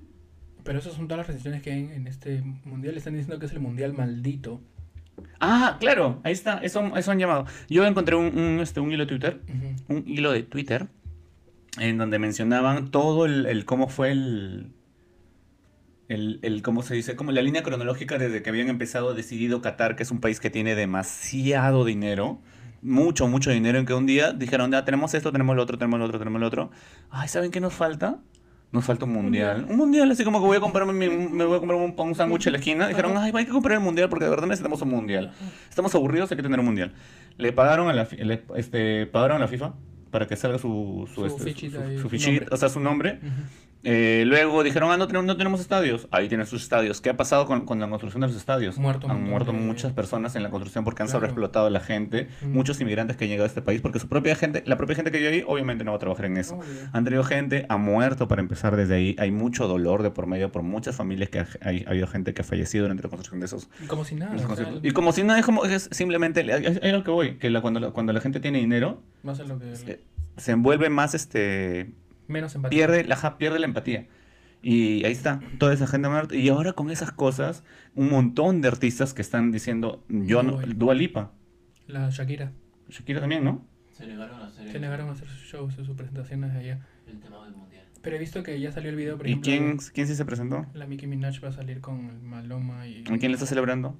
[0.64, 2.96] Pero esas son todas las restricciones que hay en, este mundial.
[2.96, 4.60] Están diciendo que es el mundial maldito.
[5.40, 7.46] Ah, claro, ahí está, eso, eso han llamado.
[7.68, 9.40] Yo encontré un, un, este, un hilo de Twitter,
[9.88, 10.88] un hilo de Twitter,
[11.78, 14.72] en donde mencionaban todo el, el cómo fue el,
[16.08, 17.16] el, el, ¿cómo se dice?
[17.16, 20.50] Como la línea cronológica desde que habían empezado, decidido Qatar, que es un país que
[20.50, 22.38] tiene demasiado dinero,
[22.82, 25.98] mucho, mucho dinero, en que un día dijeron, ya tenemos esto, tenemos lo otro, tenemos
[25.98, 26.70] lo otro, tenemos lo otro.
[27.10, 28.18] Ay, ¿saben qué nos falta?
[28.72, 29.66] Nos falta un mundial.
[29.70, 32.14] Un mundial, así como que voy a comprarme mi- me voy a comprar un, un
[32.14, 32.88] sándwich en la esquina.
[32.88, 35.32] Dijeron, ay, hay que comprar el mundial porque de verdad necesitamos un mundial.
[35.68, 36.92] Estamos aburridos, hay que tener un mundial.
[37.38, 39.74] Le pagaron a la, le- este, pagaron a la FIFA
[40.10, 43.20] para que salga su, su, Su este, fichita su- su fichita, o sea, su nombre.
[43.22, 43.30] Ujú.
[43.88, 46.08] Eh, luego dijeron, ah, no tenemos, no tenemos estadios.
[46.10, 47.00] Ahí tienen sus estadios.
[47.00, 48.78] ¿Qué ha pasado con, con la construcción de los estadios?
[48.78, 51.18] Muerto han muerto de- muchas personas en la construcción porque han Claro.
[51.20, 52.28] sobreexplotado a la gente.
[52.42, 52.48] Mm.
[52.52, 55.12] Muchos inmigrantes que han llegado a este país porque su propia gente, la propia gente
[55.12, 56.56] que vive ahí, obviamente no va a trabajar en eso.
[56.56, 56.66] Obvio.
[56.92, 59.14] Han traído gente, ha muerto para empezar desde ahí.
[59.20, 62.34] Hay mucho dolor de por medio por muchas familias que ha, hay, ha habido gente
[62.34, 63.68] que ha fallecido durante la construcción de esos.
[63.84, 64.34] Y como si nada.
[64.34, 67.34] o sea, y como si no es como, es simplemente, es, es lo que voy,
[67.36, 70.00] que la- cuando, la, cuando la gente tiene dinero, lo que.
[70.36, 71.92] se envuelve más, este,
[72.28, 72.76] menos empatía.
[72.86, 74.06] pierde la, pierde la empatía.
[74.62, 76.08] Y ahí está, toda esa gente.
[76.36, 77.62] Y ahora con esas cosas,
[77.94, 81.32] un montón de artistas que están diciendo, yo no, Dua Lipa.
[81.86, 82.52] La Shakira.
[82.88, 83.64] Shakira también, ¿no?
[83.92, 86.84] Se negaron a hacer Se negaron a hacer sus shows, sus presentaciones allá.
[87.06, 87.84] el tema del mundial.
[88.02, 89.50] Pero he visto que ya salió el video, por ¿Y ejemplo.
[89.50, 90.66] quién, quién sí se presentó?
[90.74, 93.02] La Nicki Minaj va a salir con el Maloma y.
[93.02, 93.96] ¿A quién le está celebrando?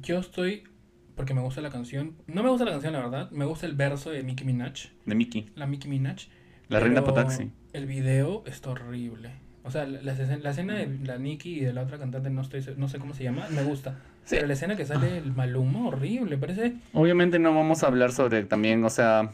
[0.00, 0.64] Yo estoy.
[1.16, 2.14] Porque me gusta la canción.
[2.28, 3.30] No me gusta la canción, la verdad.
[3.32, 4.90] Me gusta el verso de Nicki Minaj.
[5.04, 6.28] De Mickey, La Nicki Minaj.
[6.68, 7.50] La reina pero Potaxi.
[7.72, 9.30] El video está horrible.
[9.64, 12.64] O sea, la, la escena- de la Nicki y de la otra cantante, no estoy
[12.76, 13.98] no sé cómo se llama, me gusta.
[14.24, 14.36] Sí.
[14.36, 16.74] Pero la escena que sale el Maluma, horrible, parece.
[16.92, 19.32] Obviamente no vamos a hablar sobre también, o sea,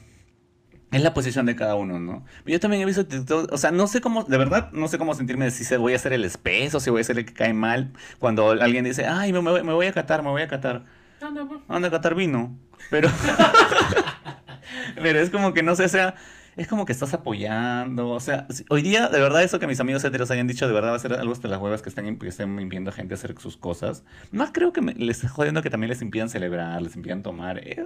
[0.90, 2.24] es la posición de cada uno, ¿no?
[2.46, 5.14] Yo también he visto TikTok, o sea, no sé cómo, de verdad, no sé cómo
[5.14, 7.32] sentirme de si se voy a hacer el espeso, si voy a ser el que
[7.32, 10.84] cae mal, cuando alguien dice, ay, me, me voy- a catar, me voy a catar.
[11.20, 11.60] Anda, pues.
[11.68, 12.56] Anda a catar vino.
[12.90, 13.08] Pero.
[15.02, 16.14] Pero es como que no sé, o sea.
[16.56, 18.10] Es como que estás apoyando.
[18.10, 20.90] O sea, hoy día, de verdad, eso que mis amigos heteros hayan dicho, de verdad
[20.92, 23.34] va a ser algo hasta las huevas que están, que estén impidiendo a gente hacer
[23.38, 24.04] sus cosas.
[24.30, 27.58] Más creo que me- les jodiendo que también les impidan celebrar, les impidan tomar.
[27.58, 27.82] Eh,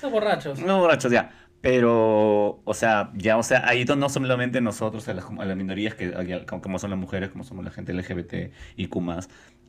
[0.00, 0.58] Son borrachos.
[0.60, 1.30] no, borrachos, ya.
[1.60, 5.94] Pero, o sea, ya, o sea, ahí no solamente nosotros, a las, a las minorías,
[5.94, 6.12] que,
[6.46, 9.00] como, como son las mujeres, como somos la gente LGBT y Q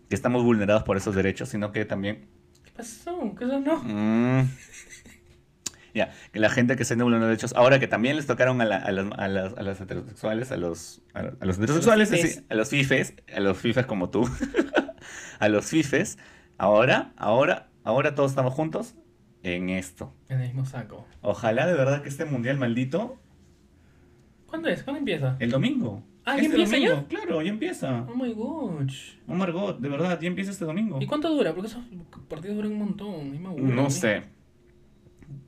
[0.10, 2.28] que estamos vulnerados por esos derechos, sino que también
[2.64, 3.34] ¿Qué pasó?
[3.38, 3.78] ¿Qué eso no?
[3.84, 4.50] Mm.
[5.94, 8.66] Ya, que la gente que se nubla los derechos, ahora que también les tocaron a,
[8.66, 12.70] la- a las, a las- a las heterosexuales, a los, a, los heterosexuales, a los
[12.70, 14.30] fifes, a los fifes como tú,
[15.40, 16.18] a los fifes,
[16.58, 18.96] ahora, ahora, ahora todos estamos juntos
[19.44, 20.14] en esto.
[20.30, 21.06] En el mismo saco.
[21.22, 23.18] Ojalá de verdad que este mundial maldito,
[24.48, 24.84] ¿Cuándo es?
[24.84, 25.36] ¿Cuándo empieza?
[25.40, 26.04] el domingo.
[26.26, 28.06] Ah, ¿ya Este empieza domingo, Claro, ya empieza.
[28.10, 29.14] Oh my gosh.
[29.28, 31.00] Oh Margot, de verdad, ya empieza este domingo.
[31.02, 31.54] ¿Y cuánto dura?
[31.54, 31.84] Porque esos
[32.28, 33.32] partidos duran un montón.
[33.32, 33.40] me
[33.74, 34.24] No sé.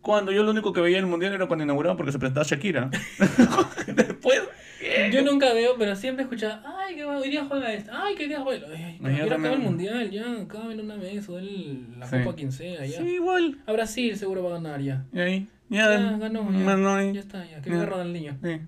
[0.02, 2.46] Cuando yo lo único que veía en el mundial era cuando inauguraban porque se presentaba
[2.46, 2.90] Shakira.
[3.88, 4.42] Después.
[4.80, 5.10] ¿qué?
[5.14, 8.30] Yo nunca veo, pero siempre escuchaba, ay, que hoy día juega esto, ay, que hoy
[8.30, 8.68] día juega.
[8.74, 12.18] Ay, No, quiero acabar el mundial, ya, acaben una vez, o el, la Sí.
[12.24, 12.98] copa quien sea, ya.
[12.98, 13.58] Sí, igual.
[13.68, 15.06] A Brasil seguro va a ganar ya.
[15.14, 15.48] Y ahí.
[15.70, 16.66] Ya, Ya, ganó, ya.
[16.66, 17.62] ganó y- Ya está, ya.
[17.62, 17.76] Que Ya.
[17.76, 18.38] viva Ronaldinho.
[18.44, 18.62] Sí.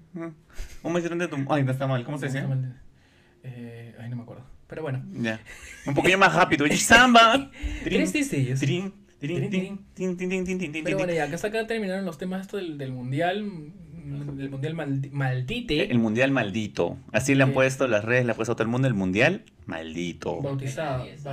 [0.84, 1.51] Un mes grande de tu.
[1.51, 2.03] Ay, no está mal.
[2.03, 2.45] ¿Cómo se dice?
[3.43, 4.45] Eh, ay, no me acuerdo.
[4.68, 5.03] Pero bueno.
[5.14, 5.39] Ya.
[5.88, 6.66] Un poquillo más rápido.
[6.78, 7.49] Samba.
[7.84, 8.59] Tres diseños.
[8.59, 13.43] Trin, Pero bueno, ya, acá terminaron los temas esto del, del mundial.
[13.43, 15.91] mm, Del mundial maldi- maldite.
[15.91, 16.97] El mundial maldito.
[17.11, 17.53] Así le han Eh.
[17.53, 20.41] puesto las redes, le ha puesto a todo el mundo el mundial maldito.
[20.41, 21.03] Bautizado.
[21.03, 21.24] Diez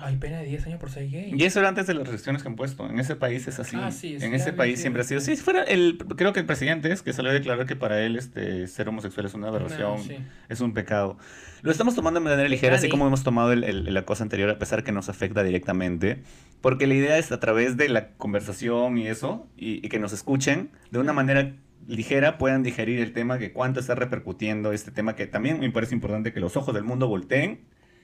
[0.00, 0.30] baut- años por ser gay.
[0.30, 1.32] Ay, pena de 10 años por ser gay.
[1.36, 2.88] Y eso era antes de las restricciones que han puesto.
[2.88, 3.76] En ese país es así.
[3.80, 5.20] Ah, sí, sí, en ese país siempre ha sido.
[5.20, 5.98] Sí, si fuera el.
[6.16, 9.26] Creo que el presidente es que salió a declarar que para él este, ser homosexual
[9.26, 9.96] es una aberración.
[9.96, 10.16] No, sí.
[10.48, 11.18] Es un pecado.
[11.62, 14.48] Lo estamos tomando de manera ligera, así como hemos tomado el- el- la cosa anterior,
[14.50, 16.22] a pesar que nos afecta directamente.
[16.62, 20.12] Porque la idea es a través de la conversación y eso, y, y que nos
[20.12, 21.54] escuchen de una manera
[21.88, 25.94] ligera, puedan digerir el tema, que cuánto está repercutiendo este tema, que también me parece
[25.94, 27.60] importante que los ojos del mundo volteen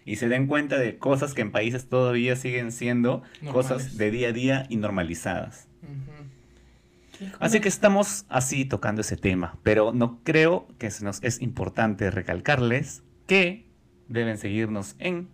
[0.06, 4.28] y se den cuenta de cosas que en países todavía siguen siendo cosas de día
[4.28, 5.68] a día y normalizadas.
[7.40, 12.10] Así que estamos así tocando ese tema, pero no creo que se nos es importante
[12.10, 13.66] recalcarles que
[14.08, 15.28] deben seguirnos en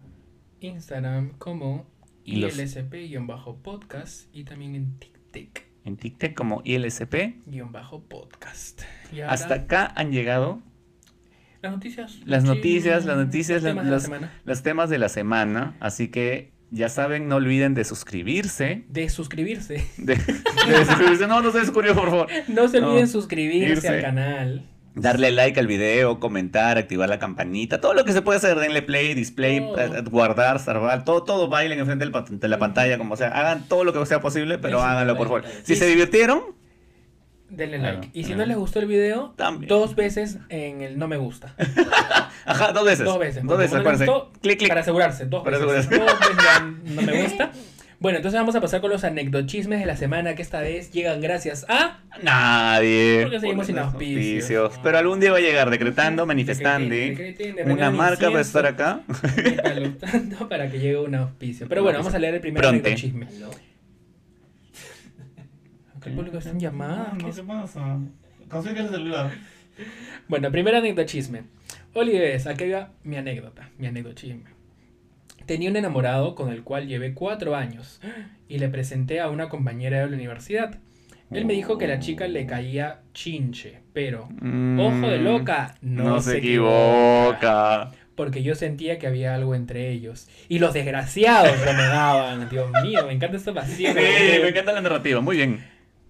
[0.61, 1.87] Instagram como
[2.25, 7.37] ILSP-podcast y también en TikTok en TikTok como ILSP.
[8.09, 8.83] podcast.
[9.13, 10.61] Y ahora, Hasta acá han llegado
[11.63, 12.19] las noticias.
[12.27, 14.33] las noticias, las noticias, los las- temas de la semana.
[14.45, 18.85] los temas de la semana, así que ya saben, no olviden de suscribirse.
[18.89, 19.85] De suscribirse.
[19.99, 21.27] De, de suscribirse.
[21.27, 22.27] No, no se suscriban, por favor.
[22.49, 22.89] No se No.
[22.89, 23.89] olviden suscribirse Irse.
[23.89, 24.69] al canal.
[24.95, 28.83] Darle like al video, comentar, activar la campanita, todo lo que se puede hacer, denle
[28.83, 33.67] play, display, eh, guardar, salvar, todo, todo bailen enfrente de la pantalla, como sea, hagan
[33.69, 35.45] todo lo que sea posible, pero háganlo por favor.
[35.63, 36.43] Si Sí, se divirtieron,
[37.53, 38.11] Denle Claro, like.
[38.19, 38.43] Y si claro.
[38.43, 39.69] no les gustó el video, También.
[39.69, 41.55] dos veces en el no me gusta.
[42.47, 43.05] ajá, dos veces.
[43.05, 43.43] Dos veces.
[43.45, 44.07] Dos veces, acuérdense.
[44.41, 44.69] Clic, clic.
[44.69, 45.87] Para asegurarse, dos Para veces.
[45.87, 46.17] asegurarse.
[46.17, 47.51] Dos veces no me gusta.
[48.01, 51.21] Bueno, entonces vamos a pasar con los anecdochismes de la semana que esta vez llegan
[51.21, 52.01] gracias a...
[52.21, 53.21] Nadie.
[53.23, 54.73] Porque seguimos sin auspicios.
[54.83, 56.97] Pero algún día va a llegar decretando, manifestando.
[57.67, 59.03] Una marca va a estar acá.
[60.49, 61.69] para que llegue un auspicio.
[61.69, 62.89] Pero bueno, vamos a leer el primer Pronte.
[62.89, 63.27] anecdochisme.
[66.03, 67.13] Que el público está en llamada.
[67.19, 67.41] ¿qué es?
[67.41, 67.99] pasa?
[68.49, 69.31] Consigue el celular.
[70.29, 71.45] Bueno, primer anecdochisme.
[71.95, 74.45] Olives, aquí va mi anécdota, mi anecdochisme.
[75.47, 78.01] Tenía un enamorado con el cual llevé cuatro años
[78.49, 80.79] y le presenté a una compañera de la universidad.
[81.31, 84.25] Él me dijo que la chica le caía chinche, pero,
[84.79, 87.31] ojo de loca, no, Mm, No, se, se equivoca.
[87.33, 87.91] equivoca.
[88.15, 90.29] Porque yo sentía que había algo entre ellos.
[90.51, 92.49] Y los desgraciados lo negaban.
[92.51, 93.95] Dios mío, me encanta esta Sí, pasión.
[93.95, 95.23] me encanta la narrativa.
[95.23, 95.65] Muy bien.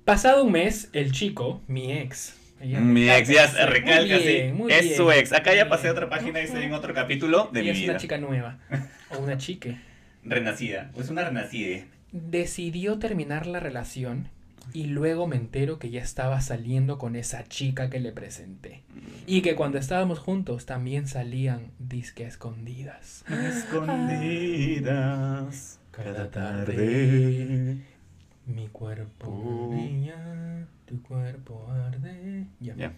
[0.04, 2.36] Pasado un mes, el chico, mi ex.
[2.60, 4.64] Mi ex ya se recalca, bien, sí.
[4.72, 5.32] Es bien, su ex.
[5.32, 7.92] Acá ya pasé a otra página y estoy en otro capítulo de mi es vida.
[7.92, 8.58] una chica nueva.
[9.10, 9.78] O una chique.
[10.24, 10.90] Renacida.
[10.96, 11.84] Es una renacida.
[12.12, 14.28] Decidió terminar la relación
[14.72, 18.82] y luego me entero que ya estaba saliendo con esa chica que le presenté.
[19.26, 23.24] Y que cuando estábamos juntos también salían disque escondidas.
[24.28, 25.78] Escondidas.
[25.90, 27.76] Cada tarde.
[28.46, 29.70] Mi cuerpo Uh.
[29.72, 32.44] brilla, tu cuerpo arde.
[32.60, 32.74] Ya.
[32.76, 32.92] Ya.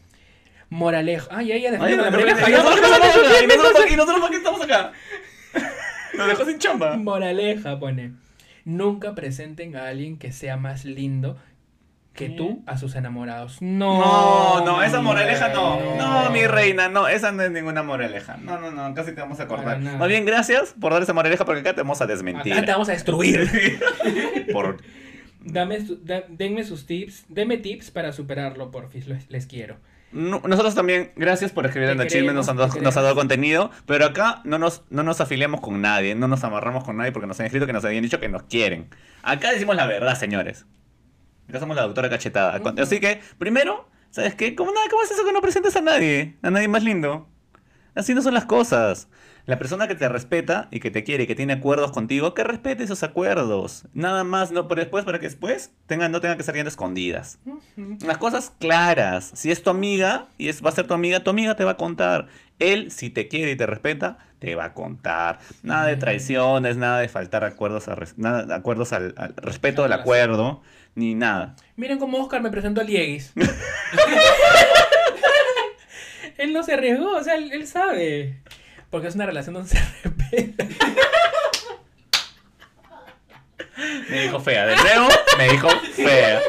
[0.70, 1.28] Moraleja.
[1.30, 3.42] Ay, ya, ya, Ay, déjame no, la moraleja, ¿y ya, nosotros porque qué estamos acá?
[3.42, 4.92] ¿Y me nosotros- ¿Y nosotros por qué estamos acá?
[6.16, 6.96] Nos dejó sin chamba.
[6.96, 8.12] Moraleja pone.
[8.64, 11.36] Nunca presenten a alguien que sea más lindo
[12.14, 12.34] que ¿Qué?
[12.36, 13.60] tú a sus enamorados.
[13.60, 15.96] No, No, no, esa moraleja no.
[15.96, 18.36] No, mi reina, no, esa no es ninguna moraleja.
[18.38, 19.98] No, no, no, casi te vamos a Para acordar.
[19.98, 22.52] Más bien, gracias por dar esa moraleja porque acá te vamos a desmentir.
[22.54, 23.80] Acá te vamos a destruir.
[24.52, 24.78] Por...
[25.44, 29.76] Dame su- da- denme sus tips, denme tips para superarlo, porfis, les, les quiero.
[30.12, 32.84] No- nosotros también, gracias por escribir en chisme, queremos, nos, han dado- queremos.
[32.84, 36.44] nos ha dado contenido, pero acá no nos, no nos afiliamos con nadie, no nos
[36.44, 38.88] amarramos con nadie porque nos han escrito que nos habían dicho que nos quieren.
[39.22, 40.66] Acá decimos la verdad, señores.
[41.48, 42.60] Acá somos la doctora cachetada.
[42.80, 44.54] Así que, primero, ¿sabes qué?
[44.54, 46.36] ¿Cómo, nada, ¿Cómo es eso que no presentas a nadie?
[46.42, 47.28] A nadie más lindo.
[47.94, 49.08] Así no son las cosas.
[49.46, 52.44] La persona que te respeta y que te quiere y que tiene acuerdos contigo, que
[52.44, 53.84] respete esos acuerdos.
[53.92, 57.38] Nada más, no, pero después, para que después tengan, no tengan que ser bien escondidas.
[58.06, 59.32] Las cosas claras.
[59.34, 61.72] Si es tu amiga y es, va a ser tu amiga, tu amiga te va
[61.72, 62.28] a contar.
[62.58, 65.40] Él, si te quiere y te respeta, te va a contar.
[65.62, 69.82] Nada de traiciones, nada de faltar acuerdos, a res- nada de acuerdos al, al respeto
[69.82, 70.62] del acuerdo,
[70.94, 71.54] ni nada.
[71.76, 73.32] Miren cómo Oscar me presentó al Dieguis.
[76.38, 78.40] él no se arriesgó, o sea, él, él sabe.
[78.90, 80.64] Porque es una relación donde se respeta.
[84.10, 84.66] Me dijo fea.
[84.66, 85.08] De nuevo,
[85.38, 86.40] me dijo fea.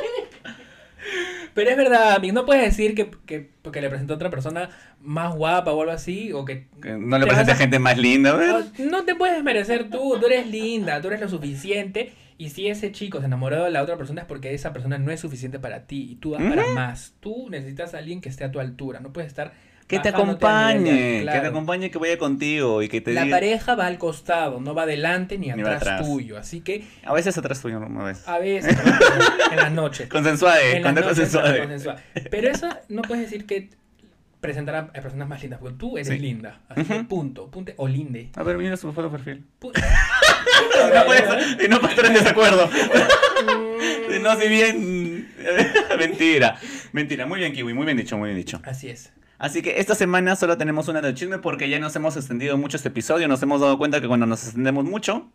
[1.54, 4.70] Pero es verdad, Mick, no puedes decir que, que porque le presentó a otra persona
[5.00, 7.98] más guapa o algo así, o que Que No le Te presente a gente más
[7.98, 8.32] linda.
[8.32, 8.50] a ver.
[8.50, 12.14] No, no te puedes merecer tú, tú eres linda, tú eres lo suficiente.
[12.38, 15.10] Y si ese chico se enamoró de la otra persona es porque esa persona no
[15.12, 16.74] es suficiente para ti y tú das para Ujú.
[16.74, 17.14] más.
[17.22, 19.54] Tú necesitas a alguien que esté a tu altura, no puedes estar.
[19.88, 23.36] Que te acompañe, que te acompañe, que vaya contigo y que te La diga.
[23.36, 26.02] pareja va al costado, no va adelante ni atrás, atrás.
[26.08, 26.38] tuyo.
[26.40, 28.28] Así que A veces atrás tuyo, una vez.
[28.28, 28.76] a veces,
[29.52, 30.10] en las noches.
[30.10, 31.68] Consensuade, cuando consensuade.
[32.32, 33.70] Pero eso no puedes decir que
[34.42, 36.18] presentar a a personas más lindas, porque tú eres Sí.
[36.20, 36.62] linda.
[36.70, 38.30] Así que punto, punto, o linde.
[38.36, 39.46] A ver, mira su foto de perfil.
[40.94, 42.70] No, puedes- y no puedes estar en desacuerdo.
[44.22, 45.28] no, si bien.
[45.98, 46.58] Mentira.
[46.92, 47.26] Mentira.
[47.26, 47.74] Muy bien, Kiwi.
[47.74, 48.62] Muy bien dicho, muy bien dicho.
[48.64, 49.12] Así es.
[49.38, 52.78] Así que esta semana solo tenemos una del chisme porque ya nos hemos extendido mucho
[52.78, 53.28] este episodio.
[53.28, 55.30] Nos hemos dado cuenta que cuando nos extendemos mucho,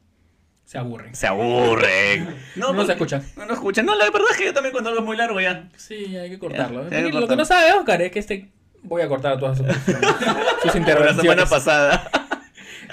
[0.65, 1.15] Se aburren.
[1.15, 2.35] se aburren.
[2.57, 3.23] No nos porque- escuchan.
[3.37, 3.85] No nos escuchan.
[3.87, 5.69] No, la verdad es que yo también cuando algo es muy largo ya.
[5.77, 6.89] Sí, hay que cortarlo.
[6.89, 8.51] Ya, hay que Lo que no sabe Oscar es que este.
[8.83, 11.21] Voy a cortar todas sus, sus Pero la intervenciones.
[11.23, 12.11] semana pasada.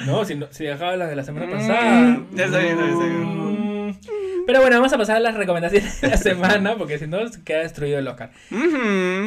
[0.05, 2.19] No, si, no- si dejaba las de la semana Mm, pasada.
[2.33, 3.46] ya está bien, ya está bien.
[4.47, 7.59] Pero bueno, vamos a pasar a las recomendaciones de la semana, porque si no, queda
[7.59, 8.31] destruido el Oscar.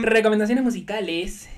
[0.03, 1.51] Recomendaciones musicales.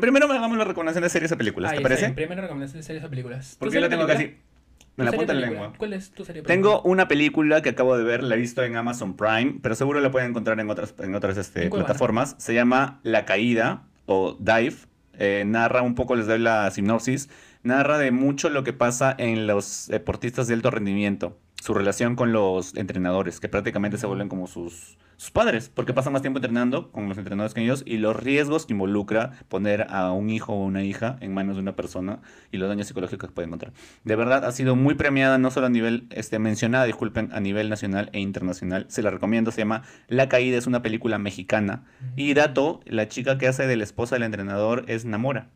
[0.00, 2.02] Primero hagamos la recomendación de series o películas, Ahí ¿te parece?
[2.06, 2.14] bien.
[2.14, 3.56] Primera recomendación de series o películas.
[3.58, 4.30] Porque ¿Tu yo la tengo película?
[4.30, 4.40] casi.
[4.40, 5.72] ¿Tu Me la punta en la lengua.
[5.76, 8.76] ¿Cuál es tu serie Tengo una película que acabo de ver, la he visto en
[8.76, 12.34] Amazon Prime, pero seguro la pueden encontrar en otras, en otras este, ¿En cuál plataformas.
[12.38, 14.76] Se llama La Caída o Dive.
[15.18, 17.28] Eh, narra un poco, les doy la sinopsis.
[17.62, 21.38] Narra de mucho lo que pasa en los deportistas de alto rendimiento.
[21.62, 26.12] Su relación con los entrenadores, que prácticamente se vuelven como sus, sus padres, porque pasan
[26.12, 30.10] más tiempo entrenando con los entrenadores que ellos y los riesgos que involucra poner a
[30.10, 32.20] un hijo o una hija en manos de una persona
[32.50, 33.72] y los daños psicológicos que puede encontrar.
[34.02, 37.68] De verdad ha sido muy premiada, no solo a nivel, este, mencionada, disculpen, a nivel
[37.68, 38.86] nacional e internacional.
[38.88, 41.84] Se la recomiendo, se llama La Caída, es una película mexicana.
[42.16, 45.50] Y dato, la chica que hace de la esposa del entrenador es Namora.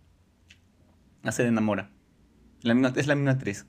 [1.24, 1.90] Hace de Namora.
[2.62, 3.66] La misma- es la misma actriz.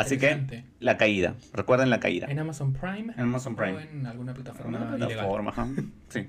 [0.00, 1.34] Así que, la caída.
[1.52, 2.26] Recuerden la caída.
[2.30, 3.12] En Amazon Prime.
[3.14, 3.82] En Amazon O Prime.
[3.82, 5.08] en alguna plataforma ilegal.
[5.08, 5.54] plataforma.
[6.08, 6.28] Sí.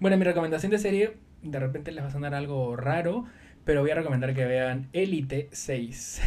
[0.00, 3.24] Bueno, mi recomendación de serie, de repente les va a sonar algo raro,
[3.64, 6.20] pero voy a recomendar que vean Elite 6.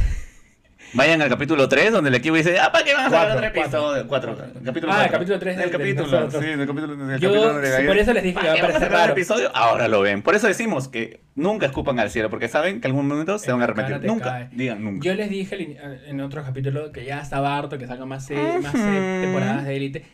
[0.94, 4.08] Vayan al capítulo 3, donde el equipo dice, ah, ¿para qué van a otro episodio?
[4.08, 4.36] cuatro.
[4.36, 4.62] 4.
[4.66, 7.66] Capítulo Ah, el capítulo tres Del del- del capítulo, sí, del capítulo, del Yo, capítulo
[7.66, 9.12] sí, por eso les dije que ¿Para va a parecer el raro.
[9.14, 9.52] episodio?
[9.56, 10.22] Ahora lo ven.
[10.22, 13.62] Por eso decimos que nunca escupan al cielo, porque saben que algún momento se van
[13.62, 14.50] a te Nunca, cae.
[14.52, 15.06] digan nunca.
[15.06, 15.78] Yo les dije
[16.08, 18.84] en otro capítulo que ya estaba harto que salgan más, se- más Ujú.
[18.86, 20.06] eh, temporadas de Elite.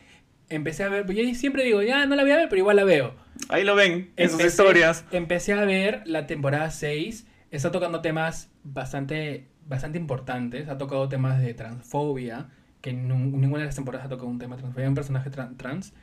[0.49, 2.75] Empecé a ver, pues yo siempre digo, ya no la voy a ver, pero igual
[2.75, 3.15] la veo.
[3.49, 5.05] Ahí lo ven, en sus historias.
[5.11, 7.25] Empecé a ver la temporada 6.
[7.49, 10.69] Está tocando temas bastante, bastante importantes.
[10.69, 12.47] Ha tocado temas de transfobia,
[12.81, 14.87] que nun- ninguna de las temporadas ha tocado un tema de transfobia.
[14.89, 15.93] Un personaje tran- trans.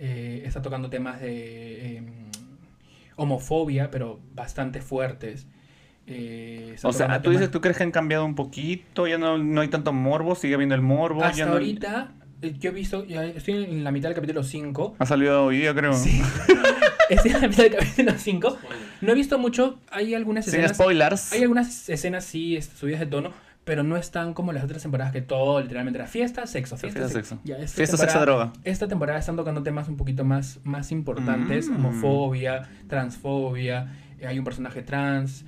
[0.00, 2.06] eh, está tocando temas de em,
[3.16, 5.48] homofobia, pero bastante fuertes.
[6.06, 9.06] Eh, O sea, tú temas- dices, ¿tú crees que han cambiado un poquito?
[9.06, 11.22] Ya no, no hay tanto morbo, sigue habiendo el morbo.
[11.24, 14.96] Hasta ya no- ahorita, yo he visto, ya estoy en la mitad del capítulo 5.
[14.98, 15.94] Ha salido hoy día, creo.
[15.94, 16.20] Sí.
[17.10, 18.50] estoy en la mitad del capítulo 5.
[18.50, 18.78] Spoiler.
[19.00, 20.76] No he visto mucho, hay algunas Sin escenas.
[20.76, 21.32] spoilers.
[21.32, 23.32] Hay algunas escenas sí este, subidas de tono,
[23.64, 27.18] pero no están como las otras temporadas que todo literalmente era fiesta, sexo, fiesta, Fiesta,
[27.18, 27.38] sexo.
[27.44, 28.52] Ya, esta Fiesta, sexo, droga.
[28.64, 31.76] Esta temporada están tocando temas un poquito más, más importantes, Mm.
[31.76, 35.44] homofobia, transfobia, eh, hay un personaje trans.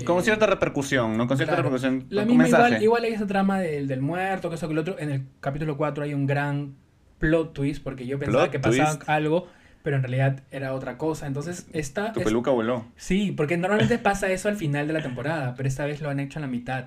[0.00, 1.26] Eh, Con cierta repercusión, ¿no?
[1.26, 1.68] Con cierta claro.
[1.70, 2.06] repercusión.
[2.10, 4.98] La misma igual, igual hay esa trama del, del muerto, que eso que lo otro.
[4.98, 6.74] En el capítulo 4 hay un gran
[7.18, 9.48] plot twist porque yo pensaba Plot que pasaba algo,
[9.82, 11.26] pero en realidad era otra cosa.
[11.26, 12.86] Entonces, esta Tu es- peluca voló.
[12.96, 16.20] Sí, porque normalmente pasa eso al final de la temporada, pero esta vez lo han
[16.20, 16.86] hecho en la mitad.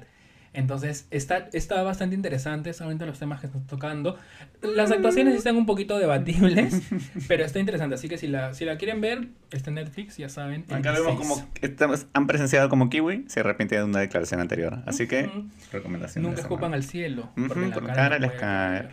[0.56, 4.18] Entonces, está, está bastante interesante, solamente los temas que están tocando.
[4.61, 6.82] Las actuaciones están un poquito debatibles,
[7.27, 7.95] pero está interesante.
[7.95, 10.65] Así que si la, si la quieren ver, está en Netflix, ya saben.
[10.69, 11.18] Acá vemos 16.
[11.19, 14.80] como estamos- han presenciado como Kiwi, se arrepiente de una declaración anterior.
[14.86, 15.45] Así que, Ujú.
[15.72, 16.23] recomendación.
[16.23, 17.30] de Nunca escupan al cielo.
[17.38, 18.90] Ujú, porque en por la cara cara no les cae.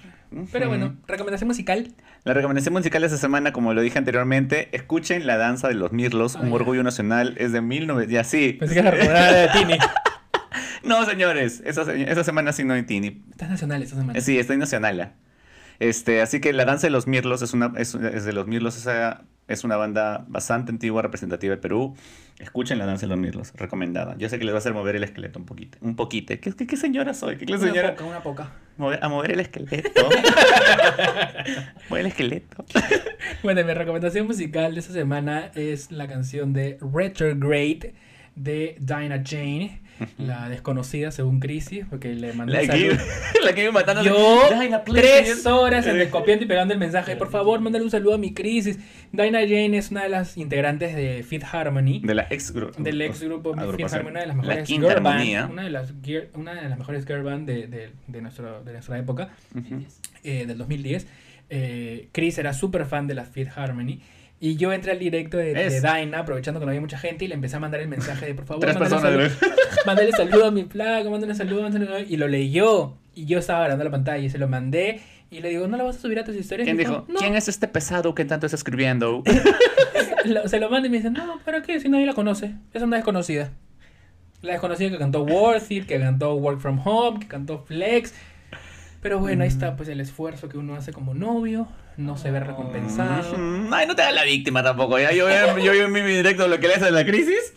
[0.51, 1.89] Pero bueno, recomendación musical.
[2.25, 5.93] La recomendación musical de esta semana, como lo dije anteriormente, escuchen La Danza de los
[5.93, 8.11] Mirlos, Ah, un orgullo nacional, es de 1900.
[8.11, 8.55] Ya sí.
[8.59, 9.75] Pensé que la recomendada de Tini.
[10.85, 13.23] No, señores, esa, esa semana sí no hay Tini.
[13.31, 14.21] Estás nacional esta semana.
[14.21, 15.13] Sí, estoy nacional.
[15.79, 18.77] Este, así que La Danza de los Mirlos es una, es, es de los Mirlos,
[18.77, 21.97] esa, es una banda bastante antigua, representativa de Perú.
[22.39, 24.15] Escuchen La Danza de los Mirlos, recomendada.
[24.17, 25.79] Yo sé que les va a hacer mover el esqueleto un poquito.
[25.81, 26.35] Un poquito.
[26.41, 27.37] ¿Qué, qué, qué señora soy?
[27.37, 27.91] ¿Qué de Una señora?
[27.97, 28.51] poca, una poca.
[28.79, 30.09] Mover- a mover el esqueleto.
[31.89, 32.65] mover el esqueleto.
[33.43, 37.95] Bueno, mi recomendación musical de esta semana es la canción de Retrograde
[38.35, 39.83] de Dinah Jane,
[40.19, 43.01] la desconocida según Crisis, porque le mandé La que, salud.
[43.45, 44.03] la que iba matando.
[44.03, 44.43] Yo
[44.85, 45.01] please.
[45.01, 47.17] tres horas en el copiando y pegando el mensaje.
[47.17, 48.79] Por favor, mándale un saludo a mi Crisis.
[49.13, 52.01] Dinah Jane es una de las integrantes de Fifth Harmony.
[52.03, 52.83] De la ex grupo.
[52.83, 53.55] Del ex grupo.
[53.55, 55.93] Harmony, una de las mejores La girl band, una de las
[56.35, 59.85] una de las mejores girl band de, de, de, nuestro, de nuestra época Ujú.
[60.25, 61.07] eh, del 2010.
[61.51, 64.01] Eh, Chris era súper fan de la Fifth Harmony.
[64.45, 65.71] Y yo entré al directo de, de.
[65.81, 68.35] Dinah, aprovechando que no había mucha gente, y le empecé a mandar el mensaje de
[68.35, 69.33] por favor, Tres mándale personas.
[69.39, 69.57] saludo,
[69.87, 72.01] mándale saludo a mi placa, mándale saludo, mándale saludo.
[72.09, 72.95] Y lo leyó.
[73.15, 75.01] Y yo estaba grabando la pantalla y se lo mandé.
[75.31, 76.67] Y le digo, ¿no lo vas a subir a tus historias?
[76.67, 77.05] ¿Quién dijo?
[77.09, 77.21] "No".
[77.21, 79.23] ¿Quién es este pesado que tanto está escribiendo?
[80.25, 81.79] Lo- se lo manda y me dice, no, ¿para qué?
[81.81, 82.55] Si nadie la conoce.
[82.75, 83.53] Es una desconocida.
[84.41, 88.13] La desconocida que cantó Worth It, que cantó Work From Home, que cantó Flex.
[89.03, 89.53] Pero bueno, ahí Mm.
[89.53, 91.69] está pues el esfuerzo que uno hace como novio.
[91.99, 93.33] No se ve recompensado.
[93.33, 93.69] Ujú.
[93.75, 94.99] Ay, no te hagas la víctima tampoco.
[94.99, 95.13] ¿ya?
[95.13, 97.53] Yo, yo, yo, en mi directo lo que le hace de la crisis.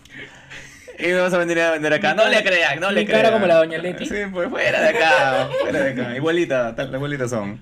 [0.98, 2.12] Y me vas a venir a vender acá.
[2.12, 3.34] Mi No cara- le crean, no le mi cara crean.
[3.34, 4.06] como la doña Leti.
[4.06, 5.50] Sí, pues fuera de acá.
[5.62, 6.16] Fuera de acá.
[6.16, 7.60] Igualita, tal, igualitas son.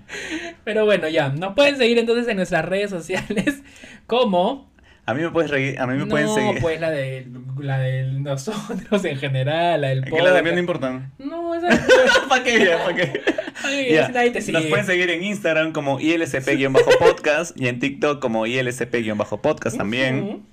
[0.64, 1.30] Pero bueno, ya.
[1.30, 3.61] Nos pueden seguir entonces en nuestras redes sociales
[4.07, 4.72] como...
[5.05, 6.61] A mí me puedes reír, a mí me no, pueden seguir.
[6.61, 7.27] pues la de,
[7.59, 10.59] la de nosotros en general, la del Es que las de mí no podcast.
[10.59, 11.11] importan.
[11.19, 11.67] No, esa...
[12.30, 12.71] ¿Para qué?
[12.84, 13.21] ¿Para qué?
[13.63, 14.59] Ay, nadie te sigue.
[14.59, 20.43] Nos pueden seguir en Instagram como ILSP-podcast y en TikTok como ILSP-podcast también.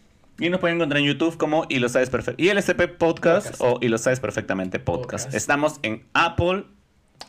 [0.41, 2.43] Y nos pueden encontrar en YouTube como Y lo sabes perfecto.
[2.43, 3.61] ILSP Podcast, Podcast.
[3.61, 5.27] o Y lo sabes perfectamente podcast.
[5.27, 5.35] Podcast.
[5.35, 6.65] Estamos en Apple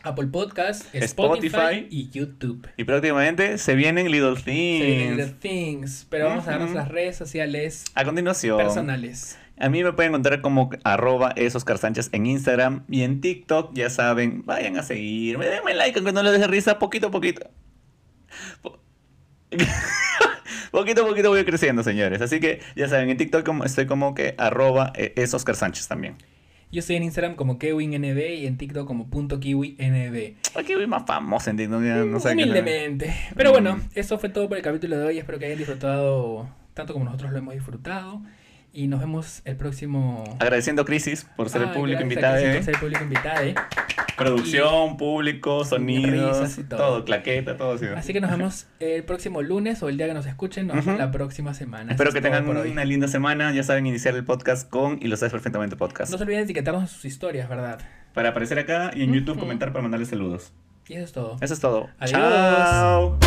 [0.02, 1.46] Apple Podcast, Spotify.
[1.56, 2.66] Spotify, y YouTube.
[2.76, 5.38] y prácticamente se vienen Little Se vienen Things.
[5.40, 6.72] Things, pero vamos a dar Ujú.
[6.72, 9.38] nuestras redes sociales A continuación, personales.
[9.58, 13.90] a mí me pueden encontrar como arroba esos Sánchez en Instagram y en TikTok, ya
[13.90, 17.48] saben, vayan a seguirme, denme like aunque no les dé risa, poquito a poquito.
[18.62, 18.80] Po-
[20.70, 22.20] poquito a poquito voy creciendo, señores.
[22.22, 25.86] Así que ya saben, en TikTok como, estoy como que arroba eh, es Oscar Sánchez
[25.88, 26.16] también.
[26.72, 30.36] Yo estoy en Instagram como KeWinNB y en TikTok como punto KiwiNB.
[30.56, 33.14] Aquí voy más famoso en TikTok, ya no sé qué- Humildemente.
[33.36, 33.80] Pero bueno, Mm.
[33.94, 35.18] eso fue todo por el capítulo de hoy.
[35.18, 38.22] Espero que hayan disfrutado tanto como nosotros lo hemos disfrutado.
[38.74, 40.24] Y nos vemos el próximo...
[40.40, 42.36] Agradeciendo a Crisis por ser el Ay, público invitado.
[42.36, 42.54] Crisis eh.
[42.54, 43.44] por ser el público invitado.
[44.16, 46.78] Producción, público, sonidos, y todo.
[46.78, 47.04] todo.
[47.04, 47.76] claqueta, todo.
[47.76, 47.84] sí.
[47.94, 50.68] Así que nos vemos el próximo lunes o el día que nos escuchen.
[50.68, 51.92] Nos vemos la próxima semana.
[51.92, 53.52] Espero que tengan por una linda semana.
[53.52, 56.10] Ya saben iniciar el podcast con Y lo sabes perfectamente podcast.
[56.10, 57.78] No se olviden de etiquetarnos sus historias, ¿verdad?
[58.14, 60.52] Para aparecer acá y en YouTube comentar para mandarles saludos.
[60.88, 61.36] Y eso es todo.
[61.42, 61.90] Eso es todo.
[61.98, 62.10] Adiós.
[62.10, 63.18] Chao.